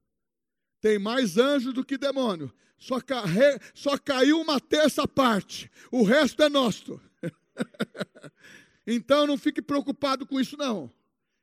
Tem 0.80 1.00
mais 1.00 1.36
anjos 1.36 1.74
do 1.74 1.84
que 1.84 1.98
demônio. 1.98 2.54
Só, 2.78 3.02
carre... 3.02 3.60
Só 3.74 3.98
caiu 3.98 4.40
uma 4.40 4.60
terça 4.60 5.08
parte. 5.08 5.72
O 5.92 6.04
resto 6.04 6.44
é 6.44 6.50
nosso. 6.50 7.02
então 8.86 9.26
não 9.26 9.36
fique 9.36 9.64
preocupado 9.64 10.28
com 10.28 10.40
isso, 10.40 10.56
não. 10.56 10.92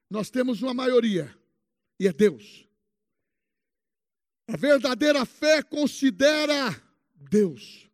Nós 0.09 0.31
temos 0.31 0.63
uma 0.63 0.73
maioria. 0.73 1.37
E 1.99 2.07
é 2.07 2.13
Deus. 2.13 2.69
A 4.47 4.57
verdadeira 4.57 5.27
fé 5.27 5.61
considera 5.61 6.81
Deus. 7.17 7.91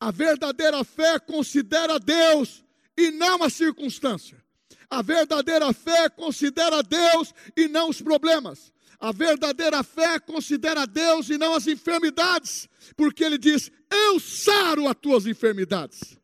A 0.00 0.10
verdadeira 0.10 0.82
fé 0.82 1.20
considera 1.20 2.00
Deus 2.00 2.64
e 2.96 3.10
não 3.10 3.42
a 3.42 3.50
circunstância. 3.50 4.42
A 4.88 5.02
verdadeira 5.02 5.72
fé 5.72 6.08
considera 6.08 6.82
Deus 6.82 7.32
e 7.56 7.68
não 7.68 7.88
os 7.88 8.02
problemas. 8.02 8.72
A 8.98 9.12
verdadeira 9.12 9.82
fé 9.82 10.18
considera 10.20 10.86
Deus 10.86 11.30
e 11.30 11.38
não 11.38 11.54
as 11.54 11.66
enfermidades, 11.66 12.68
porque 12.96 13.24
ele 13.24 13.38
diz: 13.38 13.70
Eu 13.90 14.20
saro 14.20 14.86
as 14.86 14.96
tuas 14.96 15.26
enfermidades. 15.26 16.18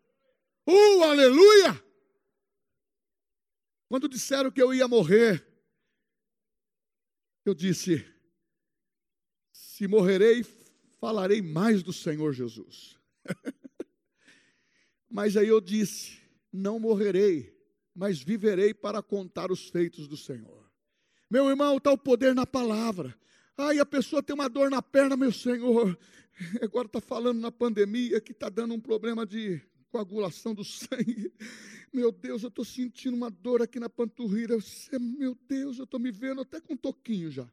Uh, 0.66 1.02
aleluia! 1.04 1.82
Quando 3.88 4.08
disseram 4.08 4.50
que 4.50 4.60
eu 4.60 4.74
ia 4.74 4.88
morrer, 4.88 5.46
eu 7.46 7.54
disse: 7.54 8.04
Se 9.52 9.86
morrerei, 9.86 10.44
falarei 11.00 11.40
mais 11.40 11.82
do 11.82 11.92
Senhor 11.92 12.32
Jesus. 12.32 12.98
Mas 15.08 15.36
aí 15.36 15.48
eu 15.48 15.60
disse: 15.60 16.25
Não 16.56 16.80
morrerei, 16.80 17.54
mas 17.94 18.22
viverei 18.22 18.72
para 18.72 19.02
contar 19.02 19.52
os 19.52 19.68
feitos 19.68 20.08
do 20.08 20.16
Senhor. 20.16 20.64
Meu 21.30 21.50
irmão, 21.50 21.76
está 21.76 21.92
o 21.92 21.98
poder 21.98 22.34
na 22.34 22.46
palavra. 22.46 23.14
Ai, 23.58 23.78
a 23.78 23.84
pessoa 23.84 24.22
tem 24.22 24.34
uma 24.34 24.48
dor 24.48 24.70
na 24.70 24.80
perna, 24.80 25.18
meu 25.18 25.30
Senhor. 25.30 25.98
Agora 26.62 26.86
está 26.86 27.00
falando 27.00 27.40
na 27.40 27.52
pandemia 27.52 28.22
que 28.22 28.32
está 28.32 28.48
dando 28.48 28.72
um 28.72 28.80
problema 28.80 29.26
de 29.26 29.60
coagulação 29.90 30.54
do 30.54 30.64
sangue. 30.64 31.30
Meu 31.92 32.10
Deus, 32.10 32.42
eu 32.42 32.48
estou 32.48 32.64
sentindo 32.64 33.14
uma 33.14 33.30
dor 33.30 33.60
aqui 33.60 33.78
na 33.78 33.90
panturrilha. 33.90 34.56
Meu 34.98 35.34
Deus, 35.46 35.78
eu 35.78 35.84
estou 35.84 36.00
me 36.00 36.10
vendo 36.10 36.40
até 36.40 36.58
com 36.58 36.72
um 36.72 36.76
toquinho 36.76 37.30
já. 37.30 37.46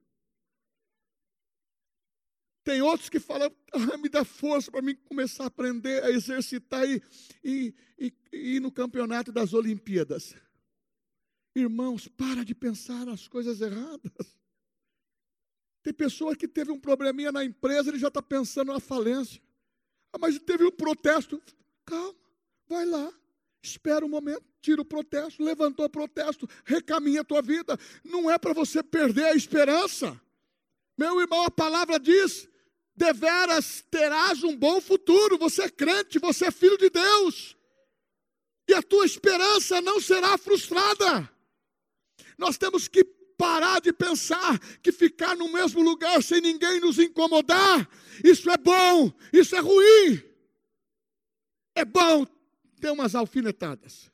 Tem 2.63 2.81
outros 2.81 3.09
que 3.09 3.19
falam, 3.19 3.51
ah, 3.73 3.97
me 3.97 4.07
dá 4.07 4.23
força 4.23 4.71
para 4.71 4.81
mim 4.81 4.95
começar 4.95 5.43
a 5.43 5.47
aprender 5.47 6.01
a 6.03 6.09
exercitar 6.09 6.87
e, 6.89 7.03
e, 7.43 7.73
e, 7.99 8.13
ir 8.31 8.59
no 8.61 8.71
campeonato 8.71 9.31
das 9.31 9.53
Olimpíadas. 9.53 10.33
Irmãos, 11.53 12.07
para 12.07 12.45
de 12.45 12.55
pensar 12.55 13.07
as 13.09 13.27
coisas 13.27 13.59
erradas. 13.59 14.37
Tem 15.83 15.93
pessoa 15.93 16.35
que 16.35 16.47
teve 16.47 16.71
um 16.71 16.79
probleminha 16.79 17.31
na 17.31 17.43
empresa, 17.43 17.89
ele 17.89 17.99
já 17.99 18.07
está 18.07 18.21
pensando 18.21 18.71
na 18.71 18.79
falência. 18.79 19.41
Ah, 20.13 20.17
mas 20.17 20.39
teve 20.39 20.63
um 20.63 20.71
protesto. 20.71 21.41
Calma, 21.85 22.15
vai 22.65 22.85
lá, 22.85 23.11
espera 23.61 24.05
um 24.05 24.09
momento, 24.09 24.45
tira 24.61 24.81
o 24.81 24.85
protesto, 24.85 25.43
levantou 25.43 25.85
o 25.85 25.89
protesto, 25.89 26.47
recaminha 26.63 27.21
a 27.21 27.25
tua 27.25 27.41
vida. 27.41 27.77
Não 28.05 28.31
é 28.31 28.37
para 28.37 28.53
você 28.53 28.81
perder 28.81 29.25
a 29.25 29.35
esperança. 29.35 30.19
Meu 30.97 31.19
irmão, 31.19 31.43
a 31.43 31.51
palavra 31.51 31.99
diz: 31.99 32.47
deveras 32.95 33.83
terás 33.89 34.43
um 34.43 34.55
bom 34.55 34.79
futuro. 34.79 35.37
Você 35.37 35.63
é 35.63 35.69
crente, 35.69 36.19
você 36.19 36.45
é 36.45 36.51
filho 36.51 36.77
de 36.77 36.89
Deus. 36.89 37.57
E 38.67 38.73
a 38.73 38.81
tua 38.81 39.05
esperança 39.05 39.81
não 39.81 39.99
será 39.99 40.37
frustrada. 40.37 41.29
Nós 42.37 42.57
temos 42.57 42.87
que 42.87 43.03
parar 43.37 43.81
de 43.81 43.91
pensar 43.91 44.59
que 44.81 44.91
ficar 44.91 45.35
no 45.35 45.51
mesmo 45.51 45.81
lugar 45.81 46.21
sem 46.23 46.39
ninguém 46.39 46.79
nos 46.79 46.99
incomodar, 46.99 47.89
isso 48.23 48.49
é 48.49 48.57
bom, 48.57 49.11
isso 49.31 49.55
é 49.55 49.59
ruim. 49.59 50.23
É 51.75 51.83
bom 51.83 52.25
ter 52.79 52.91
umas 52.91 53.15
alfinetadas. 53.15 54.11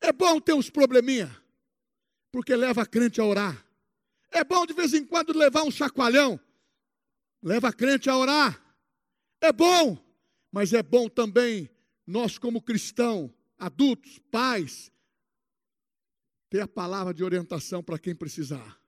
É 0.00 0.12
bom 0.12 0.40
ter 0.40 0.54
uns 0.54 0.68
probleminha, 0.70 1.30
porque 2.32 2.56
leva 2.56 2.82
a 2.82 2.86
crente 2.86 3.20
a 3.20 3.24
orar. 3.24 3.64
É 4.30 4.42
bom 4.42 4.66
de 4.66 4.72
vez 4.72 4.94
em 4.94 5.04
quando 5.04 5.36
levar 5.36 5.62
um 5.62 5.70
chacoalhão, 5.70 6.40
leva 7.42 7.68
a 7.68 7.72
crente 7.72 8.08
a 8.08 8.16
orar. 8.16 8.62
É 9.40 9.52
bom, 9.52 9.98
mas 10.50 10.72
é 10.72 10.82
bom 10.82 11.08
também 11.08 11.68
nós, 12.06 12.38
como 12.38 12.60
cristão, 12.60 13.32
adultos, 13.58 14.18
pais, 14.30 14.90
ter 16.50 16.60
a 16.60 16.68
palavra 16.68 17.14
de 17.14 17.24
orientação 17.24 17.82
para 17.82 17.98
quem 17.98 18.14
precisar. 18.14 18.78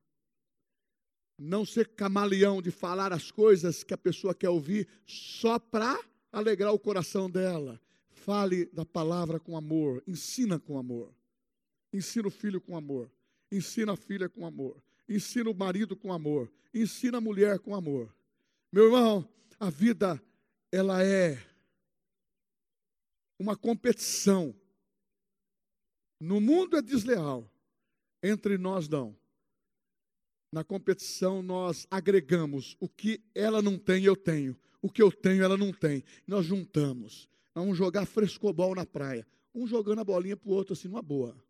Não 1.38 1.64
ser 1.64 1.88
camaleão 1.88 2.60
de 2.62 2.70
falar 2.70 3.12
as 3.12 3.30
coisas 3.30 3.82
que 3.82 3.94
a 3.94 3.98
pessoa 3.98 4.34
quer 4.34 4.50
ouvir 4.50 4.88
só 5.06 5.58
para 5.58 5.98
alegrar 6.30 6.72
o 6.72 6.78
coração 6.78 7.30
dela. 7.30 7.80
Fale 8.10 8.66
da 8.66 8.84
palavra 8.84 9.40
com 9.40 9.56
amor, 9.56 10.02
ensina 10.06 10.58
com 10.58 10.78
amor. 10.78 11.12
Ensina 11.92 12.26
o 12.26 12.30
filho 12.30 12.60
com 12.60 12.76
amor, 12.76 13.08
ensina 13.52 13.92
a 13.92 13.96
filha 13.96 14.28
com 14.28 14.44
amor, 14.44 14.82
ensina 15.08 15.48
o 15.48 15.54
marido 15.54 15.96
com 15.96 16.12
amor, 16.12 16.52
ensina 16.74 17.18
a 17.18 17.20
mulher 17.20 17.60
com 17.60 17.72
amor. 17.72 18.12
Meu 18.74 18.86
irmão, 18.86 19.28
a 19.60 19.70
vida, 19.70 20.20
ela 20.72 21.00
é 21.04 21.40
uma 23.38 23.56
competição. 23.56 24.52
No 26.18 26.40
mundo 26.40 26.76
é 26.76 26.82
desleal, 26.82 27.48
entre 28.20 28.58
nós 28.58 28.88
não. 28.88 29.16
Na 30.50 30.64
competição, 30.64 31.40
nós 31.40 31.86
agregamos 31.88 32.76
o 32.80 32.88
que 32.88 33.22
ela 33.32 33.62
não 33.62 33.78
tem, 33.78 34.02
eu 34.02 34.16
tenho. 34.16 34.58
O 34.82 34.90
que 34.90 35.00
eu 35.00 35.12
tenho, 35.12 35.44
ela 35.44 35.56
não 35.56 35.72
tem. 35.72 36.02
Nós 36.26 36.44
juntamos. 36.44 37.28
Vamos 37.54 37.78
jogar 37.78 38.04
frescobol 38.06 38.74
na 38.74 38.84
praia. 38.84 39.24
Um 39.54 39.68
jogando 39.68 40.00
a 40.00 40.04
bolinha 40.04 40.36
para 40.36 40.50
o 40.50 40.52
outro, 40.52 40.72
assim, 40.72 40.88
numa 40.88 41.00
boa. 41.00 41.40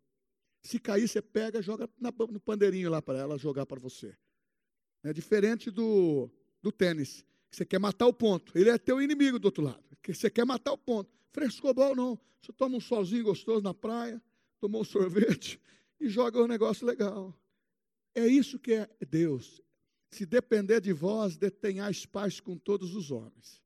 Se 0.61 0.77
cair, 0.77 1.07
você 1.07 1.23
pega, 1.23 1.59
joga 1.59 1.89
no 1.99 2.39
pandeirinho 2.39 2.91
lá 2.91 3.01
para 3.01 3.17
ela 3.17 3.35
jogar 3.35 3.65
para 3.65 3.79
você. 3.79 4.15
É 5.03 5.11
diferente 5.11 5.71
do, 5.71 6.29
do 6.65 6.71
tênis. 6.71 7.23
Você 7.51 7.63
quer 7.63 7.79
matar 7.79 8.07
o 8.07 8.13
ponto. 8.13 8.57
Ele 8.57 8.71
é 8.71 8.77
teu 8.77 8.99
inimigo 8.99 9.37
do 9.37 9.45
outro 9.45 9.63
lado. 9.63 9.83
Você 10.07 10.31
quer 10.31 10.45
matar 10.45 10.73
o 10.73 10.77
ponto. 10.77 11.11
Frescobol 11.31 11.95
não. 11.95 12.19
Você 12.41 12.51
toma 12.51 12.77
um 12.77 12.81
solzinho 12.81 13.23
gostoso 13.23 13.61
na 13.61 13.73
praia, 13.73 14.21
tomou 14.59 14.81
um 14.81 14.83
sorvete 14.85 15.61
e 15.99 16.09
joga 16.09 16.41
um 16.41 16.47
negócio 16.47 16.85
legal. 16.85 17.39
É 18.15 18.25
isso 18.25 18.57
que 18.57 18.73
é 18.73 18.89
Deus. 19.07 19.61
Se 20.09 20.25
depender 20.25 20.81
de 20.81 20.91
vós, 20.91 21.37
detenhais 21.37 22.05
paz 22.05 22.39
com 22.39 22.57
todos 22.57 22.95
os 22.95 23.11
homens. 23.11 23.61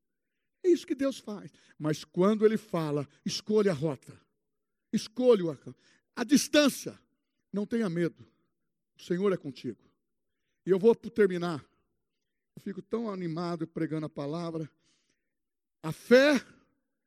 É 0.62 0.68
isso 0.68 0.86
que 0.86 0.94
Deus 0.94 1.18
faz. 1.18 1.50
Mas 1.78 2.04
quando 2.04 2.44
Ele 2.44 2.58
fala, 2.58 3.08
escolha 3.24 3.70
a 3.70 3.74
rota, 3.74 4.12
escolha 4.92 5.52
a, 5.52 6.20
a 6.20 6.24
distância, 6.24 6.98
não 7.50 7.64
tenha 7.64 7.88
medo. 7.88 8.26
O 8.98 9.02
Senhor 9.02 9.32
é 9.32 9.36
contigo. 9.38 9.82
E 10.66 10.70
eu 10.70 10.78
vou 10.78 10.94
terminar. 10.94 11.69
Eu 12.56 12.62
fico 12.62 12.82
tão 12.82 13.10
animado 13.10 13.66
pregando 13.66 14.06
a 14.06 14.10
palavra. 14.10 14.70
A 15.82 15.92
fé 15.92 16.44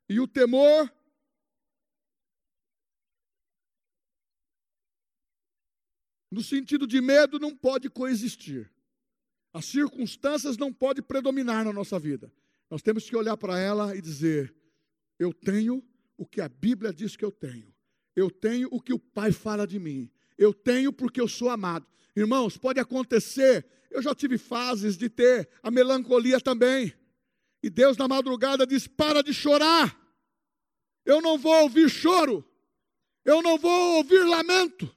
e 0.09 0.19
o 0.19 0.27
temor 0.27 0.91
no 6.33 6.41
sentido 6.41 6.87
de 6.87 6.99
medo, 6.99 7.39
não 7.39 7.55
pode 7.55 7.89
coexistir. 7.89 8.69
As 9.53 9.65
circunstâncias 9.65 10.57
não 10.57 10.73
podem 10.73 11.03
predominar 11.03 11.63
na 11.63 11.71
nossa 11.71 11.99
vida. 11.99 12.33
Nós 12.69 12.81
temos 12.81 13.07
que 13.07 13.15
olhar 13.15 13.37
para 13.37 13.59
ela 13.59 13.95
e 13.95 14.01
dizer: 14.01 14.53
eu 15.19 15.31
tenho 15.31 15.83
o 16.17 16.25
que 16.25 16.41
a 16.41 16.49
Bíblia 16.49 16.91
diz 16.91 17.15
que 17.15 17.23
eu 17.23 17.31
tenho. 17.31 17.71
Eu 18.15 18.31
tenho 18.31 18.67
o 18.71 18.81
que 18.81 18.93
o 18.93 18.99
Pai 18.99 19.31
fala 19.31 19.67
de 19.67 19.77
mim. 19.77 20.09
Eu 20.37 20.53
tenho 20.53 20.91
porque 20.91 21.21
eu 21.21 21.27
sou 21.27 21.49
amado. 21.49 21.85
Irmãos, 22.15 22.57
pode 22.57 22.79
acontecer. 22.79 23.65
Eu 23.89 24.01
já 24.01 24.13
tive 24.13 24.37
fases 24.37 24.97
de 24.97 25.09
ter 25.09 25.49
a 25.61 25.69
melancolia 25.69 26.39
também. 26.39 26.93
E 27.61 27.69
Deus 27.69 27.97
na 27.97 28.07
madrugada 28.07 28.65
diz: 28.65 28.87
para 28.87 29.23
de 29.23 29.33
chorar. 29.33 29.97
Eu 31.05 31.21
não 31.21 31.37
vou 31.37 31.63
ouvir 31.63 31.89
choro. 31.89 32.45
Eu 33.25 33.41
não 33.41 33.57
vou 33.57 33.97
ouvir 33.97 34.23
lamento. 34.23 34.93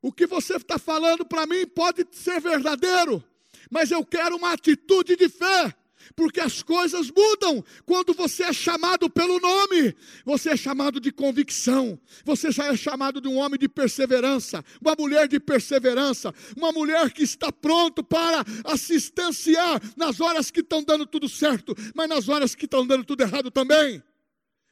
O 0.00 0.12
que 0.12 0.26
você 0.26 0.56
está 0.56 0.78
falando 0.78 1.24
para 1.24 1.46
mim 1.46 1.66
pode 1.66 2.06
ser 2.12 2.40
verdadeiro, 2.40 3.22
mas 3.70 3.90
eu 3.90 4.04
quero 4.04 4.36
uma 4.36 4.52
atitude 4.52 5.16
de 5.16 5.28
fé, 5.28 5.74
porque 6.14 6.40
as 6.40 6.62
coisas 6.62 7.10
mudam 7.10 7.64
quando 7.84 8.12
você 8.12 8.44
é 8.44 8.52
chamado 8.52 9.08
pelo 9.10 9.40
nome, 9.40 9.94
você 10.24 10.50
é 10.50 10.56
chamado 10.56 11.00
de 11.00 11.10
convicção, 11.12 11.98
você 12.24 12.50
já 12.50 12.66
é 12.66 12.76
chamado 12.76 13.20
de 13.20 13.28
um 13.28 13.36
homem 13.36 13.58
de 13.58 13.68
perseverança, 13.68 14.64
uma 14.80 14.94
mulher 14.98 15.28
de 15.28 15.40
perseverança, 15.40 16.34
uma 16.56 16.72
mulher 16.72 17.10
que 17.12 17.22
está 17.22 17.50
pronto 17.52 18.02
para 18.02 18.44
assistenciar 18.64 19.80
nas 19.96 20.20
horas 20.20 20.50
que 20.50 20.60
estão 20.60 20.82
dando 20.82 21.06
tudo 21.06 21.28
certo, 21.28 21.74
mas 21.94 22.08
nas 22.08 22.28
horas 22.28 22.54
que 22.54 22.64
estão 22.64 22.86
dando 22.86 23.04
tudo 23.04 23.22
errado 23.22 23.50
também. 23.50 24.02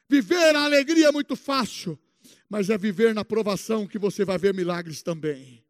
Viver 0.09 0.55
a 0.55 0.63
alegria 0.63 1.07
é 1.07 1.11
muito 1.11 1.35
fácil, 1.35 1.99
mas 2.49 2.69
é 2.69 2.77
viver 2.77 3.13
na 3.13 3.25
provação 3.25 3.85
que 3.85 3.99
você 3.99 4.23
vai 4.23 4.37
ver 4.37 4.53
milagres 4.53 5.01
também. 5.01 5.63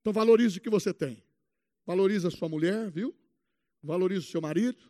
Então 0.00 0.12
valorize 0.12 0.58
o 0.58 0.60
que 0.60 0.70
você 0.70 0.92
tem. 0.92 1.22
Valorize 1.86 2.26
a 2.26 2.30
sua 2.30 2.48
mulher, 2.48 2.90
viu? 2.90 3.14
Valorize 3.82 4.26
o 4.26 4.30
seu 4.30 4.40
marido. 4.40 4.80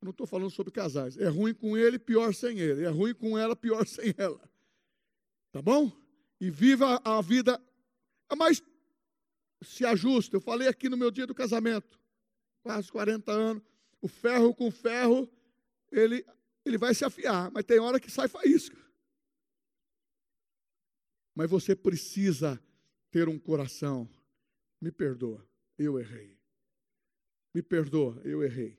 Eu 0.00 0.06
não 0.06 0.10
estou 0.10 0.26
falando 0.26 0.50
sobre 0.50 0.70
casais. 0.70 1.16
É 1.16 1.28
ruim 1.28 1.54
com 1.54 1.76
ele, 1.76 1.98
pior 1.98 2.34
sem 2.34 2.58
ele. 2.58 2.84
É 2.84 2.88
ruim 2.88 3.14
com 3.14 3.38
ela, 3.38 3.56
pior 3.56 3.86
sem 3.88 4.14
ela. 4.18 4.40
Tá 5.50 5.62
bom? 5.62 5.90
E 6.40 6.50
viva 6.50 7.00
a 7.04 7.20
vida. 7.22 7.60
Mas 8.36 8.62
se 9.62 9.84
ajusta. 9.86 10.36
Eu 10.36 10.40
falei 10.40 10.68
aqui 10.68 10.88
no 10.88 10.96
meu 10.96 11.10
dia 11.10 11.26
do 11.26 11.34
casamento, 11.34 11.98
quase 12.62 12.90
40 12.92 13.32
anos. 13.32 13.62
O 14.00 14.08
ferro 14.08 14.54
com 14.54 14.70
ferro, 14.70 15.26
ele, 15.90 16.26
ele 16.64 16.76
vai 16.76 16.94
se 16.94 17.04
afiar, 17.04 17.50
mas 17.50 17.64
tem 17.64 17.78
hora 17.78 17.98
que 17.98 18.10
sai 18.10 18.28
faísca. 18.28 18.76
Mas 21.34 21.48
você 21.50 21.74
precisa 21.74 22.62
ter 23.10 23.28
um 23.28 23.38
coração. 23.38 24.08
Me 24.80 24.92
perdoa, 24.92 25.42
eu 25.78 25.98
errei. 25.98 26.36
Me 27.54 27.62
perdoa, 27.62 28.20
eu 28.24 28.42
errei. 28.42 28.76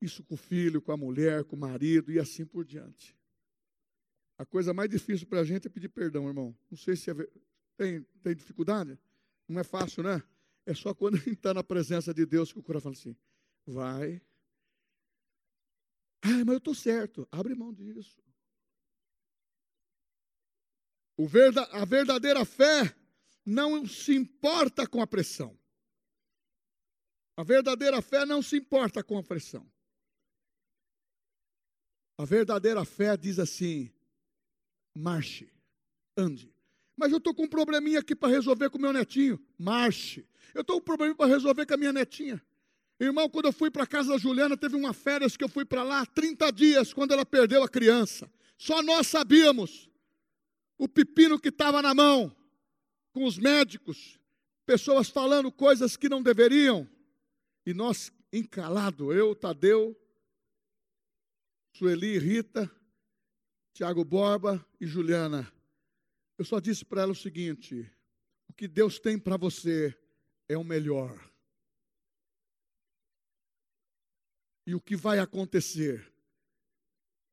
Isso 0.00 0.24
com 0.24 0.34
o 0.34 0.38
filho, 0.38 0.80
com 0.82 0.92
a 0.92 0.96
mulher, 0.96 1.44
com 1.44 1.54
o 1.54 1.58
marido 1.58 2.10
e 2.10 2.18
assim 2.18 2.44
por 2.44 2.64
diante. 2.64 3.16
A 4.36 4.44
coisa 4.44 4.74
mais 4.74 4.90
difícil 4.90 5.26
para 5.26 5.40
a 5.40 5.44
gente 5.44 5.66
é 5.66 5.70
pedir 5.70 5.88
perdão, 5.88 6.26
irmão. 6.26 6.56
Não 6.70 6.76
sei 6.76 6.96
se 6.96 7.10
é, 7.10 7.14
tem, 7.76 8.02
tem 8.22 8.34
dificuldade. 8.34 8.98
Não 9.46 9.60
é 9.60 9.64
fácil, 9.64 10.02
né? 10.02 10.22
É 10.66 10.74
só 10.74 10.94
quando 10.94 11.16
a 11.16 11.18
gente 11.18 11.34
está 11.34 11.52
na 11.52 11.62
presença 11.62 12.12
de 12.12 12.24
Deus 12.24 12.52
que 12.52 12.58
o 12.58 12.62
coração 12.62 12.92
fala 12.92 13.00
assim: 13.00 13.16
vai. 13.66 14.20
Ah, 16.22 16.44
mas 16.44 16.48
eu 16.48 16.58
estou 16.58 16.74
certo. 16.74 17.28
Abre 17.30 17.54
mão 17.54 17.72
disso 17.72 18.24
a 21.72 21.84
verdadeira 21.84 22.44
fé 22.44 22.94
não 23.46 23.86
se 23.86 24.14
importa 24.14 24.86
com 24.86 25.00
a 25.00 25.06
pressão. 25.06 25.56
A 27.36 27.42
verdadeira 27.42 28.00
fé 28.00 28.24
não 28.24 28.42
se 28.42 28.56
importa 28.56 29.02
com 29.02 29.18
a 29.18 29.22
pressão. 29.22 29.68
A 32.16 32.24
verdadeira 32.24 32.84
fé 32.84 33.16
diz 33.16 33.38
assim: 33.38 33.90
marche, 34.94 35.52
ande. 36.16 36.52
Mas 36.96 37.10
eu 37.10 37.18
estou 37.18 37.34
com 37.34 37.44
um 37.44 37.48
probleminha 37.48 37.98
aqui 37.98 38.14
para 38.14 38.28
resolver 38.28 38.70
com 38.70 38.78
meu 38.78 38.92
netinho. 38.92 39.44
Marche. 39.58 40.24
Eu 40.54 40.60
estou 40.60 40.76
com 40.76 40.82
um 40.82 40.84
probleminha 40.84 41.16
para 41.16 41.26
resolver 41.26 41.66
com 41.66 41.74
a 41.74 41.76
minha 41.76 41.92
netinha. 41.92 42.40
Irmão, 43.00 43.28
quando 43.28 43.46
eu 43.46 43.52
fui 43.52 43.70
para 43.70 43.86
casa 43.86 44.10
da 44.10 44.18
Juliana, 44.18 44.56
teve 44.56 44.76
uma 44.76 44.92
férias 44.92 45.36
que 45.36 45.42
eu 45.42 45.48
fui 45.48 45.64
para 45.64 45.82
lá, 45.82 46.06
30 46.06 46.52
dias, 46.52 46.92
quando 46.92 47.12
ela 47.12 47.26
perdeu 47.26 47.64
a 47.64 47.68
criança. 47.68 48.30
Só 48.56 48.80
nós 48.80 49.08
sabíamos 49.08 49.90
o 50.78 50.88
pepino 50.88 51.38
que 51.38 51.48
estava 51.48 51.82
na 51.82 51.92
mão, 51.92 52.34
com 53.12 53.24
os 53.24 53.36
médicos, 53.36 54.20
pessoas 54.64 55.08
falando 55.08 55.50
coisas 55.50 55.96
que 55.96 56.08
não 56.08 56.22
deveriam, 56.22 56.88
e 57.66 57.72
nós 57.72 58.12
encalado, 58.32 59.12
eu, 59.12 59.34
Tadeu, 59.34 59.98
Sueli, 61.72 62.18
Rita, 62.18 62.70
Tiago 63.72 64.04
Borba 64.04 64.64
e 64.80 64.86
Juliana. 64.86 65.52
Eu 66.36 66.44
só 66.44 66.60
disse 66.60 66.84
para 66.84 67.02
ela 67.02 67.12
o 67.12 67.16
seguinte: 67.16 67.90
o 68.48 68.52
que 68.52 68.68
Deus 68.68 68.98
tem 68.98 69.18
para 69.18 69.36
você 69.36 69.96
é 70.48 70.56
o 70.56 70.64
melhor. 70.64 71.18
E 74.66 74.74
o 74.74 74.80
que 74.80 74.96
vai 74.96 75.18
acontecer 75.18 76.12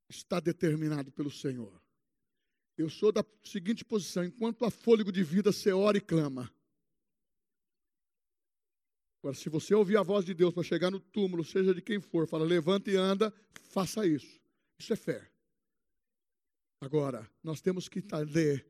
está 0.10 0.40
determinado 0.40 1.12
pelo 1.12 1.32
Senhor. 1.32 1.82
Eu 2.78 2.90
sou 2.90 3.12
da 3.12 3.24
seguinte 3.44 3.86
posição: 3.86 4.24
enquanto 4.24 4.66
há 4.66 4.72
fôlego 4.72 5.12
de 5.12 5.24
vida, 5.24 5.52
você 5.52 5.72
ora 5.72 5.98
e 5.98 6.02
clama. 6.02 6.52
Agora, 9.22 9.36
se 9.36 9.50
você 9.50 9.76
ouvir 9.76 9.98
a 9.98 10.04
voz 10.04 10.26
de 10.26 10.34
Deus 10.34 10.52
para 10.52 10.64
chegar 10.64 10.90
no 10.90 11.00
túmulo, 11.00 11.44
seja 11.44 11.76
de 11.76 11.82
quem 11.82 12.00
for, 12.02 12.28
fala, 12.28 12.44
levanta 12.44 12.90
e 12.90 12.96
anda, 12.96 13.32
faça 13.70 14.06
isso. 14.06 14.42
Isso 14.80 14.92
é 14.94 14.96
fé. 14.96 15.30
Agora, 16.82 17.30
nós 17.44 17.62
temos 17.62 17.88
que 17.88 18.00
entender 18.00 18.66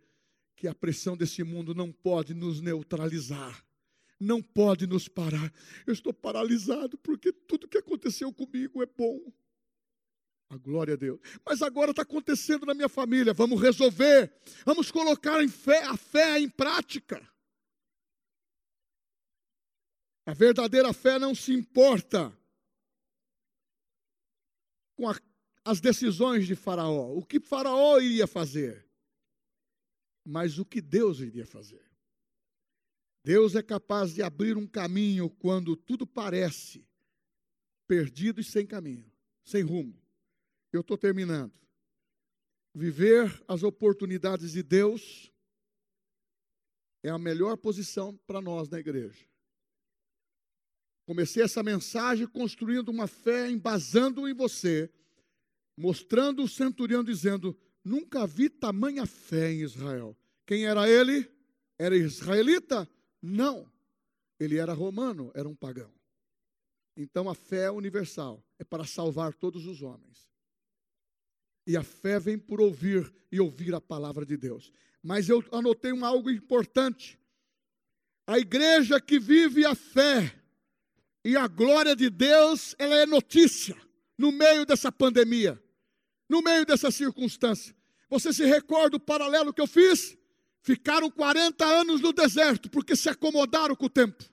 que 0.58 0.68
a 0.68 0.76
pressão 0.76 1.16
desse 1.16 1.42
mundo 1.42 1.74
não 1.74 1.90
pode 1.90 2.34
nos 2.34 2.60
neutralizar, 2.60 3.66
não 4.20 4.42
pode 4.42 4.86
nos 4.86 5.08
parar. 5.08 5.54
Eu 5.88 5.94
estou 5.94 6.14
paralisado 6.14 6.98
porque 6.98 7.32
tudo 7.32 7.70
que 7.70 7.78
aconteceu 7.78 8.34
comigo 8.34 8.84
é 8.84 8.86
bom. 8.86 9.32
A 10.50 10.58
glória 10.58 10.96
a 10.96 10.98
Deus. 10.98 11.22
Mas 11.46 11.62
agora 11.62 11.92
está 11.92 12.02
acontecendo 12.02 12.66
na 12.66 12.74
minha 12.74 12.90
família. 12.90 13.34
Vamos 13.34 13.62
resolver. 13.62 14.30
Vamos 14.66 14.92
colocar 14.92 15.48
fé, 15.48 15.82
a 15.86 15.96
fé 15.96 16.38
em 16.42 16.50
prática. 16.50 17.26
A 20.26 20.34
verdadeira 20.34 20.94
fé 20.94 21.18
não 21.18 21.34
se 21.34 21.52
importa 21.52 22.36
com 24.96 25.10
a, 25.10 25.16
as 25.66 25.82
decisões 25.82 26.46
de 26.46 26.56
Faraó. 26.56 27.14
O 27.16 27.26
que 27.26 27.40
Faraó 27.40 28.00
iria 28.00 28.28
fazer. 28.28 28.88
Mas 30.24 30.60
o 30.60 30.66
que 30.66 30.80
Deus 30.80 31.20
iria 31.20 31.46
fazer. 31.46 31.84
Deus 33.24 33.56
é 33.56 33.64
capaz 33.64 34.14
de 34.14 34.22
abrir 34.22 34.58
um 34.58 34.68
caminho 34.68 35.30
quando 35.30 35.76
tudo 35.76 36.06
parece 36.06 36.88
perdido 37.88 38.40
e 38.40 38.44
sem 38.44 38.66
caminho, 38.66 39.12
sem 39.44 39.64
rumo. 39.64 40.00
Eu 40.72 40.82
estou 40.82 40.98
terminando. 40.98 41.54
Viver 42.74 43.44
as 43.48 43.64
oportunidades 43.64 44.54
de 44.54 44.64
Deus 44.64 45.32
é 47.04 47.10
a 47.10 47.18
melhor 47.18 47.58
posição 47.58 48.16
para 48.26 48.40
nós 48.40 48.70
na 48.70 48.80
igreja. 48.80 49.31
Comecei 51.12 51.44
essa 51.44 51.62
mensagem 51.62 52.26
construindo 52.26 52.88
uma 52.88 53.06
fé, 53.06 53.50
embasando 53.52 54.30
em 54.30 54.34
você, 54.34 54.90
mostrando 55.76 56.42
o 56.42 56.48
centurião 56.48 57.04
dizendo: 57.04 57.54
Nunca 57.84 58.26
vi 58.26 58.50
tamanha 58.50 59.06
fé 59.06 59.52
em 59.52 59.60
Israel. 59.60 60.18
Quem 60.46 60.66
era 60.66 60.90
ele? 60.90 61.30
Era 61.78 61.98
israelita? 61.98 62.90
Não. 63.22 63.70
Ele 64.40 64.56
era 64.56 64.72
romano, 64.72 65.34
era 65.36 65.50
um 65.50 65.54
pagão. 65.54 65.92
Então 66.96 67.30
a 67.30 67.36
fé 67.36 67.66
é 67.66 67.72
universal, 67.72 68.42
é 68.58 68.64
para 68.64 68.86
salvar 68.86 69.34
todos 69.34 69.66
os 69.66 69.82
homens. 69.82 70.30
E 71.68 71.76
a 71.76 71.84
fé 71.84 72.22
vem 72.22 72.40
por 72.40 72.62
ouvir 72.62 73.14
e 73.30 73.38
ouvir 73.38 73.76
a 73.76 73.82
palavra 73.82 74.26
de 74.26 74.38
Deus. 74.38 74.72
Mas 75.04 75.28
eu 75.28 75.44
anotei 75.52 75.92
um 75.92 76.06
algo 76.06 76.32
importante. 76.32 77.20
A 78.26 78.40
igreja 78.40 79.02
que 79.02 79.20
vive 79.20 79.66
a 79.66 79.76
fé 79.76 80.41
e 81.24 81.38
a 81.38 81.48
glória 81.48 81.96
de 81.96 82.10
Deus, 82.10 82.76
ela 82.80 82.96
é 82.96 83.06
notícia 83.06 83.76
no 84.18 84.32
meio 84.32 84.66
dessa 84.66 84.92
pandemia, 84.92 85.62
no 86.30 86.42
meio 86.42 86.66
dessa 86.66 86.90
circunstância. 86.92 87.76
Você 88.10 88.34
se 88.34 88.46
recorda 88.46 88.98
o 88.98 89.00
paralelo 89.00 89.54
que 89.54 89.62
eu 89.62 89.68
fiz? 89.68 90.18
Ficaram 90.62 91.10
40 91.10 91.66
anos 91.66 92.02
no 92.02 92.12
deserto 92.12 92.70
porque 92.70 92.96
se 92.96 93.10
acomodaram 93.10 93.76
com 93.76 93.86
o 93.86 93.90
tempo. 93.90 94.24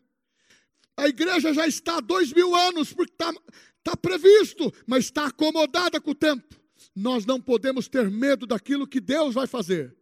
A 0.97 1.09
igreja 1.09 1.55
já 1.55 1.67
está 1.67 1.99
há 1.99 2.01
dois 2.01 2.33
mil 2.33 2.55
anos 2.55 2.93
porque 2.93 3.13
está 3.13 3.33
tá 3.85 3.97
previsto, 3.97 4.73
mas 4.87 5.05
está 5.05 5.27
acomodada 5.27 6.01
com 6.01 6.11
o 6.11 6.15
tempo. 6.15 6.57
Nós 6.95 7.25
não 7.25 7.41
podemos 7.41 7.89
ter 7.89 8.11
medo 8.11 8.47
daquilo 8.47 8.87
que 8.87 9.01
Deus 9.01 9.35
vai 9.35 9.47
fazer. 9.47 9.97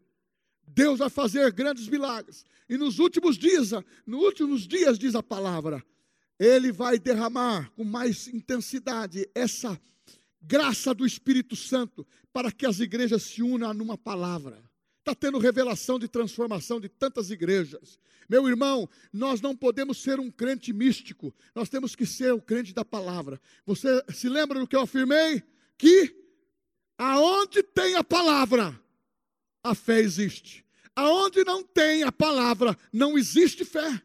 Deus 0.67 0.99
vai 0.99 1.11
fazer 1.11 1.53
grandes 1.53 1.89
milagres. 1.89 2.45
E 2.69 2.77
nos 2.77 2.99
últimos 2.99 3.37
dias, 3.37 3.71
nos 4.07 4.23
últimos 4.23 4.67
dias, 4.67 4.99
diz 4.99 5.15
a 5.15 5.23
palavra, 5.23 5.85
Ele 6.39 6.71
vai 6.71 6.99
derramar 6.99 7.71
com 7.73 7.85
mais 7.85 8.29
intensidade 8.29 9.29
essa 9.35 9.81
graça 10.43 10.95
do 10.95 11.07
Espírito 11.07 11.57
Santo 11.57 12.07
para 12.33 12.53
que 12.53 12.67
as 12.67 12.81
igrejas 12.81 13.23
se 13.23 13.43
unam 13.43 13.73
numa 13.73 13.97
palavra. 13.97 14.63
Está 14.99 15.15
tendo 15.15 15.39
revelação 15.39 15.99
de 15.99 16.09
transformação 16.09 16.81
de 16.81 16.89
tantas 16.89 17.31
igrejas. 17.31 17.99
Meu 18.29 18.49
irmão, 18.49 18.89
nós 19.13 19.41
não 19.41 19.57
podemos 19.57 20.03
ser 20.03 20.19
um 20.19 20.31
crente 20.31 20.73
místico, 20.73 21.35
nós 21.55 21.69
temos 21.69 21.95
que 21.95 22.05
ser 22.05 22.33
o 22.33 22.41
crente 22.41 22.75
da 22.75 22.85
palavra. 22.85 23.41
Você 23.65 24.05
se 24.13 24.29
lembra 24.29 24.59
do 24.59 24.67
que 24.67 24.75
eu 24.75 24.81
afirmei? 24.81 25.43
Que 25.79 26.15
aonde 26.99 27.63
tem 27.63 27.95
a 27.95 28.03
palavra, 28.03 28.79
a 29.63 29.75
fé 29.75 30.01
existe. 30.01 30.65
Aonde 30.95 31.45
não 31.45 31.63
tem 31.63 32.03
a 32.03 32.11
palavra, 32.11 32.77
não 32.93 33.17
existe 33.17 33.65
fé. 33.65 34.03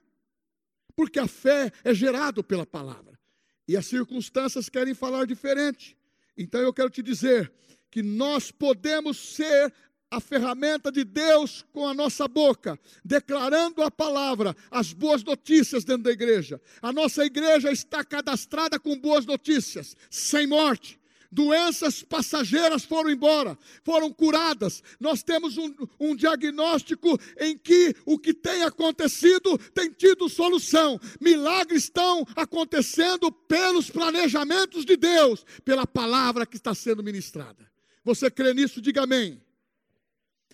Porque 0.96 1.20
a 1.20 1.28
fé 1.28 1.72
é 1.84 1.94
gerada 1.94 2.44
pela 2.44 2.66
palavra. 2.66 3.20
E 3.68 3.78
as 3.78 3.86
circunstâncias 3.86 4.70
querem 4.70 4.94
falar 4.94 5.26
diferente. 5.26 5.98
Então 6.38 6.62
eu 6.62 6.74
quero 6.74 6.90
te 6.90 7.02
dizer 7.02 7.52
que 7.90 8.02
nós 8.02 8.52
podemos 8.52 9.18
ser 9.18 9.74
a 10.12 10.20
ferramenta 10.20 10.92
de 10.92 11.06
Deus 11.06 11.66
com 11.72 11.88
a 11.88 11.94
nossa 11.94 12.28
boca, 12.28 12.78
declarando 13.04 13.82
a 13.82 13.90
palavra, 13.90 14.54
as 14.70 14.92
boas 14.92 15.24
notícias 15.24 15.86
dentro 15.86 16.04
da 16.04 16.12
igreja. 16.12 16.62
A 16.82 16.92
nossa 16.92 17.26
igreja 17.26 17.72
está 17.72 18.04
cadastrada 18.04 18.78
com 18.78 19.00
boas 19.00 19.26
notícias, 19.26 19.96
sem 20.10 20.46
morte. 20.46 21.00
Doenças 21.32 22.04
passageiras 22.04 22.84
foram 22.84 23.10
embora, 23.10 23.58
foram 23.86 24.12
curadas. 24.12 24.84
Nós 25.00 25.24
temos 25.24 25.58
um, 25.58 25.74
um 25.98 26.14
diagnóstico 26.14 27.18
em 27.40 27.58
que 27.58 27.96
o 28.06 28.20
que 28.20 28.34
tem 28.34 28.64
acontecido 28.64 29.58
tem 29.74 29.90
tido 29.90 30.28
solução. 30.28 31.00
Milagres 31.22 31.84
estão 31.84 32.26
acontecendo 32.36 33.32
pelos 33.32 33.90
planejamentos 33.90 34.84
de 34.84 34.98
Deus, 34.98 35.46
pela 35.64 35.88
palavra 35.88 36.46
que 36.46 36.58
está 36.58 36.76
sendo 36.76 37.02
ministrada. 37.02 37.72
Você 38.04 38.30
crê 38.30 38.54
nisso? 38.54 38.82
Diga 38.82 39.04
amém. 39.04 39.42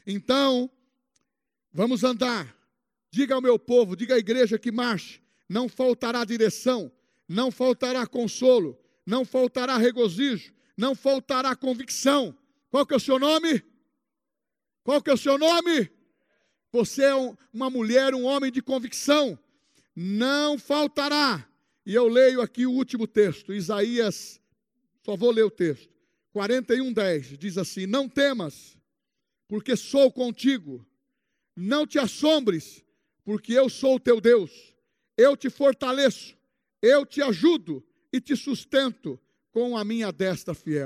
Então, 0.06 0.70
vamos 1.74 2.04
andar. 2.04 2.56
Diga 3.10 3.34
ao 3.34 3.42
meu 3.42 3.58
povo, 3.58 3.96
diga 3.96 4.14
à 4.14 4.20
igreja 4.20 4.60
que 4.60 4.72
marche. 4.72 5.24
Não 5.50 5.68
faltará 5.68 6.24
direção, 6.24 6.92
não 7.28 7.50
faltará 7.50 8.06
consolo, 8.06 8.78
não 9.06 9.26
faltará 9.26 9.78
regozijo, 9.78 10.54
não 10.78 10.94
faltará 10.94 11.56
convicção. 11.56 12.38
Qual 12.70 12.86
que 12.86 12.94
é 12.94 12.98
o 12.98 13.00
seu 13.00 13.18
nome? 13.18 13.64
Qual 14.84 15.02
que 15.02 15.10
é 15.10 15.14
o 15.14 15.18
seu 15.18 15.38
nome? 15.38 15.90
Você 16.72 17.04
é 17.04 17.16
um, 17.16 17.36
uma 17.52 17.70
mulher, 17.70 18.14
um 18.14 18.24
homem 18.24 18.52
de 18.52 18.62
convicção. 18.62 19.38
Não 19.96 20.60
faltará. 20.60 21.50
E 21.84 21.96
eu 21.96 22.08
leio 22.08 22.42
aqui 22.42 22.68
o 22.68 22.72
último 22.72 23.08
texto, 23.08 23.54
Isaías, 23.54 24.40
só 25.04 25.16
vou 25.16 25.32
ler 25.32 25.44
o 25.44 25.50
texto. 25.50 25.90
41, 26.32 26.94
10, 26.94 27.38
diz 27.38 27.58
assim: 27.58 27.88
Não 27.88 28.08
temas, 28.08 28.78
porque 29.48 29.76
sou 29.76 30.12
contigo. 30.12 30.86
Não 31.56 31.88
te 31.88 31.98
assombres, 31.98 32.86
porque 33.24 33.54
eu 33.54 33.70
sou 33.70 33.96
o 33.96 34.00
teu 34.00 34.22
Deus. 34.22 34.76
Eu 35.18 35.36
te 35.36 35.50
fortaleço, 35.50 36.38
eu 36.82 37.06
te 37.06 37.24
ajudo 37.24 37.84
e 38.14 38.22
te 38.22 38.36
sustento 38.36 39.20
com 39.58 39.76
a 39.76 39.84
minha 39.84 40.12
destra 40.12 40.53
fiel. 40.53 40.86